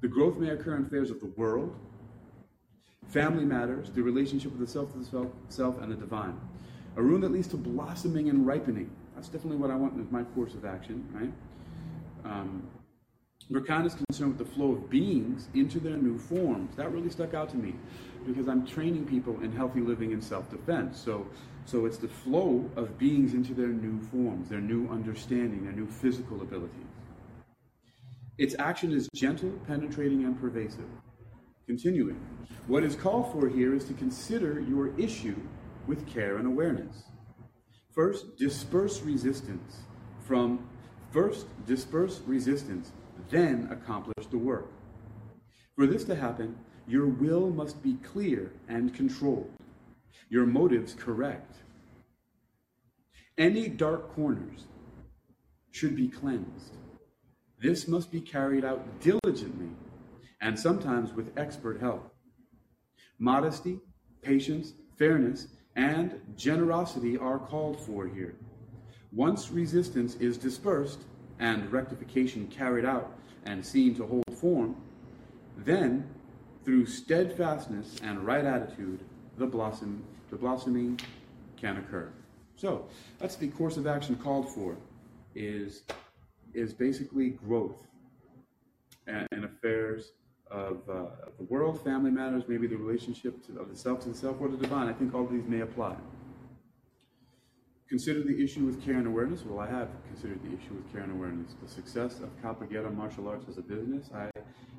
The 0.00 0.08
growth 0.08 0.36
may 0.36 0.50
occur 0.50 0.76
in 0.76 0.84
affairs 0.84 1.10
of 1.10 1.20
the 1.20 1.26
world, 1.36 1.74
family 3.08 3.44
matters, 3.44 3.90
the 3.90 4.02
relationship 4.02 4.52
of 4.52 4.58
the 4.58 4.66
self 4.66 4.92
to 4.92 4.98
the 4.98 5.04
self, 5.04 5.28
self 5.48 5.80
and 5.80 5.90
the 5.90 5.96
divine. 5.96 6.38
A 6.96 7.02
rune 7.02 7.20
that 7.22 7.32
leads 7.32 7.48
to 7.48 7.56
blossoming 7.56 8.28
and 8.28 8.46
ripening. 8.46 8.90
That's 9.14 9.28
definitely 9.28 9.58
what 9.58 9.70
I 9.70 9.76
want 9.76 9.94
with 9.94 10.10
my 10.10 10.22
course 10.22 10.54
of 10.54 10.64
action, 10.64 11.08
right? 11.12 11.32
Um, 12.24 12.66
Berkana 13.50 13.86
is 13.86 13.94
concerned 13.94 14.38
with 14.38 14.46
the 14.46 14.54
flow 14.54 14.72
of 14.72 14.88
beings 14.88 15.48
into 15.54 15.78
their 15.78 15.96
new 15.96 16.18
forms. 16.18 16.74
That 16.76 16.92
really 16.92 17.10
stuck 17.10 17.34
out 17.34 17.50
to 17.50 17.56
me 17.56 17.74
because 18.26 18.48
I'm 18.48 18.66
training 18.66 19.06
people 19.06 19.38
in 19.42 19.52
healthy 19.52 19.80
living 19.80 20.12
and 20.12 20.24
self-defense. 20.24 20.98
So, 20.98 21.26
so 21.64 21.86
it's 21.86 21.98
the 21.98 22.08
flow 22.08 22.70
of 22.76 22.98
beings 22.98 23.34
into 23.34 23.54
their 23.54 23.68
new 23.68 24.00
forms, 24.08 24.48
their 24.48 24.60
new 24.60 24.88
understanding, 24.88 25.64
their 25.64 25.72
new 25.72 25.86
physical 25.86 26.42
abilities. 26.42 26.70
Its 28.38 28.54
action 28.58 28.92
is 28.92 29.08
gentle, 29.14 29.52
penetrating, 29.66 30.24
and 30.24 30.40
pervasive. 30.40 30.88
Continuing, 31.66 32.20
what 32.66 32.82
is 32.82 32.96
called 32.96 33.32
for 33.32 33.48
here 33.48 33.74
is 33.74 33.84
to 33.84 33.94
consider 33.94 34.60
your 34.60 34.98
issue 34.98 35.36
with 35.86 36.06
care 36.06 36.36
and 36.36 36.46
awareness. 36.46 37.04
First, 37.92 38.36
disperse 38.36 39.00
resistance 39.02 39.76
from 40.26 40.66
First, 41.14 41.46
disperse 41.64 42.20
resistance, 42.26 42.90
then 43.30 43.68
accomplish 43.70 44.26
the 44.32 44.36
work. 44.36 44.66
For 45.76 45.86
this 45.86 46.02
to 46.06 46.16
happen, 46.16 46.56
your 46.88 47.06
will 47.06 47.50
must 47.50 47.84
be 47.84 47.94
clear 48.02 48.50
and 48.66 48.92
controlled, 48.92 49.48
your 50.28 50.46
motives 50.46 50.94
correct. 50.94 51.56
Any 53.36 53.68
dark 53.68 54.14
corners 54.14 54.66
should 55.70 55.96
be 55.96 56.08
cleansed. 56.08 56.76
This 57.60 57.88
must 57.88 58.12
be 58.12 58.20
carried 58.20 58.64
out 58.64 59.00
diligently 59.00 59.70
and 60.40 60.58
sometimes 60.58 61.12
with 61.12 61.36
expert 61.36 61.80
help. 61.80 62.14
Modesty, 63.18 63.80
patience, 64.22 64.74
fairness, 64.96 65.48
and 65.74 66.20
generosity 66.36 67.16
are 67.16 67.38
called 67.38 67.80
for 67.80 68.06
here. 68.06 68.36
Once 69.12 69.50
resistance 69.50 70.14
is 70.16 70.36
dispersed 70.36 71.00
and 71.38 71.70
rectification 71.72 72.46
carried 72.48 72.84
out 72.84 73.16
and 73.44 73.64
seen 73.64 73.94
to 73.94 74.06
hold 74.06 74.24
form, 74.38 74.76
then 75.56 76.08
through 76.64 76.86
steadfastness 76.86 77.96
and 78.02 78.24
right 78.24 78.44
attitude, 78.44 79.00
the 79.38 79.46
blossom, 79.46 80.02
the 80.30 80.36
blossoming 80.36 80.98
can 81.56 81.76
occur. 81.78 82.10
So 82.56 82.86
that's 83.18 83.36
the 83.36 83.48
course 83.48 83.76
of 83.76 83.86
action 83.86 84.16
called 84.16 84.48
for, 84.48 84.76
is, 85.34 85.82
is 86.52 86.72
basically 86.72 87.30
growth 87.30 87.76
and, 89.06 89.26
and 89.32 89.44
affairs 89.44 90.12
of, 90.50 90.78
uh, 90.88 90.92
of, 91.26 91.36
the 91.38 91.44
world, 91.44 91.82
family 91.82 92.10
matters, 92.10 92.44
maybe 92.46 92.66
the 92.66 92.76
relationship 92.76 93.44
to, 93.46 93.60
of 93.60 93.68
the 93.68 93.76
self 93.76 94.00
to 94.00 94.10
the 94.10 94.14
self 94.14 94.36
or 94.40 94.48
the 94.48 94.56
divine. 94.56 94.88
I 94.88 94.92
think 94.92 95.14
all 95.14 95.24
of 95.24 95.32
these 95.32 95.46
may 95.46 95.60
apply. 95.60 95.96
Consider 97.88 98.22
the 98.22 98.42
issue 98.42 98.64
with 98.64 98.84
care 98.84 98.94
and 98.94 99.06
awareness. 99.06 99.44
Well, 99.44 99.58
I 99.58 99.70
have 99.70 99.88
considered 100.08 100.40
the 100.42 100.48
issue 100.48 100.74
with 100.74 100.90
care 100.92 101.02
and 101.02 101.12
awareness. 101.12 101.54
The 101.62 101.68
success 101.68 102.20
of 102.20 102.30
Kapageta 102.42 102.94
martial 102.94 103.28
arts 103.28 103.46
as 103.48 103.58
a 103.58 103.62
business, 103.62 104.10
I 104.14 104.30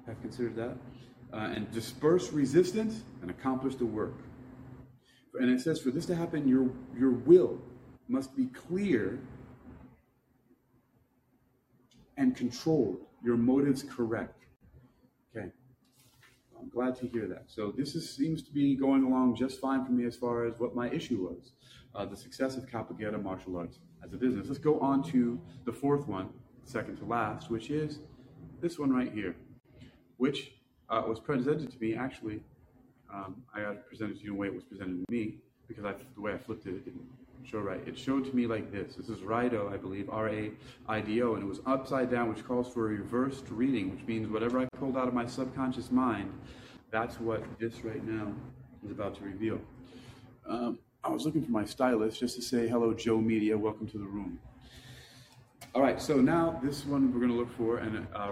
have 0.08 0.20
considered 0.22 0.56
that. 0.56 0.78
Uh, 1.34 1.52
and 1.56 1.72
disperse 1.72 2.32
resistance 2.32 3.02
and 3.22 3.30
accomplish 3.30 3.76
the 3.76 3.86
work. 3.86 4.14
And 5.40 5.50
it 5.50 5.62
says, 5.62 5.82
for 5.82 5.92
this 5.92 6.06
to 6.08 6.16
happen, 6.16 6.48
your, 6.48 6.70
your 6.98 7.12
will 7.12 7.60
must 8.08 8.36
be 8.36 8.46
clear 8.48 9.20
and 12.18 12.36
controlled, 12.36 12.98
your 13.24 13.38
motives 13.38 13.84
correct. 13.84 14.46
Okay. 15.36 15.50
I'm 16.60 16.70
glad 16.70 16.96
to 16.98 17.08
hear 17.08 17.28
that. 17.28 17.46
So 17.48 17.74
this 17.76 17.96
is, 17.96 18.16
seems 18.16 18.42
to 18.44 18.52
be 18.52 18.76
going 18.76 19.04
along 19.04 19.36
just 19.36 19.60
fine 19.60 19.86
for 19.86 19.92
me 19.92 20.06
as 20.06 20.16
far 20.16 20.46
as 20.46 20.60
what 20.60 20.76
my 20.76 20.90
issue 20.90 21.28
was 21.30 21.52
uh, 21.96 22.06
the 22.06 22.16
success 22.16 22.58
of 22.58 22.66
Kapageta 22.68 23.22
martial 23.22 23.58
arts 23.58 23.80
as 24.04 24.14
a 24.14 24.18
business. 24.18 24.48
Let's 24.48 24.60
go 24.60 24.80
on 24.80 25.04
to 25.12 25.40
the 25.66 25.74
fourth 25.74 26.08
one, 26.08 26.30
second 26.64 26.98
to 26.98 27.06
last, 27.06 27.50
which 27.50 27.70
is 27.70 28.00
this 28.62 28.80
one 28.80 28.92
right 28.92 29.12
here. 29.12 29.36
which 30.18 30.54
uh, 30.90 31.04
was 31.08 31.20
presented 31.20 31.72
to 31.72 31.80
me 31.80 31.96
actually. 31.96 32.42
Um, 33.14 33.44
I 33.54 33.62
got 33.62 33.88
presented 33.88 34.18
to 34.20 34.24
you 34.24 34.32
in 34.32 34.36
the 34.36 34.42
way 34.42 34.48
it 34.48 34.54
was 34.54 34.64
presented 34.64 35.06
to 35.06 35.12
me 35.12 35.36
because 35.68 35.86
I, 35.86 35.94
the 36.16 36.22
way 36.22 36.34
I 36.34 36.38
flipped 36.38 36.66
it, 36.66 36.72
it 36.72 36.86
didn't 36.86 37.06
show 37.44 37.60
right. 37.60 37.80
It 37.88 37.98
showed 37.98 38.26
to 38.26 38.36
me 38.36 38.48
like 38.48 38.72
this. 38.72 38.96
This 38.96 39.10
is 39.10 39.20
Rido, 39.20 39.72
I 39.72 39.78
believe, 39.78 40.10
R 40.10 40.30
A 40.30 40.52
I 40.88 41.02
D 41.02 41.22
O, 41.22 41.36
and 41.36 41.44
it 41.44 41.48
was 41.48 41.60
upside 41.66 42.10
down, 42.10 42.30
which 42.30 42.46
calls 42.46 42.74
for 42.74 42.88
a 42.88 42.90
reversed 42.90 43.46
reading, 43.50 43.92
which 43.92 44.06
means 44.08 44.28
whatever 44.28 44.60
I 44.60 44.66
pulled 44.78 44.98
out 44.98 45.08
of 45.08 45.14
my 45.14 45.26
subconscious 45.26 45.92
mind, 45.92 46.32
that's 46.92 47.20
what 47.20 47.44
this 47.60 47.84
right 47.84 48.04
now 48.06 48.34
is 48.84 48.92
about 48.92 49.16
to 49.16 49.24
reveal. 49.24 49.60
Um, 50.48 50.80
I 51.04 51.10
was 51.10 51.24
looking 51.26 51.44
for 51.44 51.52
my 51.52 51.66
stylist 51.66 52.20
just 52.20 52.36
to 52.36 52.42
say 52.42 52.68
hello, 52.68 52.94
Joe 52.94 53.18
Media. 53.22 53.58
Welcome 53.58 53.88
to 53.88 53.98
the 53.98 54.06
room. 54.06 54.40
All 55.74 55.82
right, 55.82 56.02
so 56.02 56.18
now 56.18 56.60
this 56.64 56.86
one 56.86 57.14
we're 57.14 57.20
going 57.20 57.32
to 57.32 57.38
look 57.38 57.56
for, 57.56 57.78
and 57.78 58.08
uh, 58.16 58.32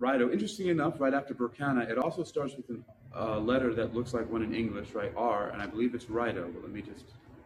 Rido. 0.00 0.32
Interesting 0.32 0.68
enough, 0.68 1.00
right 1.00 1.14
after 1.14 1.34
Berkana, 1.34 1.88
it 1.88 1.96
also 1.98 2.24
starts 2.24 2.56
with 2.56 2.66
a 3.14 3.38
letter 3.38 3.72
that 3.74 3.94
looks 3.94 4.12
like 4.12 4.30
one 4.30 4.42
in 4.42 4.54
English, 4.54 4.92
right? 4.92 5.12
R, 5.16 5.50
and 5.50 5.62
I 5.62 5.66
believe 5.66 5.94
it's 5.94 6.06
Rido. 6.06 6.52
But 6.52 6.62
let 6.62 6.70
me 6.70 6.82
just 6.82 7.04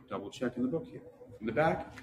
double 0.08 0.30
check 0.30 0.56
in 0.56 0.62
the 0.62 0.68
book 0.68 0.86
here. 0.90 1.02
In 1.40 1.46
the 1.46 1.52
back, 1.52 1.94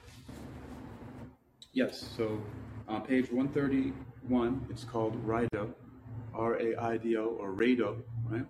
yes. 1.74 2.14
So 2.16 2.42
on 2.88 3.02
page 3.02 3.32
131, 3.32 4.68
it's 4.70 4.84
called 4.84 5.16
Rido, 5.26 5.74
R 6.34 6.60
A 6.62 6.76
I 6.78 6.98
D 6.98 7.18
O, 7.18 7.26
or 7.26 7.52
Rado, 7.54 8.02
right? 8.30 8.46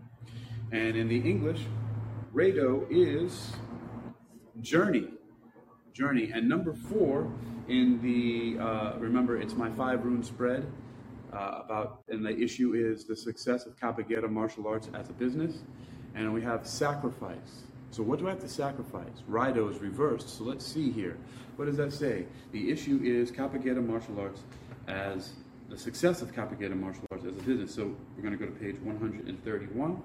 And 0.72 0.96
in 0.96 1.08
the 1.08 1.18
English, 1.18 1.62
Rado 2.34 2.86
is 2.90 3.54
journey, 4.62 5.08
journey. 5.94 6.32
And 6.34 6.50
number 6.50 6.74
four 6.74 7.32
in 7.68 8.02
the 8.02 8.62
uh, 8.62 8.98
remember, 9.00 9.40
it's 9.40 9.56
my 9.56 9.70
five 9.72 10.04
rune 10.04 10.24
spread 10.24 10.66
uh, 11.36 11.62
about, 11.64 12.04
and 12.08 12.26
the 12.26 12.36
issue 12.38 12.74
is 12.74 13.04
the 13.06 13.16
success 13.16 13.66
of 13.66 13.78
Kapageta 13.78 14.30
martial 14.30 14.68
arts 14.68 14.90
as 14.94 15.10
a 15.10 15.14
business, 15.14 15.60
and 16.16 16.34
we 16.34 16.42
have 16.42 16.66
sacrifice. 16.66 17.64
So 17.92 18.04
what 18.04 18.20
do 18.20 18.28
I 18.28 18.32
have 18.32 18.42
to 18.42 18.50
sacrifice? 18.50 19.24
Rido 19.30 19.72
is 19.72 19.80
reversed. 19.80 20.30
So 20.38 20.44
let's 20.44 20.66
see 20.66 20.92
here. 20.92 21.18
What 21.56 21.66
does 21.66 21.78
that 21.78 21.94
say? 21.94 22.26
The 22.52 22.72
issue 22.72 23.00
is 23.04 23.32
Kapageta 23.32 23.86
martial 23.86 24.20
arts 24.20 24.44
as 24.88 25.34
the 25.70 25.78
success 25.78 26.22
of 26.22 26.34
Kapageta 26.34 26.78
martial 26.80 27.04
arts 27.12 27.26
as 27.26 27.32
a 27.32 27.44
business. 27.44 27.74
So 27.74 27.96
we're 28.16 28.24
going 28.24 28.38
to 28.38 28.40
go 28.40 28.46
to 28.46 28.60
page 28.60 28.78
131 28.82 30.02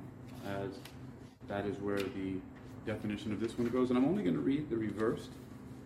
as 0.47 0.79
that 1.49 1.67
is 1.67 1.77
where 1.79 1.99
the 1.99 2.37
definition 2.87 3.33
of 3.33 3.41
this 3.41 3.59
one 3.59 3.69
goes. 3.69 3.91
And 3.91 3.99
I'm 3.99 4.05
only 4.05 4.23
going 4.23 4.37
to 4.37 4.41
read 4.41 4.71
the 4.71 4.77
reversed, 4.77 5.31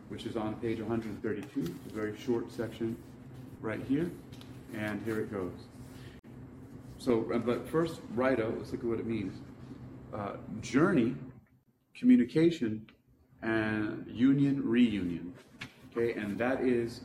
which 0.09 0.27
is 0.27 0.37
on 0.37 0.55
page 0.57 0.81
132. 0.81 1.61
It's 1.61 1.93
a 1.93 1.95
very 1.95 2.17
short 2.19 2.53
section 2.53 2.97
right 3.61 3.81
here. 3.89 4.11
And 4.77 5.03
here 5.05 5.21
it 5.21 5.33
goes. 5.33 5.53
So, 6.99 7.31
uh, 7.33 7.39
but 7.39 7.69
first, 7.69 8.01
Rido, 8.17 8.57
let's 8.57 8.73
look 8.73 8.81
at 8.81 8.87
what 8.87 8.99
it 8.99 9.07
means. 9.07 9.41
Uh, 10.13 10.37
journey, 10.61 11.15
communication, 11.97 12.87
and 13.43 14.07
union, 14.09 14.63
reunion. 14.65 15.35
Okay, 15.91 16.19
and 16.19 16.39
that 16.39 16.63
is 16.63 17.03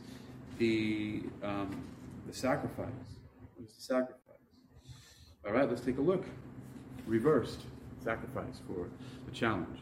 the 0.58 1.22
um, 1.42 1.84
the 2.26 2.32
sacrifice. 2.32 2.88
What's 3.56 3.74
the 3.74 3.82
sacrifice? 3.82 4.16
All 5.46 5.52
right, 5.52 5.68
let's 5.68 5.82
take 5.82 5.98
a 5.98 6.02
look. 6.02 6.24
Reversed 7.06 7.60
sacrifice 8.02 8.60
for 8.66 8.88
the 9.26 9.32
challenge. 9.32 9.80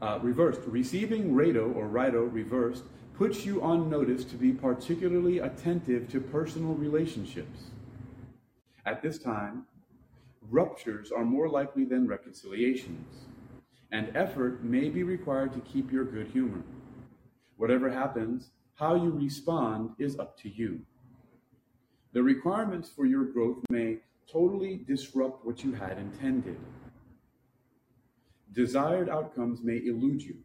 Uh, 0.00 0.18
reversed, 0.22 0.60
receiving 0.66 1.32
Rado 1.34 1.74
or 1.74 1.88
Rido 1.88 2.32
reversed 2.32 2.84
puts 3.16 3.46
you 3.46 3.62
on 3.62 3.88
notice 3.88 4.24
to 4.24 4.36
be 4.36 4.52
particularly 4.52 5.38
attentive 5.38 6.06
to 6.10 6.20
personal 6.20 6.74
relationships. 6.74 7.70
At 8.84 9.00
this 9.00 9.18
time, 9.18 9.64
ruptures 10.50 11.10
are 11.10 11.24
more 11.24 11.48
likely 11.48 11.84
than 11.84 12.06
reconciliations, 12.06 13.24
and 13.90 14.14
effort 14.14 14.62
may 14.62 14.90
be 14.90 15.02
required 15.02 15.54
to 15.54 15.60
keep 15.60 15.90
your 15.90 16.04
good 16.04 16.26
humor. 16.26 16.62
Whatever 17.56 17.90
happens, 17.90 18.50
how 18.74 18.94
you 18.94 19.10
respond 19.10 19.90
is 19.98 20.18
up 20.18 20.38
to 20.40 20.50
you. 20.50 20.80
The 22.12 22.22
requirements 22.22 22.90
for 22.90 23.06
your 23.06 23.24
growth 23.24 23.58
may 23.70 23.98
totally 24.30 24.84
disrupt 24.86 25.44
what 25.44 25.64
you 25.64 25.72
had 25.72 25.98
intended. 25.98 26.58
Desired 28.52 29.08
outcomes 29.08 29.62
may 29.62 29.78
elude 29.78 30.22
you, 30.22 30.36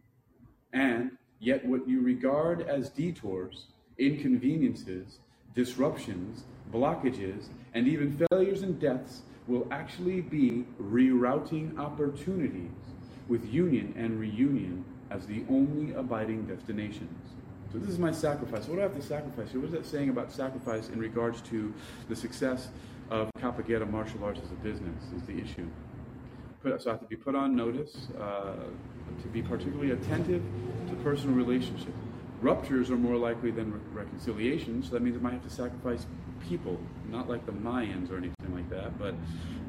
and 0.71 1.11
Yet 1.41 1.65
what 1.65 1.89
you 1.89 2.01
regard 2.01 2.61
as 2.61 2.89
detours, 2.89 3.65
inconveniences, 3.97 5.17
disruptions, 5.55 6.43
blockages, 6.71 7.47
and 7.73 7.87
even 7.87 8.25
failures 8.29 8.61
and 8.61 8.79
deaths 8.79 9.23
will 9.47 9.67
actually 9.71 10.21
be 10.21 10.65
rerouting 10.79 11.77
opportunities 11.79 12.69
with 13.27 13.51
union 13.51 13.93
and 13.97 14.19
reunion 14.19 14.85
as 15.09 15.25
the 15.25 15.43
only 15.49 15.93
abiding 15.93 16.45
destinations. 16.45 17.31
So 17.71 17.79
this 17.79 17.89
is 17.89 17.97
my 17.97 18.11
sacrifice. 18.11 18.67
What 18.67 18.75
do 18.75 18.81
I 18.81 18.83
have 18.83 18.95
to 18.95 19.01
sacrifice 19.01 19.51
here? 19.51 19.61
What 19.61 19.67
is 19.67 19.73
that 19.73 19.85
saying 19.85 20.09
about 20.09 20.31
sacrifice 20.31 20.89
in 20.89 20.99
regards 20.99 21.41
to 21.41 21.73
the 22.07 22.15
success 22.15 22.69
of 23.09 23.29
Kapageta 23.39 23.89
martial 23.89 24.23
arts 24.23 24.39
as 24.43 24.51
a 24.51 24.55
business 24.55 25.03
is 25.15 25.21
the 25.23 25.33
issue. 25.33 25.67
Put, 26.63 26.81
so 26.81 26.91
I 26.91 26.93
have 26.93 27.01
to 27.01 27.07
be 27.07 27.15
put 27.15 27.35
on 27.35 27.55
notice, 27.55 28.07
uh, 28.19 28.53
to 29.21 29.27
be 29.29 29.41
particularly 29.41 29.91
attentive 29.91 30.43
to 30.89 30.95
personal 31.03 31.35
relationships. 31.35 31.91
Ruptures 32.41 32.91
are 32.91 32.97
more 32.97 33.17
likely 33.17 33.51
than 33.51 33.73
re- 33.73 33.79
reconciliations, 33.93 34.85
so 34.87 34.93
that 34.93 35.01
means 35.01 35.17
I 35.17 35.19
might 35.21 35.33
have 35.33 35.43
to 35.43 35.49
sacrifice 35.49 36.05
people, 36.47 36.79
not 37.09 37.29
like 37.29 37.45
the 37.45 37.51
Mayans 37.51 38.11
or 38.11 38.17
anything 38.17 38.53
like 38.53 38.69
that, 38.69 38.97
but 38.99 39.15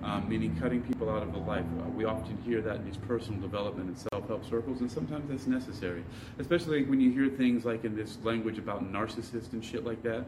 um, 0.02 0.28
meaning 0.28 0.56
cutting 0.58 0.82
people 0.82 1.08
out 1.08 1.22
of 1.22 1.32
the 1.32 1.38
life. 1.38 1.64
Uh, 1.80 1.88
we 1.90 2.04
often 2.04 2.36
hear 2.44 2.60
that 2.60 2.76
in 2.76 2.84
these 2.84 2.96
personal 2.96 3.40
development 3.40 3.88
and 3.88 3.98
self-help 4.12 4.44
circles, 4.48 4.80
and 4.80 4.90
sometimes 4.90 5.28
that's 5.30 5.46
necessary, 5.46 6.04
especially 6.38 6.84
when 6.84 7.00
you 7.00 7.10
hear 7.10 7.28
things 7.28 7.64
like 7.64 7.84
in 7.84 7.96
this 7.96 8.18
language 8.22 8.58
about 8.58 8.90
narcissists 8.90 9.52
and 9.52 9.64
shit 9.64 9.84
like 9.84 10.02
that 10.02 10.24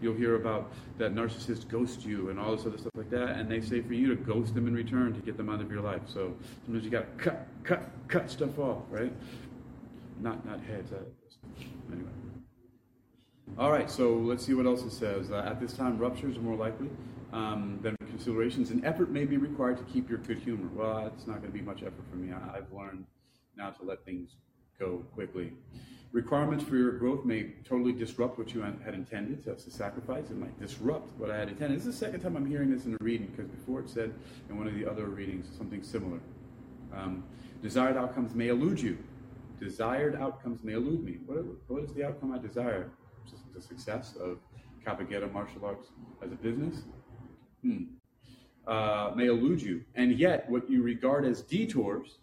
you'll 0.00 0.14
hear 0.14 0.36
about 0.36 0.72
that 0.98 1.14
narcissist 1.14 1.68
ghost 1.68 2.04
you 2.04 2.30
and 2.30 2.38
all 2.38 2.56
this 2.56 2.66
other 2.66 2.78
stuff 2.78 2.92
like 2.94 3.10
that, 3.10 3.36
and 3.36 3.50
they 3.50 3.60
say 3.60 3.80
for 3.80 3.94
you 3.94 4.08
to 4.08 4.16
ghost 4.16 4.54
them 4.54 4.66
in 4.66 4.74
return 4.74 5.12
to 5.14 5.20
get 5.20 5.36
them 5.36 5.48
out 5.48 5.60
of 5.60 5.70
your 5.70 5.80
life. 5.80 6.02
So 6.06 6.34
sometimes 6.64 6.84
you 6.84 6.90
got 6.90 7.18
to 7.18 7.24
cut, 7.24 7.46
cut, 7.64 7.82
cut 8.08 8.30
stuff 8.30 8.58
off, 8.58 8.82
right? 8.90 9.12
Not 10.20 10.44
not 10.46 10.60
heads. 10.60 10.92
Uh, 10.92 10.96
anyway. 11.92 12.10
All 13.58 13.70
right, 13.70 13.90
so 13.90 14.14
let's 14.14 14.44
see 14.46 14.54
what 14.54 14.66
else 14.66 14.82
it 14.82 14.92
says. 14.92 15.30
Uh, 15.30 15.44
at 15.46 15.60
this 15.60 15.72
time, 15.72 15.98
ruptures 15.98 16.36
are 16.36 16.40
more 16.40 16.56
likely 16.56 16.88
um, 17.32 17.78
than 17.82 17.96
considerations, 18.08 18.70
and 18.70 18.84
effort 18.84 19.10
may 19.10 19.24
be 19.24 19.36
required 19.36 19.76
to 19.78 19.84
keep 19.84 20.08
your 20.08 20.18
good 20.18 20.38
humor. 20.38 20.68
Well, 20.74 21.10
it's 21.14 21.26
not 21.26 21.40
going 21.40 21.52
to 21.52 21.58
be 21.58 21.64
much 21.64 21.82
effort 21.82 22.04
for 22.10 22.16
me. 22.16 22.32
I, 22.32 22.58
I've 22.58 22.72
learned 22.72 23.04
now 23.56 23.70
to 23.70 23.82
let 23.82 24.04
things 24.04 24.36
go 24.78 25.04
quickly. 25.14 25.52
Requirements 26.12 26.64
for 26.64 26.76
your 26.76 26.92
growth 26.92 27.24
may 27.24 27.52
totally 27.64 27.92
disrupt 27.92 28.36
what 28.36 28.52
you 28.52 28.62
had 28.62 28.94
intended. 28.94 29.44
So 29.44 29.52
it's 29.52 29.66
a 29.68 29.70
sacrifice. 29.70 30.30
It 30.30 30.36
might 30.36 30.58
disrupt 30.58 31.16
what 31.18 31.30
I 31.30 31.38
had 31.38 31.48
intended. 31.48 31.78
This 31.78 31.86
is 31.86 31.98
the 31.98 32.04
second 32.04 32.20
time 32.20 32.36
I'm 32.36 32.46
hearing 32.46 32.70
this 32.70 32.84
in 32.84 32.94
a 32.94 32.96
reading 33.00 33.28
because 33.28 33.48
before 33.48 33.78
it 33.80 33.88
said 33.88 34.12
in 34.48 34.58
one 34.58 34.66
of 34.66 34.74
the 34.74 34.90
other 34.90 35.06
readings 35.06 35.46
something 35.56 35.84
similar. 35.84 36.18
Um, 36.92 37.22
desired 37.62 37.96
outcomes 37.96 38.34
may 38.34 38.48
elude 38.48 38.80
you. 38.80 38.98
Desired 39.60 40.16
outcomes 40.16 40.64
may 40.64 40.72
elude 40.72 41.04
me. 41.04 41.18
What, 41.26 41.44
what 41.68 41.84
is 41.84 41.94
the 41.94 42.04
outcome 42.04 42.32
I 42.32 42.38
desire? 42.38 42.90
The 43.54 43.60
success 43.60 44.16
of 44.16 44.38
Kapageta 44.84 45.32
martial 45.32 45.64
arts 45.64 45.88
as 46.24 46.32
a 46.32 46.36
business? 46.36 46.82
Hmm. 47.62 47.84
Uh, 48.66 49.12
may 49.14 49.26
elude 49.26 49.62
you. 49.62 49.84
And 49.94 50.18
yet, 50.18 50.50
what 50.50 50.68
you 50.68 50.82
regard 50.82 51.24
as 51.24 51.42
detours 51.42 52.18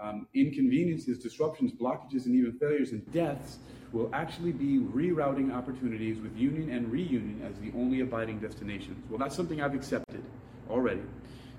um, 0.00 0.26
inconveniences, 0.34 1.18
disruptions, 1.18 1.72
blockages, 1.72 2.26
and 2.26 2.34
even 2.34 2.52
failures 2.58 2.92
and 2.92 3.10
deaths 3.12 3.58
will 3.92 4.10
actually 4.12 4.52
be 4.52 4.78
rerouting 4.78 5.54
opportunities 5.54 6.20
with 6.20 6.36
union 6.36 6.70
and 6.70 6.90
reunion 6.92 7.42
as 7.48 7.58
the 7.60 7.72
only 7.78 8.00
abiding 8.00 8.38
destinations. 8.38 9.02
Well, 9.08 9.18
that's 9.18 9.34
something 9.34 9.62
I've 9.62 9.74
accepted 9.74 10.22
already. 10.68 11.02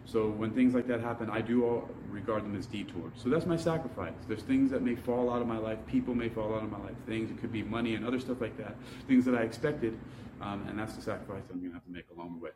So 0.06 0.30
when 0.30 0.52
things 0.52 0.74
like 0.74 0.88
that 0.88 1.02
happen, 1.02 1.30
I 1.30 1.42
do 1.42 1.66
all, 1.66 1.90
regard 2.10 2.44
them 2.44 2.56
as 2.56 2.66
detours. 2.66 3.14
So 3.16 3.30
that's 3.30 3.46
my 3.46 3.58
sacrifice. 3.58 4.14
There's 4.28 4.42
things 4.42 4.72
that 4.72 4.82
may 4.82 4.96
fall 4.96 5.32
out 5.32 5.42
of 5.42 5.48
my 5.48 5.58
life, 5.58 5.78
people 5.86 6.16
may 6.16 6.30
fall 6.30 6.56
out 6.56 6.64
of 6.64 6.72
my 6.72 6.80
life, 6.80 6.96
things, 7.06 7.30
it 7.30 7.40
could 7.40 7.52
be 7.52 7.62
money 7.62 7.96
and 7.96 8.06
other 8.06 8.20
stuff 8.20 8.42
like 8.42 8.58
that, 8.58 8.76
things 9.08 9.24
that 9.26 9.36
I 9.36 9.42
expected, 9.42 10.00
um, 10.42 10.66
and 10.68 10.80
that's 10.80 10.96
the 10.96 11.02
sacrifice 11.02 11.44
I'm 11.52 11.60
going 11.60 11.72
to 11.72 11.76
have 11.76 11.86
to 11.86 11.92
make 11.92 12.06
along 12.16 12.34
the 12.34 12.44
way. 12.44 12.52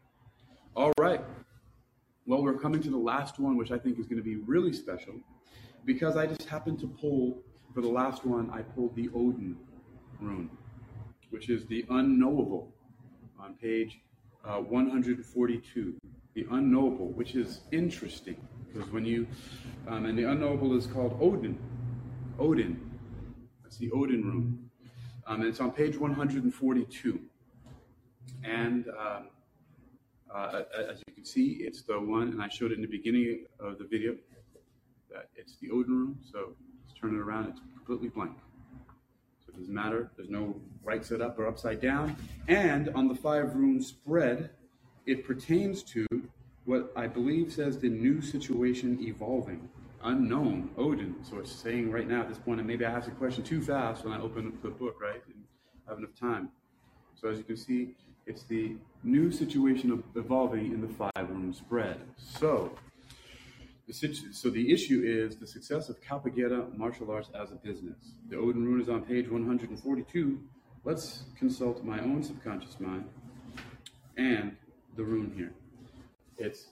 All 0.76 0.92
right. 1.00 1.22
Well, 2.26 2.42
we're 2.42 2.58
coming 2.58 2.82
to 2.82 2.90
the 2.90 2.98
last 2.98 3.38
one, 3.38 3.58
which 3.58 3.72
I 3.72 3.78
think 3.78 4.00
is 4.00 4.08
going 4.08 4.18
to 4.18 4.24
be 4.24 4.38
really 4.38 4.74
special 4.74 5.14
because 5.86 6.16
I 6.18 6.26
just 6.26 6.48
happened 6.48 6.80
to 6.80 6.88
pull, 6.88 7.42
for 7.74 7.82
the 7.82 7.88
last 7.90 8.26
one, 8.26 8.50
I 8.52 8.62
pulled 8.62 8.96
the 8.96 9.10
Odin 9.14 9.58
rune, 10.20 10.50
which 11.30 11.50
is 11.50 11.66
the 11.66 11.86
unknowable 11.90 12.74
on 13.40 13.56
page 13.56 14.00
uh, 14.46 14.58
142. 14.58 15.96
The 16.34 16.48
unknowable, 16.52 17.10
which 17.10 17.36
is 17.36 17.62
interesting, 17.72 18.38
because 18.72 18.90
when 18.92 19.06
you, 19.06 19.28
um, 19.88 20.06
and 20.06 20.18
the 20.18 20.24
unknowable 20.24 20.76
is 20.78 20.88
called 20.88 21.18
Odin. 21.22 21.58
Odin. 22.40 22.80
That's 23.62 23.78
the 23.78 23.92
Odin 23.92 24.24
rune. 24.24 24.70
Um, 25.28 25.42
and 25.42 25.46
it's 25.50 25.60
on 25.60 25.72
page 25.72 25.98
142. 25.98 27.20
And 28.44 28.88
um, 29.00 29.28
Uh, 30.34 30.64
as 30.92 30.98
you 31.08 31.14
can 31.14 31.26
see, 31.26 31.62
it's 31.62 31.84
the 31.84 31.94
one, 32.00 32.30
and 32.30 32.42
I 32.42 32.50
showed 32.50 32.72
it 32.72 32.76
in 32.76 32.82
the 32.82 32.88
beginning 33.00 33.46
of 33.60 33.78
the 33.78 33.86
video, 33.86 34.16
that 35.14 35.30
it's 35.36 35.56
the 35.62 35.70
Odin 35.72 35.94
rune. 35.94 36.18
So 36.30 36.56
let's 36.86 37.00
turn 37.00 37.16
it 37.16 37.20
around. 37.20 37.50
It's 37.50 37.62
completely 37.76 38.10
blank. 38.10 38.36
So 39.46 39.54
it 39.54 39.60
doesn't 39.60 39.74
matter. 39.74 40.12
There's 40.18 40.30
no 40.30 40.56
right 40.84 41.06
side 41.06 41.22
up 41.22 41.40
or 41.40 41.48
upside 41.48 41.80
down. 41.80 42.18
And 42.48 42.90
on 42.90 43.08
the 43.08 43.16
five 43.16 43.56
rune 43.56 43.82
spread, 43.82 44.50
it 45.06 45.26
pertains 45.26 45.84
to 45.84 46.06
what 46.66 46.92
I 46.96 47.08
believe 47.08 47.52
says 47.52 47.78
the 47.78 47.90
new 47.90 48.22
situation 48.22 48.98
evolving, 49.02 49.70
unknown, 50.04 50.70
Odin. 50.78 51.16
So 51.24 51.40
it's 51.40 51.52
saying 51.52 51.92
right 51.92 52.08
now 52.08 52.22
at 52.22 52.30
this 52.30 52.38
point, 52.38 52.60
and 52.60 52.68
maybe 52.68 52.86
I 52.86 52.92
asked 52.92 53.06
the 53.06 53.12
question 53.12 53.44
too 53.44 53.62
fast 53.62 54.04
when 54.04 54.14
I 54.14 54.22
open 54.22 54.48
up 54.48 54.62
the 54.62 54.70
book, 54.70 55.00
right? 55.02 55.22
And 55.26 55.44
have 55.88 55.98
enough 55.98 56.16
time. 56.20 56.50
So 57.16 57.30
as 57.30 57.38
you 57.38 57.44
can 57.44 57.58
see, 57.58 57.96
it's 58.26 58.44
the 58.44 58.76
new 59.04 59.32
situation 59.32 59.92
of 59.92 60.04
evolving 60.16 60.68
in 60.68 60.82
the 60.82 60.88
five 60.88 61.30
rune 61.30 61.54
spread. 61.54 62.00
So 62.18 62.72
so 63.92 64.50
the 64.50 64.72
issue 64.72 65.04
is 65.06 65.36
the 65.36 65.48
success 65.48 65.90
of 65.90 66.02
Capoeira 66.02 66.76
martial 66.78 67.12
arts 67.12 67.30
as 67.40 67.52
a 67.52 67.56
business. 67.56 68.14
The 68.30 68.38
Odin 68.38 68.66
rune 68.66 68.82
is 68.82 68.90
on 68.90 69.04
page 69.04 69.30
142. 69.30 70.40
Let's 70.86 71.24
consult 71.38 71.84
my 71.84 72.00
own 72.00 72.24
subconscious 72.24 72.80
mind 72.80 73.06
and 74.18 74.56
the 74.96 75.04
rune 75.04 75.34
here. 75.36 75.54
It's 76.38 76.68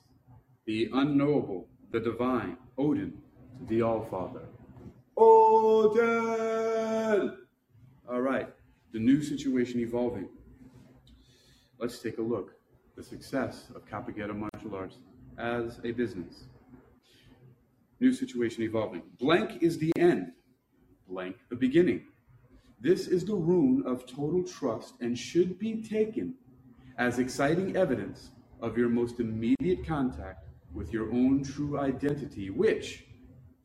the 0.66 0.90
unknowable, 0.94 1.68
the 1.92 2.00
divine, 2.00 2.58
Odin, 2.78 3.14
the 3.68 3.82
All 3.82 4.06
Father. 4.06 4.48
Odin! 5.18 6.28
All 8.10 8.22
right, 8.22 8.48
the 8.94 9.00
new 9.00 9.22
situation 9.22 9.82
evolving. 9.82 10.30
Let's 11.78 12.00
take 12.00 12.18
a 12.20 12.22
look. 12.22 12.54
The 12.96 13.04
success 13.04 13.70
of 13.76 13.86
Capoeira 13.86 14.36
martial 14.36 14.76
arts 14.76 14.98
as 15.38 15.80
a 15.84 15.92
business. 15.92 16.46
New 18.02 18.12
situation 18.12 18.64
evolving. 18.64 19.04
Blank 19.20 19.62
is 19.62 19.78
the 19.78 19.92
end, 19.96 20.32
blank 21.08 21.36
the 21.52 21.56
beginning. 21.56 22.02
This 22.80 23.06
is 23.06 23.24
the 23.24 23.36
rune 23.36 23.84
of 23.86 24.08
total 24.08 24.44
trust 24.44 24.96
and 25.02 25.16
should 25.16 25.60
be 25.60 25.84
taken 25.84 26.34
as 26.98 27.20
exciting 27.20 27.78
evidence 27.78 28.32
of 28.60 28.76
your 28.76 28.90
most 28.90 29.20
immediate 29.20 29.86
contact 29.86 30.48
with 30.74 30.92
your 30.92 31.12
own 31.12 31.44
true 31.44 31.80
identity, 31.80 32.50
which, 32.50 33.06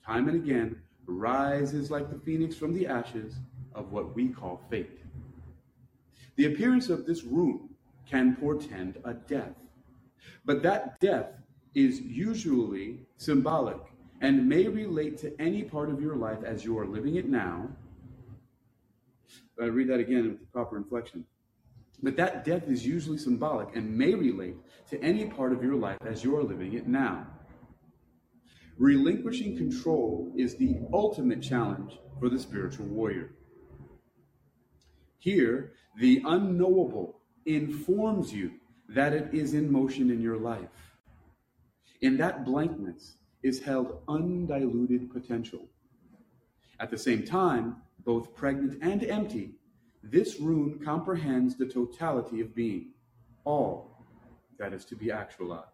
time 0.05 0.29
and 0.29 0.37
again, 0.37 0.83
rises 1.07 1.91
like 1.91 2.11
the 2.11 2.19
phoenix 2.19 2.55
from 2.57 2.75
the 2.75 2.87
ashes 2.87 3.37
of 3.75 3.91
what 3.91 4.15
we 4.15 4.29
call 4.29 4.61
fate. 4.69 5.01
The 6.37 6.53
appearance 6.53 6.91
of 6.91 7.07
this 7.07 7.25
rune 7.25 7.71
can 8.07 8.37
portend 8.37 8.99
a 9.07 9.15
death, 9.15 9.55
but 10.45 10.63
that 10.63 11.01
death 11.01 11.31
is 11.75 12.01
usually 12.03 13.01
symbolic 13.17 13.79
and 14.21 14.49
may 14.49 14.67
relate 14.69 15.19
to 15.19 15.41
any 15.41 15.63
part 15.63 15.91
of 15.91 16.01
your 16.01 16.17
life 16.17 16.43
as 16.45 16.65
you 16.65 16.79
are 16.79 16.87
living 16.87 17.17
it 17.17 17.29
now. 17.29 17.69
I 19.61 19.67
read 19.67 19.89
that 19.89 20.01
again 20.01 20.29
with 20.29 20.41
the 20.41 20.47
proper 20.47 20.77
inflection. 20.77 21.25
But 22.03 22.17
that 22.17 22.45
death 22.45 22.69
is 22.69 22.87
usually 22.87 23.19
symbolic 23.19 23.75
and 23.75 23.97
may 23.97 24.15
relate 24.15 24.57
to 24.91 25.03
any 25.03 25.27
part 25.27 25.53
of 25.53 25.63
your 25.63 25.77
life 25.77 25.99
as 26.05 26.23
you're 26.23 26.43
living 26.43 26.75
it 26.75 26.87
now. 26.87 27.27
Relinquishing 28.77 29.57
control 29.57 30.31
is 30.37 30.57
the 30.57 30.77
ultimate 30.93 31.43
challenge 31.43 31.99
for 32.21 32.29
the 32.29 32.39
spiritual 32.39 32.87
warrior. 32.87 33.31
Here, 35.19 35.73
the 35.99 36.23
unknowable 36.27 37.21
informs 37.47 38.33
you 38.33 38.53
that 38.91 39.15
it 39.15 39.33
is 39.33 39.55
in 39.55 39.73
motion 39.73 40.11
in 40.11 40.21
your 40.21 40.37
life. 40.37 40.69
In 42.03 42.19
that 42.19 42.45
blankness 42.45 43.17
is 43.47 43.63
held 43.63 44.01
undiluted 44.09 45.09
potential. 45.13 45.69
At 46.81 46.91
the 46.91 46.99
same 46.99 47.25
time, 47.25 47.77
both 48.05 48.35
pregnant 48.35 48.83
and 48.83 49.05
empty, 49.05 49.55
this 50.03 50.41
rune 50.41 50.81
comprehends 50.85 51.55
the 51.57 51.67
totality 51.67 52.41
of 52.41 52.55
being, 52.55 52.89
all 53.45 54.05
that 54.59 54.73
is 54.73 54.85
to 54.87 54.97
be 54.97 55.13
actualized. 55.13 55.71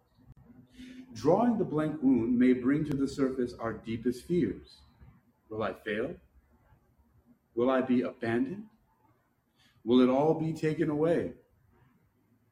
Drawing 1.15 1.57
the 1.57 1.65
blank 1.65 1.97
rune 2.03 2.39
may 2.39 2.53
bring 2.53 2.85
to 2.85 2.97
the 2.97 3.09
surface 3.09 3.55
our 3.59 3.73
deepest 3.73 4.27
fears. 4.27 4.83
Will 5.49 5.63
I 5.63 5.73
fail? 5.73 6.15
Will 7.55 7.71
I 7.71 7.81
be 7.81 8.03
abandoned? 8.03 8.65
Will 9.85 10.01
it 10.01 10.11
all 10.11 10.35
be 10.35 10.53
taken 10.53 10.91
away? 10.91 11.33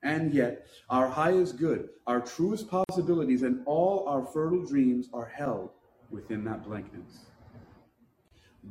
And 0.02 0.32
yet, 0.32 0.66
our 0.88 1.08
highest 1.08 1.58
good, 1.58 1.90
our 2.06 2.20
truest 2.20 2.70
possibilities, 2.70 3.42
and 3.42 3.62
all 3.66 4.08
our 4.08 4.24
fertile 4.24 4.64
dreams 4.64 5.08
are 5.12 5.26
held 5.26 5.70
within 6.10 6.44
that 6.44 6.64
blankness. 6.64 7.26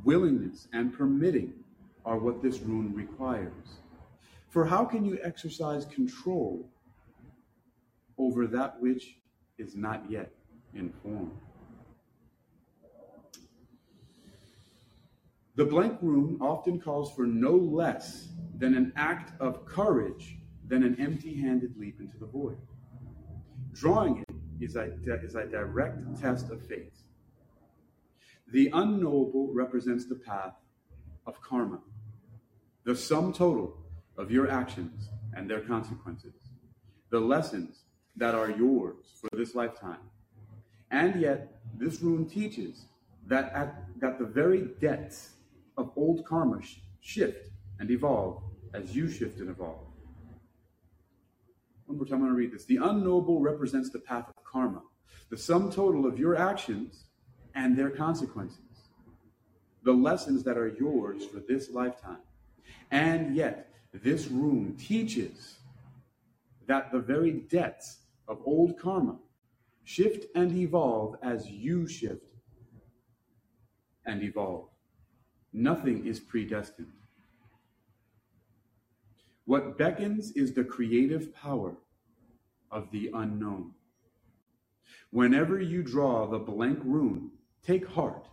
Willingness 0.04 0.66
and 0.72 0.92
permitting 0.92 1.54
are 2.04 2.18
what 2.18 2.42
this 2.42 2.60
rune 2.60 2.92
requires. 2.94 3.78
For 4.48 4.64
how 4.64 4.84
can 4.84 5.04
you 5.04 5.18
exercise 5.22 5.84
control 5.84 6.68
over 8.18 8.46
that 8.48 8.80
which 8.80 9.18
is 9.58 9.76
not 9.76 10.04
yet 10.10 10.32
in 10.74 10.92
form? 11.02 11.30
The 15.54 15.64
blank 15.64 15.98
rune 16.00 16.38
often 16.40 16.80
calls 16.80 17.14
for 17.14 17.26
no 17.26 17.52
less 17.52 18.28
than 18.58 18.74
an 18.74 18.92
act 18.96 19.38
of 19.40 19.64
courage 19.64 20.39
than 20.70 20.82
an 20.82 20.96
empty 20.98 21.34
handed 21.34 21.76
leap 21.76 22.00
into 22.00 22.16
the 22.16 22.26
void. 22.26 22.56
Drawing 23.74 24.24
it 24.28 24.64
is 24.64 24.76
a, 24.76 24.92
is 25.22 25.34
a 25.34 25.44
direct 25.44 26.18
test 26.20 26.50
of 26.50 26.66
faith. 26.66 27.02
The 28.52 28.70
unknowable 28.72 29.52
represents 29.52 30.06
the 30.06 30.14
path 30.14 30.54
of 31.26 31.40
karma 31.42 31.80
the 32.84 32.96
sum 32.96 33.32
total 33.32 33.76
of 34.16 34.30
your 34.30 34.50
actions 34.50 35.10
and 35.34 35.48
their 35.48 35.60
consequences, 35.60 36.34
the 37.10 37.20
lessons 37.20 37.84
that 38.16 38.34
are 38.34 38.50
yours 38.50 39.14
for 39.20 39.28
this 39.36 39.54
lifetime. 39.54 40.00
And 40.90 41.20
yet, 41.20 41.60
this 41.76 42.00
rune 42.00 42.26
teaches 42.26 42.86
that 43.26 43.52
at 43.52 43.84
that 44.00 44.18
the 44.18 44.24
very 44.24 44.70
depths 44.80 45.34
of 45.76 45.92
old 45.94 46.24
karma 46.24 46.62
sh- 46.62 46.80
shift 47.00 47.50
and 47.78 47.90
evolve 47.90 48.42
as 48.74 48.96
you 48.96 49.08
shift 49.08 49.40
and 49.40 49.50
evolve. 49.50 49.89
One 51.90 51.96
more 51.96 52.06
time, 52.06 52.18
I'm 52.18 52.20
going 52.20 52.30
to 52.30 52.36
read 52.36 52.52
this. 52.52 52.66
The 52.66 52.76
unknowable 52.76 53.40
represents 53.40 53.90
the 53.90 53.98
path 53.98 54.28
of 54.28 54.44
karma, 54.44 54.80
the 55.28 55.36
sum 55.36 55.72
total 55.72 56.06
of 56.06 56.20
your 56.20 56.36
actions 56.36 57.06
and 57.56 57.76
their 57.76 57.90
consequences, 57.90 58.86
the 59.82 59.92
lessons 59.92 60.44
that 60.44 60.56
are 60.56 60.68
yours 60.68 61.26
for 61.26 61.40
this 61.40 61.68
lifetime. 61.70 62.20
And 62.92 63.34
yet, 63.34 63.74
this 63.92 64.28
rune 64.28 64.76
teaches 64.76 65.58
that 66.68 66.92
the 66.92 67.00
very 67.00 67.32
debts 67.32 68.02
of 68.28 68.40
old 68.44 68.78
karma 68.78 69.18
shift 69.82 70.26
and 70.36 70.56
evolve 70.56 71.16
as 71.24 71.50
you 71.50 71.88
shift 71.88 72.34
and 74.06 74.22
evolve. 74.22 74.68
Nothing 75.52 76.06
is 76.06 76.20
predestined. 76.20 76.92
What 79.50 79.76
beckons 79.76 80.30
is 80.36 80.52
the 80.52 80.62
creative 80.62 81.34
power 81.34 81.74
of 82.70 82.88
the 82.92 83.10
unknown. 83.12 83.72
Whenever 85.10 85.60
you 85.60 85.82
draw 85.82 86.24
the 86.24 86.38
blank 86.38 86.78
rune, 86.84 87.32
take 87.60 87.84
heart. 87.84 88.28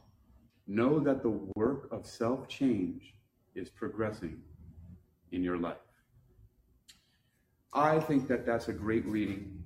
Know 0.68 0.99
that 0.99 1.24
the 1.24 1.39
work 1.55 1.88
of 1.91 2.05
self 2.05 2.47
change 2.47 3.15
is 3.55 3.68
progressing 3.68 4.39
in 5.32 5.41
your 5.41 5.57
life. 5.57 5.88
I 7.74 7.99
think 7.99 8.28
that 8.28 8.45
that's 8.45 8.68
a 8.68 8.74
great 8.74 9.07
reading 9.07 9.63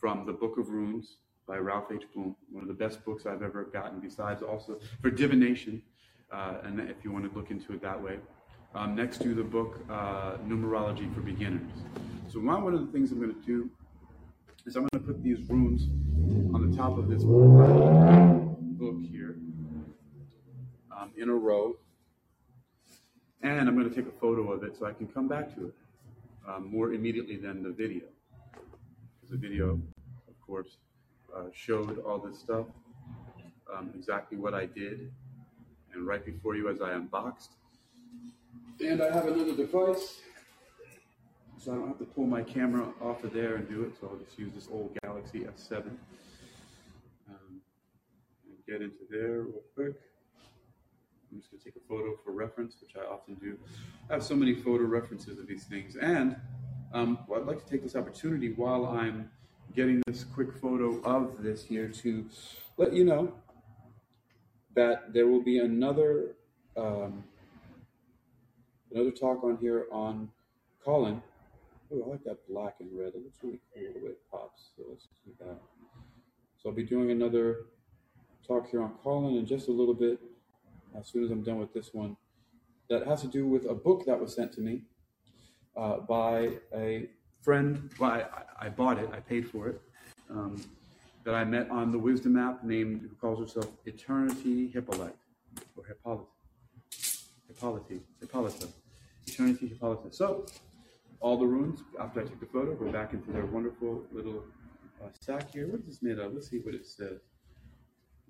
from 0.00 0.26
the 0.26 0.32
Book 0.32 0.58
of 0.58 0.68
Runes 0.68 1.18
by 1.46 1.58
Ralph 1.58 1.92
H. 1.92 2.06
Blum, 2.12 2.34
one 2.50 2.64
of 2.64 2.68
the 2.68 2.74
best 2.74 3.04
books 3.04 3.24
I've 3.24 3.44
ever 3.44 3.62
gotten, 3.62 4.00
besides 4.00 4.42
also 4.42 4.80
for 5.00 5.12
divination, 5.12 5.80
uh, 6.32 6.56
and 6.64 6.80
if 6.80 7.04
you 7.04 7.12
want 7.12 7.32
to 7.32 7.38
look 7.38 7.52
into 7.52 7.72
it 7.72 7.82
that 7.82 8.02
way. 8.02 8.18
Um, 8.76 8.94
next 8.94 9.22
to 9.22 9.34
the 9.34 9.42
book 9.42 9.80
uh, 9.88 10.36
Numerology 10.46 11.12
for 11.14 11.20
Beginners. 11.20 11.72
So, 12.28 12.40
one 12.40 12.74
of 12.74 12.84
the 12.84 12.92
things 12.92 13.10
I'm 13.10 13.18
going 13.18 13.34
to 13.34 13.46
do 13.46 13.70
is 14.66 14.76
I'm 14.76 14.86
going 14.92 15.02
to 15.02 15.12
put 15.12 15.22
these 15.22 15.38
runes 15.48 15.84
on 16.54 16.70
the 16.70 16.76
top 16.76 16.98
of 16.98 17.08
this 17.08 17.24
book 17.24 18.98
here 19.10 19.36
um, 20.94 21.10
in 21.16 21.30
a 21.30 21.34
row 21.34 21.76
and 23.42 23.66
I'm 23.66 23.74
going 23.74 23.88
to 23.88 23.94
take 23.94 24.06
a 24.06 24.18
photo 24.20 24.52
of 24.52 24.62
it 24.62 24.76
so 24.78 24.84
I 24.84 24.92
can 24.92 25.06
come 25.08 25.26
back 25.26 25.54
to 25.54 25.68
it 25.68 25.74
um, 26.46 26.70
more 26.70 26.92
immediately 26.92 27.36
than 27.36 27.62
the 27.62 27.70
video. 27.70 28.04
Because 28.52 29.30
the 29.30 29.38
video, 29.38 29.80
of 30.28 30.40
course, 30.46 30.76
uh, 31.34 31.44
showed 31.54 31.98
all 32.00 32.18
this 32.18 32.38
stuff, 32.38 32.66
um, 33.74 33.90
exactly 33.94 34.36
what 34.36 34.52
I 34.52 34.66
did, 34.66 35.10
and 35.94 36.06
right 36.06 36.24
before 36.24 36.56
you 36.56 36.68
as 36.68 36.82
I 36.82 36.92
unboxed. 36.92 37.52
And 38.80 39.02
I 39.02 39.10
have 39.10 39.26
another 39.26 39.54
device 39.54 40.20
so 41.66 41.72
I 41.72 41.74
don't 41.74 41.88
have 41.88 41.98
to 41.98 42.04
pull 42.04 42.26
my 42.26 42.42
camera 42.42 42.86
off 43.00 43.24
of 43.24 43.32
there 43.32 43.56
and 43.56 43.68
do 43.68 43.82
it. 43.82 43.92
So 44.00 44.08
I'll 44.08 44.18
just 44.24 44.38
use 44.38 44.52
this 44.54 44.68
old 44.70 44.96
Galaxy 45.02 45.40
S7. 45.40 45.86
Um, 47.28 47.60
and 48.46 48.66
get 48.68 48.82
into 48.82 49.04
there 49.10 49.40
real 49.42 49.62
quick. 49.74 49.94
I'm 51.32 51.38
just 51.40 51.50
going 51.50 51.58
to 51.58 51.64
take 51.64 51.74
a 51.74 51.88
photo 51.88 52.16
for 52.24 52.30
reference, 52.30 52.76
which 52.80 52.92
I 52.94 53.04
often 53.12 53.34
do. 53.34 53.58
I 54.08 54.12
have 54.12 54.22
so 54.22 54.36
many 54.36 54.54
photo 54.54 54.84
references 54.84 55.40
of 55.40 55.48
these 55.48 55.64
things. 55.64 55.96
And 55.96 56.36
um, 56.92 57.18
well, 57.26 57.40
I'd 57.40 57.48
like 57.48 57.64
to 57.64 57.68
take 57.68 57.82
this 57.82 57.96
opportunity 57.96 58.52
while 58.52 58.86
I'm 58.86 59.28
getting 59.74 60.02
this 60.06 60.22
quick 60.22 60.52
photo 60.52 61.00
of 61.02 61.42
this 61.42 61.64
here 61.64 61.88
to 61.88 62.26
let 62.76 62.92
you 62.92 63.04
know 63.04 63.32
that 64.76 65.12
there 65.12 65.26
will 65.26 65.42
be 65.42 65.58
another 65.58 66.36
um, 66.76 67.24
another 68.92 69.10
talk 69.10 69.44
on 69.44 69.58
here 69.58 69.86
on 69.90 70.28
Callin. 70.84 71.22
Oh, 71.92 72.02
I 72.04 72.10
like 72.10 72.24
that 72.24 72.46
black 72.48 72.76
and 72.80 72.88
red. 72.92 73.08
It 73.08 73.22
looks 73.22 73.38
really 73.42 73.60
cool 73.74 73.92
the 73.94 74.00
way 74.00 74.10
it 74.10 74.20
pops. 74.30 74.70
So 74.76 74.84
let's 74.88 75.08
do 75.24 75.32
that. 75.40 75.58
So 76.58 76.70
I'll 76.70 76.74
be 76.74 76.84
doing 76.84 77.10
another 77.10 77.66
talk 78.46 78.68
here 78.70 78.82
on 78.82 78.94
Callin 79.02 79.36
in 79.36 79.46
just 79.46 79.68
a 79.68 79.72
little 79.72 79.94
bit, 79.94 80.18
as 80.98 81.06
soon 81.06 81.24
as 81.24 81.30
I'm 81.30 81.42
done 81.42 81.58
with 81.58 81.72
this 81.72 81.92
one. 81.92 82.16
That 82.88 83.06
has 83.06 83.20
to 83.22 83.28
do 83.28 83.46
with 83.46 83.68
a 83.68 83.74
book 83.74 84.04
that 84.06 84.18
was 84.18 84.34
sent 84.34 84.52
to 84.54 84.60
me 84.60 84.82
uh, 85.76 85.98
by 85.98 86.50
a 86.74 87.08
friend. 87.42 87.90
Well, 87.98 88.10
I, 88.10 88.66
I, 88.66 88.68
bought 88.68 88.98
it. 88.98 89.10
I 89.12 89.18
paid 89.18 89.48
for 89.48 89.68
it. 89.68 89.80
Um, 90.30 90.62
that 91.24 91.34
I 91.34 91.44
met 91.44 91.68
on 91.70 91.90
the 91.90 91.98
Wisdom 91.98 92.36
app, 92.36 92.62
named 92.62 93.02
who 93.02 93.08
calls 93.16 93.40
herself 93.40 93.72
Eternity 93.84 94.68
Hippolyte 94.68 95.16
or 95.76 95.84
Hippolyte. 95.84 96.26
Hippolyte. 97.56 98.02
Hippolyta. 98.20 98.68
Eternity 99.26 99.68
Hippolyta. 99.68 100.12
So 100.12 100.46
all 101.20 101.38
the 101.38 101.46
runes, 101.46 101.80
after 101.98 102.20
I 102.20 102.24
took 102.24 102.38
the 102.40 102.46
photo, 102.46 102.74
go 102.74 102.90
back 102.92 103.12
into 103.12 103.32
their 103.32 103.46
wonderful 103.46 104.04
little 104.12 104.44
uh, 105.02 105.08
sack 105.20 105.52
here. 105.52 105.66
What 105.68 105.80
is 105.80 105.86
this 105.86 106.02
made 106.02 106.18
of? 106.18 106.34
Let's 106.34 106.50
see 106.50 106.58
what 106.58 106.74
it 106.74 106.86
says. 106.86 107.20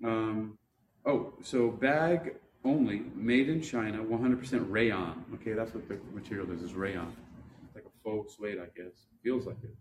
Um, 0.03 0.57
oh, 1.05 1.33
so 1.43 1.69
bag 1.69 2.35
only, 2.63 3.03
made 3.15 3.49
in 3.49 3.61
China, 3.61 3.99
100% 3.99 4.65
rayon. 4.69 5.25
Okay, 5.35 5.53
that's 5.53 5.73
what 5.73 5.87
the 5.87 5.99
material 6.13 6.51
is, 6.51 6.61
is 6.61 6.73
rayon. 6.73 7.13
Like 7.75 7.85
a 7.85 7.89
faux 8.03 8.35
suede, 8.35 8.59
I 8.59 8.67
guess. 8.75 8.93
Feels 9.23 9.45
like 9.45 9.57
it. 9.63 9.75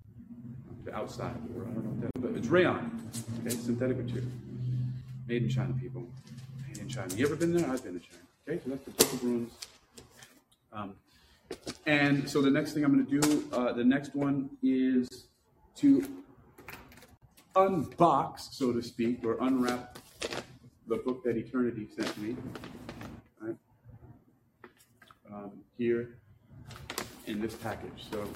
The 0.85 0.95
outside, 0.95 1.35
or 1.57 1.63
I 1.63 1.67
don't 1.67 1.85
know 1.85 1.91
what 1.91 2.01
that 2.01 2.11
is, 2.17 2.23
but 2.23 2.39
it's 2.39 2.49
rayon. 2.49 3.11
Okay, 3.41 3.51
synthetic 3.51 3.97
material. 3.97 4.31
Made 5.27 5.43
in 5.43 5.49
China, 5.49 5.75
people. 5.81 6.07
Made 6.69 6.79
in 6.79 6.89
China. 6.89 7.13
You 7.15 7.27
ever 7.27 7.37
been 7.37 7.53
there? 7.53 7.69
I've 7.69 7.83
been 7.83 7.95
to 7.95 8.01
China. 8.01 8.26
Okay, 8.49 8.61
so 8.63 8.71
that's 8.71 8.85
the 8.85 8.91
Book 8.93 9.13
of 9.13 9.25
Runes. 9.25 9.53
Um, 10.73 10.95
and 11.85 12.31
so 12.31 12.41
the 12.41 12.51
next 12.51 12.75
thing 12.75 12.85
I'm 12.85 12.93
going 12.93 13.05
to 13.05 13.21
do, 13.21 13.49
uh, 13.53 13.73
the 13.73 13.83
next 13.83 14.15
one 14.15 14.51
is 14.63 15.27
to 15.79 16.09
unbox, 17.57 18.53
so 18.53 18.73
to 18.73 18.81
speak, 18.81 19.25
or 19.25 19.37
unwrap 19.41 19.99
the 20.87 20.97
book 20.97 21.25
that 21.25 21.37
Eternity 21.37 21.89
sent 21.97 22.17
me. 22.19 22.37
Right? 23.41 23.57
Um, 25.33 25.51
here 25.77 26.19
in 27.27 27.41
this 27.41 27.55
package. 27.55 28.05
So 28.13 28.29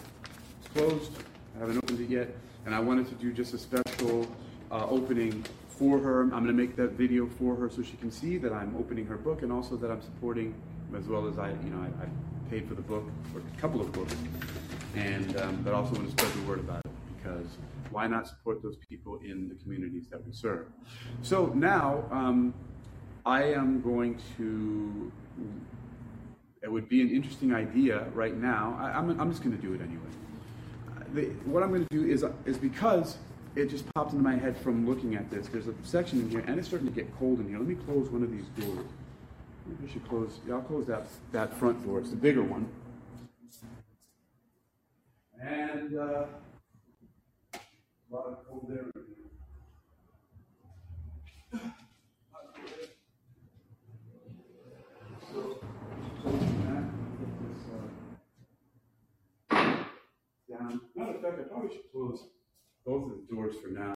it's 0.59 0.69
closed. 0.75 1.13
I 1.55 1.61
haven't 1.61 1.77
opened 1.77 2.01
it 2.01 2.09
yet, 2.09 2.35
and 2.67 2.75
I 2.75 2.81
wanted 2.81 3.09
to 3.11 3.15
do 3.15 3.33
just 3.33 3.55
a 3.55 3.59
special 3.59 4.27
uh, 4.73 4.87
opening 4.89 5.45
for 5.81 5.99
her. 5.99 6.21
I'm 6.21 6.29
going 6.29 6.47
to 6.47 6.53
make 6.53 6.77
that 6.77 6.91
video 6.93 7.27
for 7.27 7.57
her 7.57 7.71
so 7.71 7.83
she 7.83 7.97
can 7.97 8.13
see 8.13 8.37
that 8.37 8.53
I'm 8.53 8.77
opening 8.77 9.07
her 9.07 9.17
book 9.17 9.43
and 9.43 9.51
also 9.51 9.77
that 9.77 9.91
I'm 9.91 10.03
supporting, 10.03 10.55
as 10.95 11.07
well 11.07 11.27
as 11.27 11.39
I, 11.39 11.49
you 11.49 11.71
know, 11.71 11.81
I, 11.81 12.05
I 12.05 12.51
paid 12.51 12.69
for 12.69 12.75
the 12.75 12.83
book, 12.83 13.05
or 13.35 13.41
a 13.41 13.61
couple 13.61 13.81
of 13.81 13.91
books, 13.91 14.15
and 14.95 15.41
um, 15.41 15.63
but 15.65 15.73
also 15.73 15.95
want 15.95 16.05
to 16.05 16.11
spread 16.13 16.33
the 16.35 16.49
word 16.49 16.59
about 16.59 16.85
it 16.85 16.91
because 17.17 17.47
why 17.91 18.07
not 18.07 18.29
support 18.29 18.63
those 18.63 18.77
people 18.77 19.21
in 19.25 19.49
the 19.49 19.55
communities 19.55 20.07
that 20.11 20.25
we 20.25 20.33
serve? 20.33 20.67
So 21.23 21.47
now 21.47 22.05
um, 22.11 22.53
I 23.25 23.45
am 23.45 23.81
going 23.81 24.21
to. 24.37 25.11
It 26.63 26.71
would 26.71 26.91
be 26.91 27.01
an 27.01 27.11
interesting 27.11 27.55
idea 27.55 28.07
right 28.13 28.37
now. 28.37 28.77
I, 28.79 28.99
am 28.99 29.09
I'm, 29.09 29.21
I'm 29.23 29.31
just 29.31 29.43
going 29.43 29.57
to 29.57 29.63
do 29.63 29.73
it 29.73 29.81
anyway. 29.81 30.03
The, 31.15 31.23
what 31.51 31.63
I'm 31.63 31.71
going 31.71 31.87
to 31.87 31.97
do 31.97 32.07
is 32.07 32.23
is 32.45 32.59
because 32.59 33.17
it 33.57 33.69
just 33.69 33.93
popped 33.95 34.13
into 34.13 34.23
my 34.23 34.37
head 34.37 34.57
from 34.57 34.87
looking 34.87 35.17
at 35.17 35.31
this. 35.31 35.49
There's 35.49 35.67
a 35.67 35.75
section 35.83 36.21
in 36.21 36.31
here, 36.31 36.45
and 36.47 36.59
it's 36.59 36.69
starting 36.69 36.89
to 36.89 36.95
get 36.95 37.07
cold 37.19 37.41
in 37.41 37.49
here. 37.49 37.59
Let 37.59 37.67
me 37.67 37.75
close 37.75 38.09
one 38.09 38.23
of 38.23 38.31
these 38.31 38.47
doors. 38.59 38.87
Maybe 39.67 39.89
I 39.89 39.93
should 39.93 40.09
close. 40.09 40.39
Yeah, 40.47 40.55
I'll 40.55 40.63
close 40.63 40.87
that 40.87 41.07
that 41.33 41.57
front 41.59 41.85
door. 41.85 42.01
It's 42.01 42.11
the 42.11 42.17
bigger 42.17 42.43
one. 42.43 42.69
And 45.41 45.97
uh, 45.97 46.27
a 47.55 48.11
lot 48.11 48.27
of 48.27 48.39
cold 48.49 48.71
air. 48.71 48.87
So, 55.33 55.61
down. 60.51 60.81
Matter 60.97 61.15
of 61.15 61.23
fact, 61.23 61.39
I 61.39 61.43
probably 61.49 61.75
should 61.75 61.93
close 61.93 62.25
both 62.85 63.05
of 63.05 63.11
the 63.11 63.35
doors 63.35 63.57
for 63.57 63.69
now. 63.69 63.95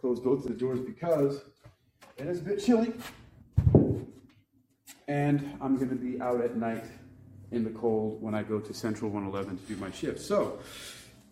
Close 0.00 0.20
both 0.20 0.44
of 0.44 0.48
the 0.48 0.58
doors 0.58 0.80
because 0.80 1.42
it 2.16 2.26
is 2.26 2.40
a 2.40 2.42
bit 2.42 2.62
chilly. 2.62 2.92
And 5.08 5.58
I'm 5.60 5.76
going 5.76 5.90
to 5.90 5.94
be 5.94 6.20
out 6.20 6.40
at 6.40 6.56
night 6.56 6.84
in 7.50 7.64
the 7.64 7.70
cold 7.70 8.22
when 8.22 8.34
I 8.34 8.42
go 8.42 8.58
to 8.58 8.74
Central 8.74 9.10
111 9.10 9.58
to 9.58 9.74
do 9.74 9.80
my 9.80 9.90
shift. 9.90 10.20
So, 10.20 10.58